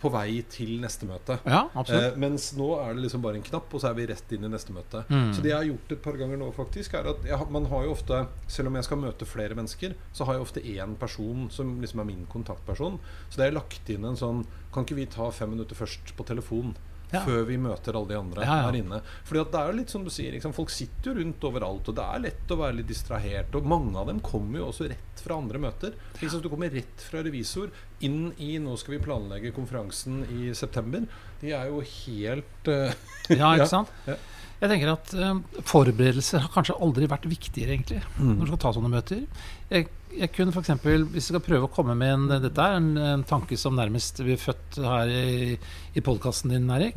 på 0.00 0.10
vei 0.12 0.42
til 0.52 0.76
neste 0.82 1.08
møte. 1.08 1.38
Ja, 1.48 1.64
absolutt. 1.72 2.12
Eh, 2.12 2.18
mens 2.20 2.50
nå 2.58 2.70
er 2.80 2.94
det 2.94 3.04
liksom 3.06 3.22
bare 3.24 3.40
en 3.40 3.46
knapp, 3.46 3.72
og 3.72 3.82
så 3.82 3.90
er 3.90 3.98
vi 3.98 4.06
rett 4.10 4.34
inn 4.36 4.46
i 4.46 4.52
neste 4.52 4.74
møte. 4.76 5.04
Mm. 5.08 5.30
Så 5.34 5.44
det 5.44 5.52
jeg 5.52 5.58
har 5.58 5.68
gjort 5.70 5.94
et 5.96 6.02
par 6.04 6.18
ganger 6.20 6.40
nå, 6.40 6.50
faktisk, 6.56 6.96
er 6.98 7.10
at 7.14 7.28
jeg, 7.28 7.50
man 7.54 7.68
har 7.70 7.86
jo 7.86 7.94
ofte 7.94 8.24
Selv 8.50 8.68
om 8.70 8.76
jeg 8.78 8.86
skal 8.86 9.00
møte 9.00 9.26
flere 9.28 9.56
mennesker, 9.56 9.94
så 10.14 10.26
har 10.26 10.36
jeg 10.36 10.44
ofte 10.44 10.62
én 10.62 10.96
person 11.00 11.48
som 11.52 11.76
liksom 11.82 12.02
er 12.02 12.08
min 12.08 12.26
kontaktperson. 12.30 12.98
Så 13.28 13.40
det 13.40 13.48
er 13.48 13.56
lagt 13.56 13.90
inn 13.92 14.04
en 14.06 14.18
sånn 14.18 14.44
Kan 14.74 14.86
ikke 14.86 14.98
vi 14.98 15.06
ta 15.10 15.30
fem 15.34 15.54
minutter 15.54 15.78
først 15.78 16.14
på 16.18 16.26
telefon? 16.28 16.74
Før 17.22 17.44
vi 17.46 17.56
møter 17.56 17.94
alle 17.94 18.08
de 18.08 18.18
andre 18.18 18.44
her 18.48 18.72
inne. 18.74 18.98
Fordi 19.24 19.40
at 19.40 19.52
det 19.52 19.60
er 19.60 19.70
jo 19.70 19.76
litt 19.78 19.90
som 19.94 20.04
du 20.04 20.10
sier, 20.10 20.32
liksom, 20.32 20.52
folk 20.56 20.70
sitter 20.74 21.12
jo 21.12 21.20
rundt 21.20 21.44
overalt, 21.44 21.88
og 21.88 21.94
det 21.94 22.04
er 22.04 22.24
lett 22.26 22.50
å 22.50 22.56
være 22.58 22.76
litt 22.80 22.88
distrahert. 22.90 23.54
Og 23.54 23.64
mange 23.64 23.94
av 24.00 24.06
dem 24.10 24.20
kommer 24.20 24.58
jo 24.58 24.68
også 24.72 24.88
rett 24.90 25.22
fra 25.24 25.36
andre 25.38 25.58
møter. 25.58 25.94
Liksom. 26.20 26.42
Du 26.42 26.48
kommer 26.50 26.70
rett 26.74 27.00
fra 27.10 27.22
revisor 27.22 27.70
inn 28.00 28.32
i 28.38 28.58
'nå 28.58 28.76
skal 28.76 28.98
vi 28.98 29.04
planlegge 29.04 29.52
konferansen 29.54 30.24
i 30.28 30.50
september'. 30.52 31.06
De 31.40 31.52
er 31.52 31.66
jo 31.68 31.80
helt 31.80 32.68
uh, 32.68 32.92
Ja, 33.30 33.36
Ja. 33.36 33.54
ikke 33.54 33.68
sant? 33.76 33.88
Ja. 34.06 34.16
Jeg 34.62 34.70
tenker 34.70 34.92
at 34.94 35.10
eh, 35.18 35.62
Forberedelser 35.66 36.40
har 36.44 36.52
kanskje 36.54 36.76
aldri 36.80 37.08
vært 37.10 37.26
viktigere, 37.28 37.74
egentlig, 37.74 38.00
Mm. 38.18 38.36
når 38.38 38.44
du 38.46 38.50
skal 38.52 38.60
ta 38.62 38.72
sånne 38.76 38.90
møter. 38.92 39.24
Jeg, 39.70 39.88
jeg 40.14 40.30
kunne 40.32 40.52
for 40.54 40.62
eksempel, 40.62 41.04
Hvis 41.10 41.26
du 41.26 41.32
skal 41.34 41.42
prøve 41.42 41.66
å 41.66 41.72
komme 41.74 41.96
med 41.98 42.12
en 42.14 42.42
Dette 42.44 42.62
er 42.62 42.76
en, 42.78 42.92
en 42.96 43.24
tanke 43.26 43.56
som 43.58 43.74
nærmest 43.74 44.20
blir 44.22 44.38
født 44.38 44.78
her 44.78 45.10
i, 45.10 45.56
i 45.96 46.00
podkasten 46.04 46.52
din, 46.54 46.70
Erik. 46.70 46.94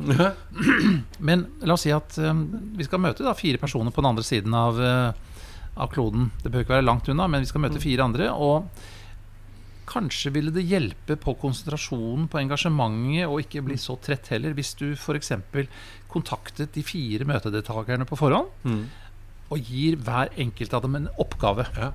Men 1.28 1.46
la 1.66 1.74
oss 1.74 1.82
si 1.86 1.92
at 1.94 2.18
eh, 2.22 2.44
vi 2.78 2.86
skal 2.86 3.02
møte 3.02 3.26
da, 3.26 3.34
fire 3.38 3.58
personer 3.60 3.90
på 3.94 4.02
den 4.04 4.10
andre 4.12 4.24
siden 4.26 4.54
av, 4.54 4.78
eh, 4.80 5.10
av 5.78 5.90
kloden. 5.92 6.30
Det 6.42 6.52
bør 6.54 6.64
ikke 6.64 6.76
være 6.78 6.86
langt 6.88 7.08
unna, 7.10 7.26
men 7.30 7.44
vi 7.44 7.50
skal 7.50 7.62
møte 7.62 7.82
fire 7.82 8.02
andre. 8.06 8.30
Og 8.34 8.66
kanskje 9.88 10.30
ville 10.34 10.52
det 10.54 10.66
hjelpe 10.68 11.16
på 11.20 11.34
konsentrasjonen, 11.40 12.28
på 12.28 12.40
engasjementet, 12.42 13.24
og 13.28 13.40
ikke 13.42 13.64
bli 13.66 13.76
så 13.80 13.96
trett 14.04 14.28
heller, 14.34 14.52
hvis 14.56 14.74
du 14.78 14.90
f.eks. 14.94 15.32
kontaktet 16.12 16.72
de 16.76 16.82
fire 16.86 17.24
møtedeltakerne 17.28 18.06
på 18.08 18.16
forhånd, 18.20 18.52
Mm. 18.64 18.84
og 19.50 19.58
gir 19.64 19.96
hver 19.96 20.28
enkelt 20.36 20.74
av 20.74 20.82
dem 20.84 20.94
en 20.96 21.08
oppgave. 21.18 21.66
Ja. 21.76 21.92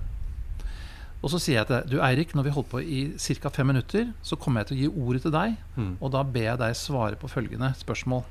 Og 1.24 1.32
så 1.32 1.40
sier 1.40 1.62
jeg 1.62 1.68
til 1.70 1.76
deg 1.78 1.90
Du 1.94 2.00
Eirik, 2.04 2.34
når 2.36 2.44
vi 2.44 2.52
holdt 2.52 2.70
på 2.74 2.82
i 2.84 3.14
ca. 3.18 3.50
fem 3.50 3.68
minutter, 3.72 4.10
så 4.22 4.36
kommer 4.36 4.60
jeg 4.62 4.68
til 4.68 4.76
å 4.76 4.82
gi 4.82 5.04
ordet 5.08 5.22
til 5.24 5.32
deg. 5.32 5.54
Mm. 5.78 5.94
Og 6.02 6.12
da 6.12 6.24
ber 6.24 6.50
jeg 6.50 6.60
deg 6.60 6.76
svare 6.76 7.16
på 7.16 7.30
følgende 7.32 7.70
spørsmål. 7.80 8.26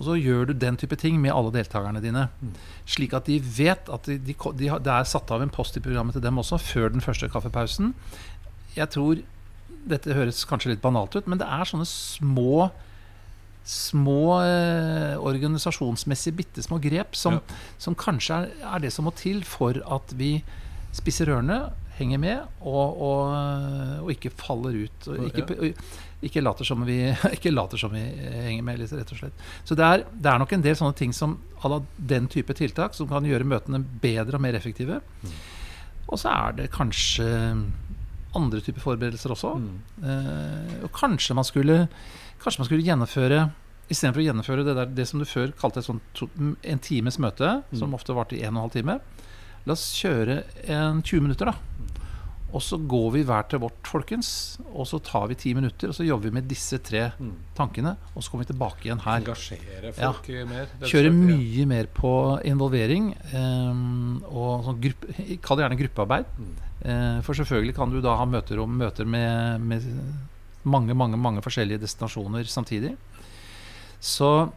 Og 0.00 0.06
så 0.08 0.14
gjør 0.18 0.46
du 0.48 0.52
den 0.54 0.76
type 0.80 0.96
ting 0.98 1.20
med 1.20 1.30
alle 1.30 1.52
deltakerne 1.52 2.00
dine. 2.02 2.24
Slik 2.88 3.12
at 3.14 3.26
de 3.28 3.36
vet 3.38 3.90
at 3.92 4.08
de, 4.08 4.16
de, 4.18 4.34
de, 4.34 4.70
det 4.82 4.90
er 4.90 5.04
satt 5.06 5.30
av 5.30 5.42
en 5.44 5.52
post 5.52 5.76
i 5.76 5.80
programmet 5.84 6.16
til 6.16 6.22
dem 6.24 6.40
også, 6.40 6.58
før 6.58 6.88
den 6.96 7.04
første 7.04 7.28
kaffepausen. 7.30 7.92
Jeg 8.76 8.90
tror 8.94 9.22
Dette 9.84 10.14
høres 10.16 10.44
kanskje 10.48 10.70
litt 10.72 10.80
banalt 10.84 11.12
ut, 11.16 11.26
men 11.28 11.38
det 11.40 11.46
er 11.50 11.68
sånne 11.68 11.86
små 11.88 12.70
Små 13.64 14.42
eh, 14.44 15.14
organisasjonsmessige 15.24 16.36
bitte 16.36 16.62
små 16.64 16.76
grep 16.84 17.16
som, 17.16 17.38
Ja. 17.38 17.56
som 17.80 17.94
kanskje 17.96 18.42
er, 18.42 18.50
er 18.74 18.82
det 18.84 18.90
som 18.92 19.06
må 19.08 19.12
til 19.16 19.38
for 19.48 19.78
at 19.88 20.12
vi 20.20 20.42
spisser 20.92 21.30
ørene, 21.32 21.70
henger 21.96 22.20
med 22.20 22.42
og, 22.60 23.00
og, 23.00 23.32
og 24.04 24.10
ikke 24.12 24.30
faller 24.36 24.76
ut. 24.84 25.08
Og 25.08 25.30
ikke, 25.30 25.70
ikke, 26.28 26.42
later 26.44 26.68
som 26.68 26.84
vi, 26.84 26.98
ikke 27.32 27.54
later 27.54 27.80
som 27.80 27.94
vi 27.96 28.02
henger 28.04 28.66
med, 28.66 28.84
rett 28.84 29.14
og 29.16 29.22
slett. 29.22 29.48
Så 29.64 29.78
det 29.78 29.86
er, 29.86 30.04
det 30.12 30.32
er 30.34 30.42
nok 30.42 30.52
en 30.58 30.64
del 30.68 30.76
sånne 30.76 30.98
ting 31.00 31.16
som 31.16 31.38
à 31.64 31.70
la 31.72 31.80
den 31.96 32.28
type 32.28 32.52
tiltak 32.58 32.92
som 32.98 33.08
kan 33.08 33.24
gjøre 33.24 33.48
møtene 33.48 33.80
bedre 33.80 34.36
og 34.36 34.44
mer 34.44 34.58
effektive. 34.58 35.00
Og 36.04 36.20
så 36.20 36.28
er 36.34 36.58
det 36.58 36.68
kanskje 36.74 37.30
andre 38.38 38.62
typer 38.64 38.82
forberedelser 38.84 39.34
også. 39.34 39.54
Mm. 39.60 39.74
Eh, 40.10 40.78
og 40.86 40.90
kanskje 40.96 41.36
man 41.36 41.46
skulle 41.48 41.84
Kanskje 42.44 42.60
man 42.60 42.66
skulle 42.68 42.84
gjennomføre 42.84 43.44
Istedenfor 43.92 44.20
å 44.20 44.24
gjennomføre 44.24 44.64
det, 44.64 44.74
der, 44.78 44.92
det 44.96 45.04
som 45.08 45.20
du 45.20 45.26
før 45.28 45.50
kalte 45.60 45.82
et 45.82 45.86
sånt 45.86 46.04
to, 46.16 46.24
en 46.40 46.80
times 46.80 47.18
møte, 47.20 47.50
som 47.76 47.92
ofte 47.92 48.14
varte 48.16 48.32
i 48.32 48.40
en 48.40 48.54
og 48.54 48.62
en 48.62 48.62
halv 48.62 48.72
time, 48.72 48.94
la 49.68 49.74
oss 49.76 49.90
kjøre 49.98 50.38
en 50.72 51.02
20 51.04 51.26
minutter, 51.26 51.50
da. 51.52 52.03
Og 52.54 52.62
så 52.62 52.76
går 52.78 53.08
vi 53.16 53.22
hver 53.26 53.48
til 53.50 53.58
vårt, 53.58 53.80
folkens. 53.90 54.28
Og 54.70 54.86
så 54.86 55.00
tar 55.02 55.24
vi 55.26 55.34
ti 55.34 55.50
minutter, 55.58 55.88
og 55.90 55.94
så 55.96 56.04
jobber 56.06 56.28
vi 56.30 56.34
med 56.36 56.46
disse 56.48 56.78
tre 56.78 57.08
Mm. 57.18 57.32
tankene. 57.56 57.96
Og 58.14 58.22
så 58.22 58.30
kommer 58.30 58.44
vi 58.46 58.52
tilbake 58.52 58.84
igjen 58.86 59.00
her. 59.02 59.20
Engasjere 59.24 59.90
Ja. 59.98 60.12
folk 60.12 60.28
mer. 60.48 60.66
Kjøre. 60.86 61.10
Ja. 61.10 61.10
mye 61.10 61.66
mer 61.66 61.86
på 61.86 62.12
involvering. 62.44 63.08
Um, 63.34 64.22
og 64.30 64.64
sånn 64.68 64.80
gruppe, 64.80 65.40
Kall 65.42 65.56
det 65.58 65.64
gjerne 65.66 65.80
gruppearbeid. 65.82 66.24
Mm. 66.38 66.54
Uh, 66.84 67.20
for 67.22 67.34
selvfølgelig 67.34 67.74
kan 67.74 67.90
du 67.90 68.00
da 68.00 68.14
ha 68.16 68.24
møter, 68.24 68.62
om, 68.62 68.78
møter 68.78 69.04
med, 69.06 69.60
med 69.60 69.82
mange, 70.64 70.94
mange, 70.94 71.16
mange 71.18 71.42
forskjellige 71.42 71.80
destinasjoner 71.80 72.44
samtidig. 72.46 72.96
Så 74.00 74.52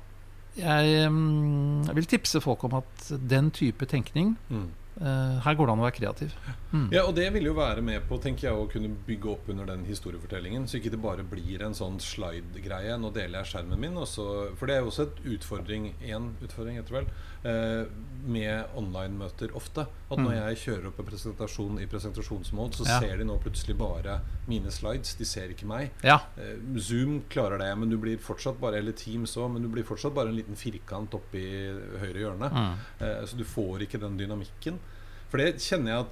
jeg, 0.58 1.08
um, 1.08 1.84
jeg 1.88 1.96
vil 1.96 2.06
tipse 2.06 2.42
folk 2.44 2.64
om 2.68 2.74
at 2.82 3.08
den 3.28 3.50
type 3.52 3.86
tenkning 3.90 4.36
Mm. 4.52 4.68
Eh, 4.98 5.40
her 5.46 5.56
går 5.58 5.68
det 5.70 5.74
an 5.74 5.82
å 5.82 5.86
være 5.86 5.96
kreativ. 5.98 6.36
Mm. 6.72 6.88
Ja, 6.96 7.04
og 7.06 7.14
det 7.18 7.28
vil 7.36 7.46
jo 7.50 7.54
være 7.58 7.84
med 7.86 8.06
på 8.10 8.18
tenker 8.22 8.50
jeg, 8.50 8.58
å 8.58 8.70
kunne 8.72 8.90
bygge 9.08 9.30
opp 9.36 9.50
under 9.54 9.70
den 9.70 9.86
historiefortellingen. 9.88 10.66
Så 10.68 10.80
ikke 10.80 10.94
det 10.94 11.02
bare 11.04 11.26
blir 11.28 11.64
en 11.66 11.78
sånn 11.78 12.00
slide-greie. 12.02 12.98
Nå 13.02 13.12
deler 13.16 13.44
jeg 13.44 13.52
skjermen 13.54 13.82
min. 13.84 14.00
Også, 14.02 14.26
for 14.58 14.70
det 14.70 14.78
er 14.78 14.86
jo 14.86 14.92
også 14.92 15.08
et 15.08 15.22
utfordring 15.38 15.92
en 16.10 16.32
utfordring, 16.44 16.80
etter 16.82 17.00
vel, 17.00 17.12
med 17.44 18.66
online-møter 18.76 19.52
ofte. 19.56 19.86
At 20.12 20.18
når 20.20 20.32
Mm. 20.34 20.48
jeg 20.48 20.58
kjører 20.58 20.88
opp 20.88 21.00
en 21.00 21.06
presentasjon 21.06 21.80
i 21.82 21.86
presentasjonsmål, 21.86 22.72
så 22.74 22.86
Ja. 22.86 23.00
ser 23.00 23.18
de 23.18 23.24
nå 23.24 23.38
plutselig 23.42 23.78
bare 23.78 24.22
mine 24.48 24.68
slides. 24.72 25.16
De 25.18 25.24
ser 25.26 25.48
ikke 25.50 25.66
meg. 25.66 25.92
Ja. 26.04 26.20
Eh, 26.38 26.58
Zoom 26.80 27.22
klarer 27.30 27.58
det, 27.60 27.78
men 27.78 27.90
du 27.90 27.98
blir 27.98 28.18
fortsatt 28.18 28.60
bare 28.60 28.78
eller 28.78 28.92
Teams 28.92 29.36
også, 29.38 29.52
men 29.54 29.62
du 29.62 29.68
blir 29.70 29.84
fortsatt 29.84 30.14
bare 30.14 30.28
en 30.30 30.36
liten 30.36 30.56
firkant 30.56 31.10
oppi 31.14 31.40
høyre 32.00 32.20
hjørne. 32.20 32.50
Mm. 32.52 32.76
Eh, 33.02 33.26
Så 33.26 33.38
du 33.38 33.44
får 33.44 33.80
ikke 33.88 34.00
den 34.00 34.18
dynamikken. 34.18 34.80
For 35.30 35.38
det 35.38 35.56
kjenner 35.58 35.88
jeg 35.88 36.00
at 36.00 36.08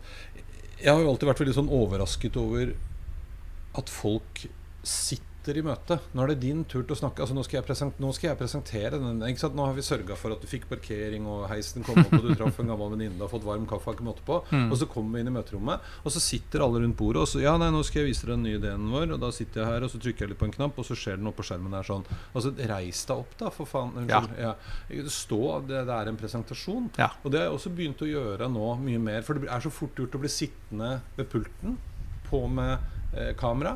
Jeg 0.78 0.94
har 0.94 1.02
jo 1.02 1.10
alltid 1.10 1.30
vært 1.30 1.40
veldig 1.40 1.56
sånn 1.56 1.70
overrasket 1.70 2.36
over 2.36 2.74
at 3.76 3.90
folk 3.90 4.46
sitter 4.84 5.24
i 5.53 5.62
møte. 5.65 5.99
Nå 6.17 6.23
er 6.23 6.31
det 6.34 6.39
din 6.41 6.63
tur 6.65 6.81
til 6.81 6.95
å 6.95 6.97
snakke. 6.97 7.21
Altså, 7.21 7.36
nå, 7.38 7.43
skal 7.45 7.60
jeg 7.60 7.67
present, 7.67 7.99
nå 8.01 8.10
skal 8.17 8.31
jeg 8.31 8.39
presentere 8.39 8.97
den. 8.97 9.21
Nå 9.21 9.67
har 9.67 9.75
vi 9.77 9.86
sørga 9.86 10.17
for 10.17 10.34
at 10.34 10.41
du 10.41 10.47
fikk 10.49 10.65
parkering, 10.71 11.27
og 11.29 11.45
heisen 11.51 11.86
kom 11.86 11.99
opp, 12.01 12.13
og 12.17 12.25
du 12.25 12.34
traff 12.34 12.58
en 12.63 12.71
gammel 12.71 12.95
venninne 12.95 13.19
og 13.19 13.27
har 13.27 13.34
fått 13.36 13.45
varm 13.45 13.67
kaffe. 13.69 13.93
ikke 13.93 14.08
måte 14.08 14.25
på 14.25 14.41
Mm. 14.55 14.71
Og 14.71 14.77
så 14.77 14.86
kommer 14.86 15.15
vi 15.15 15.21
inn 15.23 15.29
i 15.29 15.34
møterommet, 15.34 15.81
og 16.03 16.12
så 16.12 16.19
sitter 16.21 16.62
alle 16.62 16.81
rundt 16.84 16.97
bordet 16.97 17.21
og 17.21 17.27
så 17.27 17.41
Ja, 17.41 17.55
nei, 17.58 17.69
nå 17.73 17.81
skal 17.84 18.01
jeg 18.03 18.12
vise 18.12 18.25
dere 18.25 18.36
den 18.36 18.43
nye 18.45 18.60
ideen 18.60 18.89
vår, 18.91 19.13
og 19.15 19.19
da 19.19 19.31
sitter 19.31 19.62
jeg 19.62 19.69
her, 19.71 19.86
og 19.86 19.91
så 19.91 19.99
trykker 20.01 20.25
jeg 20.25 20.29
litt 20.34 20.39
på 20.39 20.45
en 20.45 20.53
knapp, 20.53 20.77
og 20.79 20.86
så 20.86 20.97
skjer 20.97 21.17
det 21.17 21.25
noe 21.25 21.36
på 21.36 21.45
skjermen 21.45 21.73
der 21.73 21.88
sånn. 21.88 22.05
Altså, 22.34 22.51
reis 22.71 23.01
deg 23.10 23.23
opp, 23.23 23.34
da, 23.39 23.49
for 23.53 23.69
faen. 23.69 23.93
Unnskyld. 24.01 24.38
Ja. 24.39 24.53
Stå, 25.12 25.41
det, 25.67 25.81
det 25.89 25.97
er 25.97 26.12
en 26.12 26.19
presentasjon. 26.19 26.91
Ja. 26.99 27.10
Og 27.23 27.31
det 27.34 27.41
har 27.41 27.49
jeg 27.49 27.58
også 27.58 27.73
begynt 27.75 28.03
å 28.05 28.10
gjøre 28.10 28.49
nå 28.51 28.75
mye 28.86 29.01
mer. 29.01 29.25
For 29.27 29.39
det 29.39 29.49
er 29.51 29.65
så 29.65 29.73
fort 29.73 29.97
gjort 29.99 30.15
å 30.15 30.23
bli 30.23 30.31
sittende 30.31 30.91
ved 31.17 31.29
pulten, 31.31 31.77
på 32.29 32.45
med 32.49 32.77
eh, 33.15 33.34
kamera, 33.38 33.75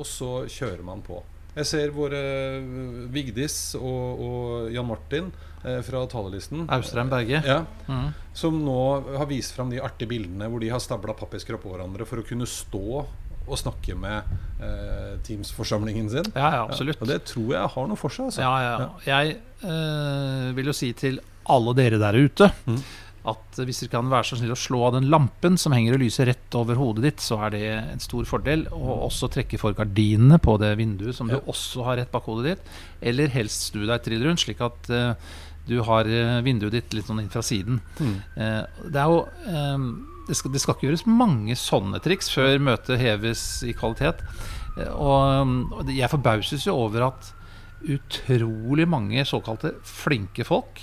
og 0.00 0.08
så 0.08 0.30
kjører 0.50 0.82
man 0.86 1.04
på. 1.06 1.20
Jeg 1.56 1.66
ser 1.66 1.90
våre 1.94 2.18
eh, 2.60 3.06
Vigdis 3.12 3.56
og, 3.78 4.20
og 4.22 4.68
Jan 4.74 4.86
Martin 4.86 5.30
eh, 5.64 5.80
fra 5.86 6.04
talerlisten. 6.10 6.66
Austrheim 6.72 7.10
Berge. 7.12 7.40
Ja, 7.46 7.62
Mm. 7.90 8.12
som 8.38 8.54
nå 8.64 8.76
har 9.18 9.26
vist 9.26 9.52
fram 9.56 9.72
de 9.72 9.80
artige 9.82 10.08
bildene 10.12 10.46
hvor 10.48 10.62
de 10.62 10.68
har 10.70 10.78
stabla 10.80 11.12
pappesker 11.18 11.56
oppå 11.58 11.72
hverandre 11.74 12.06
for 12.06 12.22
å 12.22 12.26
kunne 12.28 12.46
stå 12.46 12.84
og 13.50 13.56
snakke 13.58 13.96
med 13.98 14.28
eh, 14.62 15.16
Teams-forsamlingen 15.26 16.06
sin. 16.12 16.28
Ja, 16.36 16.52
ja, 16.54 16.62
absolutt. 16.68 17.00
Og 17.02 17.08
det 17.10 17.24
tror 17.26 17.50
jeg 17.56 17.72
har 17.74 17.88
noe 17.90 17.98
for 17.98 18.14
seg. 18.14 18.28
Altså. 18.30 18.44
Ja, 18.46 18.54
ja. 18.62 18.88
Jeg 19.10 19.40
eh, 19.66 20.50
vil 20.54 20.70
jo 20.70 20.76
si 20.76 20.92
til 20.94 21.18
alle 21.50 21.74
dere 21.74 21.98
der 21.98 22.14
ute 22.20 22.50
Mm. 22.70 22.78
At 23.28 23.58
hvis 23.60 23.82
dere 23.82 23.90
kan 23.92 24.08
være 24.08 24.24
så 24.30 24.36
snill 24.40 24.54
å 24.54 24.56
slå 24.56 24.78
av 24.86 24.94
den 24.96 25.10
lampen 25.12 25.58
som 25.60 25.74
henger 25.76 25.98
og 25.98 26.00
lyser 26.00 26.30
rett 26.30 26.54
over 26.56 26.78
hodet 26.80 27.02
ditt, 27.04 27.20
så 27.20 27.36
er 27.44 27.50
det 27.52 27.62
en 27.76 28.00
stor 28.00 28.24
fordel. 28.24 28.62
Og 28.72 29.06
også 29.10 29.28
trekke 29.34 29.58
for 29.60 29.76
gardinene 29.76 30.38
på 30.40 30.54
det 30.62 30.70
vinduet 30.80 31.14
som 31.18 31.28
Ja. 31.28 31.36
du 31.36 31.50
også 31.52 31.84
har 31.84 31.96
rett 32.00 32.10
bak 32.12 32.24
hodet 32.24 32.54
ditt. 32.56 32.70
Eller 33.02 33.28
helst 33.28 33.68
snu 33.72 33.84
deg 33.86 34.02
trill 34.06 34.24
rundt, 34.24 34.40
slik 34.40 34.60
at 34.64 34.88
eh, 34.90 35.12
du 35.68 35.82
har 35.84 36.08
eh, 36.08 36.40
vinduet 36.46 36.72
ditt 36.72 36.94
litt 36.96 37.06
sånn 37.10 37.20
inn 37.20 37.28
fra 37.28 37.42
siden. 37.44 37.82
Mm. 38.00 38.14
Eh, 38.40 38.88
det 38.88 39.02
er 39.02 39.12
jo 39.12 39.20
det, 40.30 40.36
skal, 40.38 40.52
det 40.54 40.60
skal 40.62 40.74
ikke 40.78 40.88
gjøres 40.88 41.04
mange 41.06 41.56
sånne 41.58 42.00
triks 42.00 42.30
før 42.32 42.56
møtet 42.62 43.00
heves 43.02 43.42
i 43.68 43.74
kvalitet. 43.76 44.22
Og, 44.94 45.74
og 45.76 45.90
jeg 45.92 46.08
forbauses 46.08 46.64
jo 46.64 46.76
over 46.86 47.08
at 47.10 47.32
utrolig 47.84 48.86
mange 48.88 49.24
såkalte 49.28 49.74
flinke 49.88 50.44
folk 50.46 50.80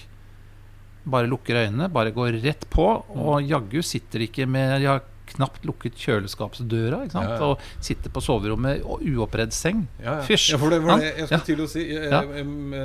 bare 1.10 1.30
lukker 1.32 1.63
øynene, 1.65 1.89
bare 1.93 2.12
går 2.15 2.39
rett 2.43 2.65
på, 2.74 2.88
og 3.15 3.41
jaggu 3.48 3.82
sitter 3.86 4.26
ikke 4.28 4.48
med 4.50 4.82
De 4.82 4.89
har 4.91 5.06
knapt 5.28 5.65
lukket 5.67 5.98
kjøleskapsdøra? 6.00 7.02
Ja, 7.12 7.24
ja. 7.28 7.38
og 7.43 7.63
sitter 7.84 8.12
på 8.13 8.22
soverommet 8.24 8.84
og 8.88 9.02
uoppredd 9.04 9.52
seng. 9.56 9.82
Ja, 10.00 10.17
ja. 10.20 10.24
Fysj. 10.24 10.54
Det 10.56 10.80
det 10.80 11.10
jeg 11.17 11.28
skulle 11.28 11.48
til 11.50 11.63
å 11.65 11.67
si. 11.67 11.84
Eh, 11.91 12.08
Ja. 12.08 12.22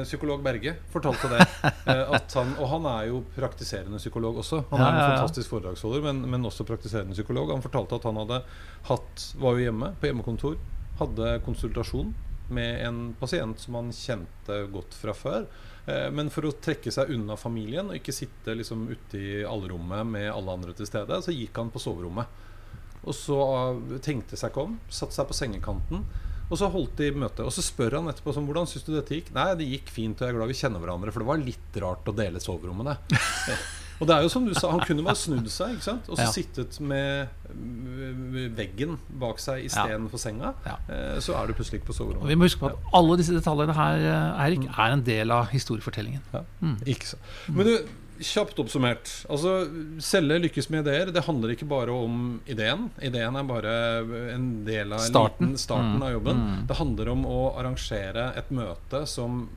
Psykolog 0.03 0.43
Berge 0.43 0.75
fortalte 0.93 1.31
det. 1.31 1.47
eh, 1.63 2.03
han, 2.35 2.55
og 2.59 2.67
han 2.73 2.89
er 2.97 3.07
jo 3.13 3.23
praktiserende 3.37 4.01
psykolog 4.03 4.43
også. 4.43 4.65
Han 4.73 4.83
er 4.83 4.91
en 4.91 5.17
fantastisk 5.17 5.55
foredragsholder, 5.55 6.03
men, 6.09 6.25
men 6.35 6.51
også 6.51 6.67
praktiserende 6.69 7.15
psykolog. 7.17 7.55
Han 7.55 7.63
fortalte 7.65 8.01
at 8.01 8.11
han 8.11 8.19
hadde 8.25 8.43
hatt, 8.91 9.27
var 9.39 9.57
jo 9.59 9.69
hjemme 9.69 9.95
på 10.01 10.11
hjemmekontor, 10.11 10.59
hadde 10.99 11.37
konsultasjon 11.47 12.11
med 12.53 12.83
en 12.85 13.03
pasient 13.21 13.61
som 13.63 13.79
han 13.79 13.93
kjente 13.97 14.65
godt 14.75 14.99
fra 14.99 15.15
før. 15.17 15.47
Eh, 15.87 16.09
Men 16.15 16.31
for 16.31 16.47
å 16.47 16.55
trekke 16.63 16.93
seg 16.95 17.11
unna 17.15 17.37
familien 17.41 17.91
og 17.91 17.99
ikke 17.99 18.15
sitte 18.15 18.55
liksom 18.59 18.87
ute 18.93 19.19
i 19.19 19.43
allrommet 19.47 20.07
med 20.07 20.31
alle 20.31 20.59
andre 20.59 20.77
til 20.79 20.89
stede, 20.89 21.19
så 21.25 21.35
gikk 21.35 21.59
han 21.59 21.73
på 21.75 21.83
soverommet. 21.83 22.41
Og 23.03 23.17
så 23.19 23.35
uh, 23.35 23.97
tenkte 23.99 24.39
seg 24.39 24.53
ikke 24.53 24.63
om, 24.69 24.77
satte 24.87 25.17
seg 25.17 25.27
på 25.27 25.35
sengekanten. 25.35 26.05
Og 26.53 26.59
så 26.61 26.69
holdt 26.71 27.01
de 27.01 27.09
møte. 27.17 27.43
Og 27.43 27.51
så 27.55 27.65
spør 27.65 27.97
han 27.99 28.11
etterpå 28.13 28.35
sånn, 28.37 28.47
hvordan 28.47 28.69
syns 28.71 28.85
du 28.87 28.93
dette 28.95 29.17
gikk. 29.17 29.33
Nei, 29.35 29.49
det 29.59 29.67
gikk 29.67 29.91
fint, 29.91 30.21
og 30.21 30.29
jeg 30.29 30.35
er 30.35 30.39
glad 30.39 30.53
vi 30.53 30.59
kjenner 30.61 30.85
hverandre. 30.85 31.11
For 31.11 31.25
det 31.25 31.31
var 31.33 31.43
litt 31.43 31.79
rart 31.83 32.11
å 32.13 32.15
dele 32.15 32.43
soverommene. 32.45 32.99
og 34.03 34.09
det 34.11 34.17
er 34.17 34.25
jo 34.27 34.31
som 34.35 34.45
du 34.49 34.53
sa, 34.59 34.69
han 34.75 34.83
kunne 34.83 35.05
bare 35.07 35.15
snudd 35.21 35.47
seg, 35.55 35.77
ikke 35.77 35.87
sant? 35.87 36.09
Og 36.11 36.19
så 36.19 36.27
Ja. 36.27 36.33
sittet 36.35 36.81
med 36.83 37.29
veggen 38.59 38.99
bak 39.23 39.39
seg 39.43 39.65
istedenfor 39.69 40.19
senga. 40.21 40.53
Ja. 40.67 40.77
Eh, 40.91 41.17
Så 41.23 41.35
er 41.39 41.47
du 41.47 41.55
plutselig 41.55 41.81
ikke 41.81 41.91
på 41.93 41.97
soverommet. 41.97 42.29
vi 42.29 42.35
må 42.39 42.47
huske 42.49 42.61
på 42.65 42.71
at 42.73 42.93
alle 42.99 43.17
disse 43.21 43.33
detaljene 43.37 43.75
her 43.77 44.05
Erik, 44.47 44.67
er 44.69 44.93
en 44.93 45.03
del 45.07 45.31
av 45.31 45.47
historiefortellingen. 45.53 46.21
Ja. 46.35 46.43
Mm. 46.63 46.77
Ikke 46.87 47.07
sant. 47.15 47.23
Men 47.49 47.67
du, 47.67 47.77
kjapt 48.23 48.59
oppsummert. 48.63 49.11
Altså, 49.29 49.67
Selge 49.99 50.37
lykkes 50.45 50.69
med 50.71 50.87
ideer. 50.87 51.13
Det 51.13 51.25
handler 51.27 51.51
ikke 51.57 51.67
bare 51.69 51.91
om 51.91 52.41
ideen. 52.47 52.91
Ideen 53.03 53.35
er 53.37 53.43
bare 53.49 53.73
en 54.35 54.65
del 54.65 54.93
av 54.93 55.01
Starten. 55.01 55.49
Liten, 55.53 55.59
starten 55.59 55.97
Mm. 55.99 56.03
av 56.03 56.13
jobben. 56.13 56.37
Mm. 56.37 56.67
Det 56.69 56.77
handler 56.77 57.09
om 57.11 57.25
å 57.25 57.41
arrangere 57.59 58.37
et 58.37 58.49
møte 58.51 59.07
som 59.09 59.49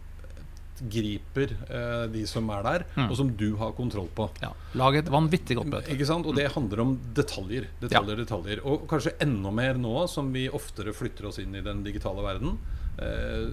griper 0.91 1.53
eh, 1.69 2.05
de 2.11 2.25
som 2.27 2.49
er 2.51 2.63
der, 2.65 2.85
Mm. 2.95 3.09
og 3.09 3.15
som 3.17 3.29
du 3.37 3.55
har 3.59 3.71
kontroll 3.77 4.09
på. 4.15 4.29
Ja. 4.41 4.51
Lag 4.75 4.95
et 4.99 5.09
vanvittig 5.11 5.55
godt 5.57 5.67
møte. 5.71 5.91
Ikke 5.93 6.05
sant? 6.07 6.25
Og 6.25 6.35
det 6.35 6.49
handler 6.53 6.81
om 6.83 6.95
detaljer. 7.15 7.67
Detaljer, 7.81 8.17
detaljer. 8.23 8.61
Og 8.65 8.87
kanskje 8.91 9.15
enda 9.23 9.51
mer 9.51 9.73
nå 9.79 10.07
som 10.11 10.31
vi 10.33 10.47
oftere 10.49 10.93
flytter 10.93 11.27
oss 11.29 11.39
inn 11.39 11.55
i 11.55 11.61
den 11.65 11.83
digitale 11.83 12.21
verden. 12.25 12.57
Eh, 12.99 13.47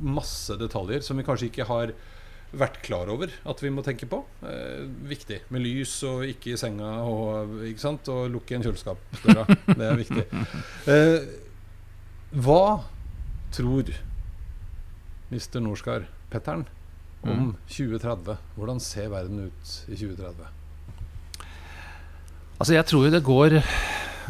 masse 0.00 0.56
detaljer 0.58 1.02
som 1.06 1.16
vi 1.16 1.22
kanskje 1.26 1.50
ikke 1.52 1.66
har 1.68 1.92
vært 2.54 2.76
klar 2.86 3.08
over 3.10 3.32
at 3.50 3.62
vi 3.64 3.70
må 3.74 3.82
tenke 3.82 4.06
på. 4.06 4.20
Eh, 4.46 4.84
viktig. 5.10 5.40
Med 5.50 5.62
lys 5.64 5.94
og 6.06 6.22
ikke 6.28 6.52
i 6.54 6.58
senga 6.60 6.90
og, 7.02 7.56
ikke 7.66 7.82
sant? 7.82 8.08
og 8.14 8.28
lukke 8.30 8.54
igjen 8.54 8.66
kjøleskapsdøra. 8.68 9.46
Det 9.78 9.88
er 9.88 9.98
viktig. 9.98 10.26
Eh, 10.86 11.26
hva 12.34 12.60
tror 13.54 13.90
Mr. 15.30 15.58
Norskar 15.62 16.06
Petter'n 16.34 16.66
om 17.24 17.54
2030? 17.72 18.34
Hvordan 18.58 18.80
ser 18.84 19.08
verden 19.12 19.46
ut 19.46 19.74
i 19.88 19.96
2030? 19.96 20.50
Altså 22.60 22.76
Jeg 22.76 22.86
tror 22.88 23.06
jo 23.08 23.12
det 23.14 23.22
går 23.26 23.56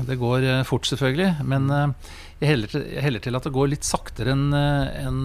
Det 0.08 0.16
går 0.18 0.44
eh, 0.50 0.62
fort, 0.66 0.86
selvfølgelig. 0.90 1.44
Men 1.46 1.68
eh, 1.70 2.12
jeg 2.40 2.48
heller 2.50 2.70
til, 2.72 2.82
jeg 2.96 3.02
heller 3.04 3.22
til 3.22 3.36
at 3.38 3.44
det 3.46 3.52
går 3.54 3.68
litt 3.70 3.86
saktere 3.86 4.32
enn 4.34 4.48
en, 4.58 5.20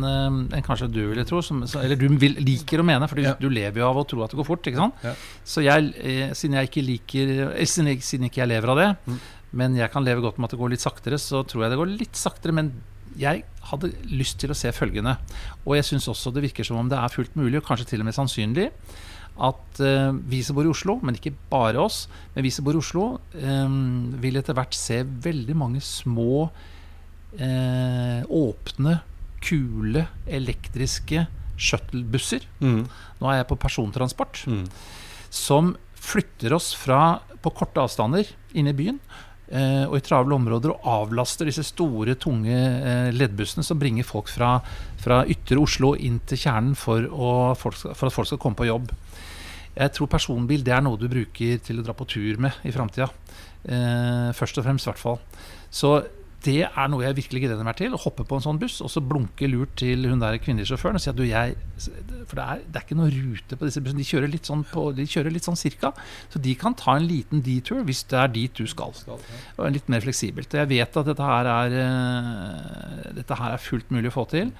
eh, 0.53 0.61
kanskje 0.65 0.89
du 0.93 0.99
ville 1.09 1.25
tro. 1.25 1.39
Som, 1.41 1.63
eller 1.81 1.97
du 1.97 2.05
vil, 2.21 2.35
liker 2.45 2.83
å 2.83 2.85
mene, 2.85 3.07
for 3.09 3.17
du, 3.17 3.23
Ja. 3.25 3.33
du 3.41 3.47
lever 3.49 3.81
jo 3.81 3.87
av 3.89 3.97
å 3.97 4.05
tro 4.07 4.21
at 4.23 4.29
det 4.29 4.37
går 4.37 4.45
fort. 4.51 4.69
ikke 4.69 4.77
sant? 4.83 5.01
Ja. 5.03 5.15
Så 5.43 5.63
jeg, 5.65 5.89
siden 6.37 6.59
jeg 6.59 6.69
ikke 6.69 6.85
liker 6.85 7.33
siden, 7.65 7.89
jeg, 7.95 8.03
siden 8.05 8.29
ikke 8.29 8.43
jeg 8.43 8.51
lever 8.53 8.69
av 8.75 8.77
det, 8.83 8.89
Mm. 9.09 9.19
men 9.53 9.75
jeg 9.81 9.91
kan 9.91 10.05
leve 10.05 10.21
godt 10.21 10.37
med 10.37 10.45
at 10.45 10.51
det 10.53 10.59
går 10.61 10.69
litt 10.75 10.85
saktere, 10.85 11.17
så 11.17 11.41
tror 11.49 11.65
jeg 11.65 11.71
det 11.73 11.81
går 11.81 11.97
litt 11.97 12.13
saktere. 12.21 12.53
Men 12.53 12.71
jeg 13.19 13.43
hadde 13.69 13.91
lyst 14.07 14.39
til 14.41 14.53
å 14.53 14.57
se 14.57 14.71
følgende. 14.75 15.17
Og 15.65 15.75
jeg 15.77 15.87
syns 15.89 16.07
også 16.11 16.33
det 16.33 16.45
virker 16.47 16.67
som 16.67 16.79
om 16.79 16.89
det 16.89 16.99
er 16.99 17.13
fullt 17.13 17.35
mulig, 17.39 17.59
og 17.59 17.67
kanskje 17.67 17.91
til 17.91 18.03
og 18.03 18.09
med 18.09 18.17
sannsynlig, 18.17 18.69
at 19.39 19.79
eh, 19.83 20.11
vi 20.31 20.41
som 20.43 20.57
bor 20.57 20.67
i 20.67 20.71
Oslo, 20.71 20.97
men 21.05 21.15
ikke 21.15 21.35
bare 21.51 21.79
oss, 21.79 22.03
men 22.33 22.43
vi 22.43 22.51
som 22.51 22.65
bor 22.67 22.75
i 22.75 22.81
Oslo, 22.81 23.05
eh, 23.39 23.75
vil 24.23 24.39
etter 24.39 24.57
hvert 24.57 24.75
se 24.75 25.01
veldig 25.03 25.55
mange 25.59 25.83
små, 25.85 26.49
eh, 27.37 28.23
åpne, 28.25 28.99
kule, 29.43 30.07
elektriske 30.27 31.27
shuttlebusser. 31.59 32.43
Mm. 32.63 32.83
Nå 33.19 33.31
er 33.31 33.41
jeg 33.41 33.49
på 33.51 33.59
persontransport. 33.59 34.43
Mm. 34.51 34.65
Som 35.31 35.75
flytter 35.99 36.55
oss 36.55 36.71
fra 36.75 37.19
på 37.39 37.51
korte 37.55 37.83
avstander 37.83 38.27
inne 38.57 38.73
i 38.73 38.75
byen 38.75 38.99
og 39.89 39.95
i 39.97 40.03
travle 40.05 40.35
områder 40.35 40.73
og 40.75 40.87
avlaster 40.93 41.49
disse 41.49 41.63
store, 41.65 42.13
tunge 42.21 42.53
eh, 42.53 43.09
leddbussene 43.15 43.65
som 43.65 43.79
bringer 43.81 44.05
folk 44.05 44.29
fra, 44.29 44.57
fra 45.01 45.23
ytre 45.25 45.57
Oslo 45.61 45.95
inn 45.97 46.19
til 46.29 46.41
kjernen 46.43 46.75
for, 46.77 47.07
å, 47.09 47.31
for 47.57 47.73
at 47.81 48.15
folk 48.15 48.29
skal 48.29 48.41
komme 48.41 48.59
på 48.59 48.69
jobb. 48.69 48.93
Jeg 49.79 49.93
tror 49.95 50.11
personbil 50.11 50.63
det 50.65 50.73
er 50.75 50.83
noe 50.83 50.99
du 50.99 51.07
bruker 51.09 51.61
til 51.63 51.79
å 51.79 51.85
dra 51.85 51.95
på 51.95 52.07
tur 52.09 52.41
med 52.41 52.61
i 52.67 52.73
framtida. 52.75 53.09
Eh, 53.63 54.29
først 54.35 54.59
og 54.59 54.65
fremst, 54.65 54.87
i 54.87 54.91
hvert 54.91 55.01
fall. 55.01 55.19
Så 55.69 55.93
det 56.45 56.61
er 56.67 56.87
noe 56.91 57.03
jeg 57.03 57.17
virkelig 57.17 57.41
gleder 57.43 57.65
meg 57.67 57.75
til. 57.79 57.95
Å 57.95 57.99
hoppe 57.99 58.23
på 58.27 58.37
en 58.37 58.43
sånn 58.45 58.59
buss 58.61 58.77
og 58.85 58.91
så 58.93 59.01
blunke 59.03 59.47
lurt 59.51 59.73
til 59.81 60.05
hun 60.07 60.21
der 60.21 60.37
kvinnelige 60.39 60.71
sjåføren 60.71 60.99
og 60.99 61.03
si 61.03 61.11
at 61.11 61.17
du, 61.17 61.25
jeg 61.27 61.57
For 62.29 62.39
det 62.39 62.45
er, 62.45 62.61
det 62.63 62.79
er 62.79 62.85
ikke 62.85 62.99
noe 62.99 63.11
rute 63.11 63.59
på 63.59 63.67
disse 63.67 63.83
bussene. 63.83 63.99
De 63.99 64.07
kjører 64.07 64.31
litt 64.31 64.47
sånn, 64.47 64.63
på, 64.71 64.85
de 64.95 65.07
kjører 65.09 65.35
litt 65.35 65.47
sånn 65.47 65.59
cirka. 65.59 65.91
Så 66.31 66.41
de 66.43 66.55
kan 66.59 66.77
ta 66.79 66.95
en 66.95 67.07
liten 67.09 67.43
detour 67.43 67.83
hvis 67.87 68.05
det 68.11 68.21
er 68.21 68.35
dit 68.35 68.61
du 68.61 68.69
skal. 68.71 68.95
Og 69.09 69.73
litt 69.75 69.91
mer 69.91 70.05
fleksibelt. 70.05 70.53
Og 70.53 70.63
jeg 70.63 70.71
vet 70.71 71.01
at 71.01 71.11
dette 71.11 71.31
her 71.31 71.51
er, 71.55 71.79
eh, 71.83 73.09
dette 73.19 73.39
her 73.41 73.57
er 73.57 73.65
fullt 73.65 73.91
mulig 73.91 74.13
å 74.13 74.17
få 74.21 74.29
til. 74.31 74.53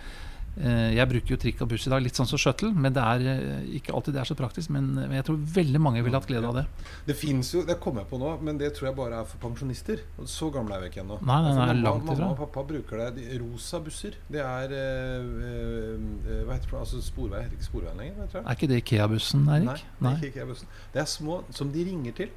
Eh, 0.58 0.96
Jeg 0.98 1.08
bruker 1.08 1.36
jo 1.36 1.38
trikk 1.40 1.62
og 1.64 1.70
buss 1.72 1.86
i 1.88 1.92
dag, 1.94 2.02
litt 2.04 2.18
sånn 2.18 2.28
som 2.28 2.40
shuttle. 2.42 2.72
Men 2.74 2.94
det 2.96 3.04
er 3.04 3.26
eh, 3.32 3.68
ikke 3.80 3.94
alltid 3.96 4.16
det 4.18 4.22
er 4.24 4.30
så 4.30 4.36
praktisk. 4.40 4.72
Men 4.76 4.90
jeg 5.14 5.26
tror 5.28 5.38
veldig 5.60 5.82
mange 5.82 6.04
ville 6.04 6.18
hatt 6.20 6.28
glede 6.30 6.50
av 6.50 6.58
det. 6.60 6.66
Det 7.08 7.16
fins 7.20 7.54
jo, 7.54 7.62
det 7.68 7.78
kommer 7.84 8.04
jeg 8.04 8.12
på 8.12 8.20
nå, 8.22 8.34
men 8.46 8.58
det 8.60 8.74
tror 8.76 8.90
jeg 8.90 8.98
bare 8.98 9.22
er 9.22 9.30
for 9.30 9.42
pensjonister. 9.46 10.04
Så 10.26 10.50
gamle 10.56 10.76
er 10.76 10.84
vi 10.86 10.92
ikke 10.92 11.04
ennå. 11.06 11.20
Nei, 11.22 11.40
nei, 11.46 11.54
For 11.54 11.62
nei, 11.62 11.68
mamma, 11.70 11.86
langt 11.88 12.10
mamma 12.10 12.32
og 12.34 12.42
pappa 12.44 12.66
bruker 12.74 13.04
det. 13.06 13.10
De, 13.20 13.40
rosa 13.44 13.80
busser. 13.86 14.18
Det 14.32 14.44
er 14.44 14.76
øh, 14.76 16.44
Hva 16.48 16.58
heter 16.58 16.74
det? 16.74 16.80
Altså 16.84 17.02
Sporvei 17.06 17.44
heter 17.46 17.58
ikke 17.60 17.70
Sporveien 17.70 18.04
lenger? 18.04 18.30
Er 18.44 18.52
ikke 18.56 18.70
det 18.72 18.82
Ikea-bussen, 18.84 19.48
Erik? 19.50 19.70
Nei, 19.70 19.80
det 20.00 20.12
er 20.12 20.22
ikke 20.24 20.34
IKEA-bussen. 20.34 20.78
Det 20.94 21.02
er 21.04 21.10
små 21.10 21.42
som 21.56 21.72
de 21.74 21.86
ringer 21.88 22.16
til. 22.24 22.36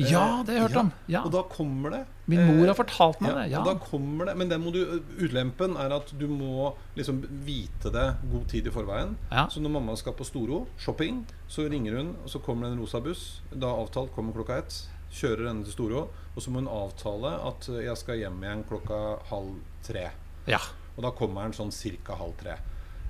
Ja, 0.00 0.42
det 0.42 0.54
har 0.54 0.58
jeg 0.58 0.62
hørt 0.66 0.80
om. 0.80 0.90
Ja. 1.06 1.22
Og 1.22 1.32
da 1.34 1.44
kommer 1.46 1.92
det 1.94 2.00
Min 2.26 2.40
mor 2.48 2.64
har 2.64 2.72
eh, 2.72 2.78
fortalt 2.78 3.20
meg 3.22 3.30
ja, 3.30 3.36
det. 3.36 3.44
Ja. 3.52 3.60
Og 3.60 3.68
da 3.68 3.74
kommer 3.78 4.26
det 4.26 4.34
Men 4.40 4.50
den 4.50 4.64
må 4.64 4.72
du, 4.74 4.80
utlempen 5.22 5.76
er 5.78 5.94
at 5.94 6.10
du 6.18 6.24
må 6.30 6.72
liksom 6.98 7.20
vite 7.46 7.92
det 7.94 8.06
god 8.32 8.48
tid 8.50 8.66
i 8.70 8.74
forveien. 8.74 9.14
Ja. 9.30 9.46
Så 9.52 9.62
når 9.62 9.76
mamma 9.76 9.96
skal 10.00 10.16
på 10.18 10.26
Storo, 10.26 10.64
shopping, 10.80 11.22
så 11.46 11.68
ringer 11.70 11.98
hun, 12.00 12.14
og 12.24 12.32
så 12.32 12.40
kommer 12.42 12.66
det 12.66 12.74
en 12.74 12.82
rosa 12.82 13.02
buss. 13.04 13.24
Da 13.52 13.70
avtalt 13.70 14.14
kommer 14.16 14.34
klokka 14.34 14.58
ett. 14.64 14.80
Kjører 15.14 15.50
henne 15.50 15.66
til 15.66 15.76
Storo. 15.76 16.08
Og 16.34 16.42
så 16.42 16.50
må 16.50 16.64
hun 16.64 16.70
avtale 16.70 17.36
at 17.50 17.68
jeg 17.70 18.00
skal 18.00 18.18
hjem 18.24 18.40
igjen 18.42 18.64
klokka 18.70 19.02
halv 19.30 19.60
tre. 19.86 20.08
ja. 20.50 20.62
Og 20.94 21.02
da 21.02 21.10
kommer 21.10 21.42
den 21.42 21.56
sånn 21.56 21.72
cirka 21.74 22.14
halv 22.14 22.36
tre. 22.38 22.52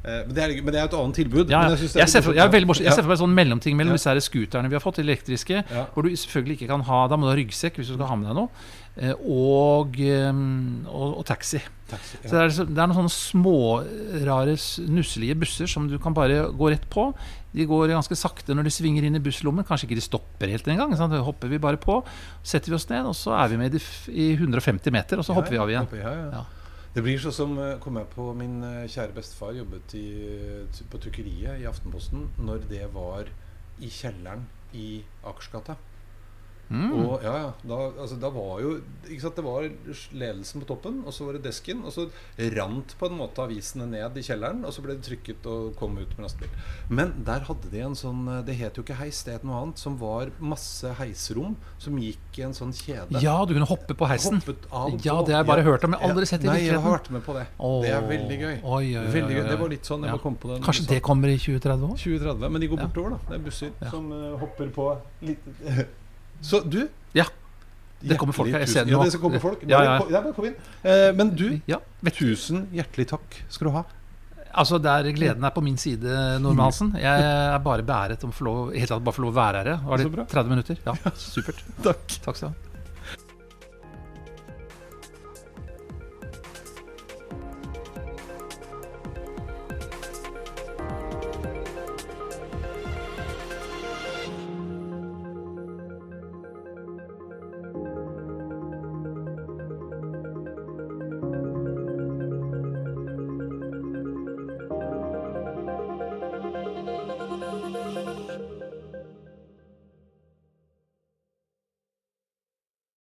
Eh, 0.05 0.21
men, 0.27 0.35
det 0.37 0.43
er, 0.45 0.55
men 0.61 0.75
det 0.75 0.81
er 0.83 0.85
et 0.85 0.95
annet 0.99 1.17
tilbud. 1.17 1.49
Ja, 1.49 1.63
er 1.65 1.81
Jeg, 1.81 2.09
ser 2.13 2.21
for, 2.21 2.37
jeg, 2.37 2.45
er 2.45 2.53
jeg 2.53 2.93
ser 2.93 3.01
for 3.01 3.09
meg 3.09 3.17
en 3.17 3.23
sånn 3.25 3.37
mellomting 3.39 3.77
mellom 3.79 3.95
Ja. 3.95 3.97
disse 3.97 4.11
her 4.13 4.21
scooterne 4.21 4.69
vi 4.69 4.77
har 4.77 4.85
fått, 4.85 4.99
elektriske, 5.01 5.63
Ja. 5.71 5.85
hvor 5.95 6.05
du 6.05 6.11
selvfølgelig 6.13 6.59
ikke 6.61 6.69
kan 6.69 6.83
ha 6.85 7.07
Da 7.09 7.17
må 7.17 7.25
du 7.25 7.31
ha 7.33 7.37
ryggsekk 7.39 7.79
hvis 7.81 7.89
du 7.89 7.95
skal 7.97 8.11
ha 8.11 8.17
med 8.17 8.29
deg 8.29 8.37
noe, 8.37 8.49
eh, 9.01 9.15
og, 9.25 9.97
eh, 9.99 10.29
og, 10.93 11.19
og 11.19 11.25
taxi. 11.25 11.63
Taxi, 11.89 12.19
Så 12.29 12.33
det 12.37 12.43
er, 12.43 12.67
det 12.69 12.79
er 12.85 12.87
noen 12.91 13.09
sånne 13.09 13.15
smårare, 13.17 14.57
nusselige 14.93 15.37
busser 15.41 15.67
som 15.67 15.89
du 15.89 15.97
kan 15.99 16.13
bare 16.17 16.51
gå 16.53 16.71
rett 16.71 16.85
på. 16.91 17.15
De 17.55 17.65
går 17.65 17.89
ganske 17.95 18.17
sakte 18.19 18.53
når 18.55 18.65
de 18.69 18.71
svinger 18.75 19.05
inn 19.07 19.17
i 19.17 19.23
busslommen. 19.25 19.65
Kanskje 19.65 19.89
ikke 19.89 20.01
de 20.01 20.05
stopper 20.05 20.49
helt 20.53 20.67
engang. 20.69 20.93
sant? 20.99 21.13
Da 21.13 21.23
hopper 21.23 21.49
vi 21.49 21.57
bare 21.63 21.77
på, 21.81 22.03
setter 22.43 22.73
vi 22.73 22.77
oss 22.77 22.89
ned, 22.91 23.07
og 23.07 23.15
så 23.17 23.33
er 23.41 23.49
vi 23.49 23.57
med 23.57 23.75
i, 23.79 23.81
i 24.11 24.37
150 24.37 24.91
meter, 24.93 25.17
og 25.19 25.25
så 25.25 25.33
hopper 25.33 25.55
vi 25.55 25.63
av 25.63 25.71
igjen. 25.73 25.87
Hopper, 25.89 26.03
ja, 26.03 26.15
ja. 26.35 26.45
Det 26.95 27.03
blir 27.03 27.19
sånn 27.19 27.35
som 27.35 27.57
eh, 27.59 27.73
kom 27.83 27.97
jeg 27.99 28.07
på 28.13 28.29
Min 28.39 28.61
eh, 28.63 28.85
kjære 28.87 29.17
bestefar 29.17 29.57
jobbet 29.57 29.97
i, 29.99 30.07
på 30.93 31.01
trykkeriet 31.03 31.59
i 31.59 31.67
Aftenposten 31.67 32.29
når 32.39 32.69
det 32.71 32.85
var 32.95 33.27
i 33.83 33.91
kjelleren 33.91 34.45
i 34.79 35.03
Akersgata. 35.27 35.75
Mm. 36.71 36.93
Og 36.97 37.23
ja, 37.23 37.33
ja, 37.43 37.51
da, 37.69 37.79
altså, 38.01 38.17
da 38.21 38.31
var 38.33 38.61
jo 38.62 38.71
ikke 39.05 39.21
sant, 39.21 39.37
Det 39.37 39.45
var 39.45 39.67
ledelsen 40.17 40.62
på 40.62 40.67
toppen, 40.71 41.03
og 41.05 41.12
så 41.12 41.27
var 41.27 41.37
det 41.37 41.43
desken. 41.45 41.83
Og 41.85 41.93
så 41.93 42.07
rant 42.57 42.95
på 42.99 43.07
en 43.11 43.19
måte 43.19 43.43
avisene 43.45 43.87
ned 43.91 44.17
i 44.17 44.25
kjelleren, 44.25 44.65
og 44.65 44.73
så 44.73 44.83
ble 44.85 44.97
det 44.97 45.05
trykket 45.05 45.45
og 45.51 45.75
kom 45.77 45.99
ut 45.99 46.09
med 46.17 46.25
lastebil. 46.25 46.49
Men 46.89 47.12
der 47.27 47.45
hadde 47.49 47.69
de 47.73 47.83
en 47.85 47.95
sånn 47.99 48.23
eh, 48.29 48.41
Det 48.47 48.57
het 48.57 48.77
jo 48.79 48.85
ikke 48.87 48.97
heis, 48.99 49.23
det 49.27 49.35
het 49.39 49.45
noe 49.45 49.61
annet. 49.61 49.79
Som 49.83 49.99
var 50.01 50.33
masse 50.41 50.89
heisrom 51.01 51.57
som 51.79 51.99
gikk 52.01 52.39
i 52.41 52.47
en 52.49 52.55
sånn 52.57 52.73
kjede. 52.73 53.21
Ja, 53.23 53.37
du 53.45 53.53
kunne 53.55 53.69
hoppe 53.69 53.95
på 53.99 54.09
heisen. 54.09 54.41
Av 54.71 54.95
Ja, 55.05 55.19
det 55.23 55.35
har 55.37 55.43
jeg 55.43 55.51
bare 55.51 55.62
hørt 55.67 55.85
om. 55.85 55.93
Jeg 55.97 56.01
har 56.01 56.15
aldri 56.15 56.27
sett 56.31 56.41
det 56.43 56.49
i 56.49 56.53
Nei, 56.53 56.62
jeg 56.69 56.81
har 56.81 56.97
vært 56.97 57.11
med 57.15 57.25
på 57.27 57.35
det. 57.37 57.47
Oh. 57.59 57.81
Det 57.85 57.93
er 57.93 58.09
veldig 58.09 58.39
gøy. 58.41 58.55
Oi, 58.62 58.85
oi, 58.85 58.97
oi, 59.05 59.11
Veldig 59.19 59.37
gøy. 59.37 59.43
Det 59.53 59.59
var 59.61 59.69
litt 59.77 59.85
sånn 59.91 60.03
jeg 60.09 60.15
Ja. 60.15 60.19
kom 60.23 60.37
på 60.37 60.49
den. 60.55 60.62
Kanskje 60.65 60.87
det 60.89 61.03
kommer 61.03 61.29
i 61.29 61.37
20-30 61.37 61.85
år? 61.91 61.97
2030, 62.01 62.51
men 62.51 62.61
de 62.61 62.69
går 62.69 62.79
Ja. 62.81 62.87
bortover, 62.87 63.11
da. 63.11 63.19
Det 63.29 63.35
er 63.41 63.45
busser 63.45 63.71
Ja. 63.81 63.91
som 63.91 64.11
uh, 64.12 64.37
hopper 64.39 64.69
på 64.71 64.89
litt 65.23 65.39
Så 66.45 66.61
du 66.69 66.83
Ja. 67.17 67.25
Det 68.05 68.19
kommer 68.21 68.37
folk 68.37 68.51
her. 68.53 68.61
Jeg 68.61 68.69
ser 68.69 68.85
det 68.85 68.93
Ja, 68.93 68.99
nå. 69.01 69.09
det 69.09 69.21
kommer 69.21 69.41
folk. 69.41 69.63
Ja, 69.65 69.79
ja. 69.81 69.93
Bare, 70.03 70.21
bare 70.27 70.33
kom 70.37 70.45
inn. 70.51 70.57
Eh, 70.85 71.11
men 71.17 71.31
du, 71.35 71.47
Ja, 71.71 71.79
tusen 72.13 72.67
hjertelig 72.75 73.07
takk 73.15 73.39
skal 73.49 73.71
du 73.71 73.73
ha. 73.79 73.85
Altså, 74.55 74.79
der 74.79 75.09
Gleden 75.17 75.43
er 75.43 75.51
på 75.51 75.63
min 75.65 75.77
side, 75.81 76.05
Normann 76.39 76.69
Hansen. 76.69 76.93
Jeg 77.01 77.25
er 77.25 77.59
bare 77.65 77.83
beæret 77.83 78.23
om 78.23 78.31
å 78.31 78.37
få 78.37 78.45
lov, 78.47 78.75
helt 78.77 78.93
tatt 78.93 79.03
bare 79.03 79.17
få 79.17 79.25
lov 79.25 79.33
å 79.33 79.39
være 79.41 79.65
her. 79.65 79.81
Var 79.89 80.05
det 80.05 80.29
30 80.31 80.53
minutter? 80.53 80.77
Ja, 80.87 80.95
supert. 81.17 81.65
Takk. 81.83 82.07
Takk 82.29 82.37
skal 82.39 82.53
du 82.53 82.53
ha. 82.53 82.74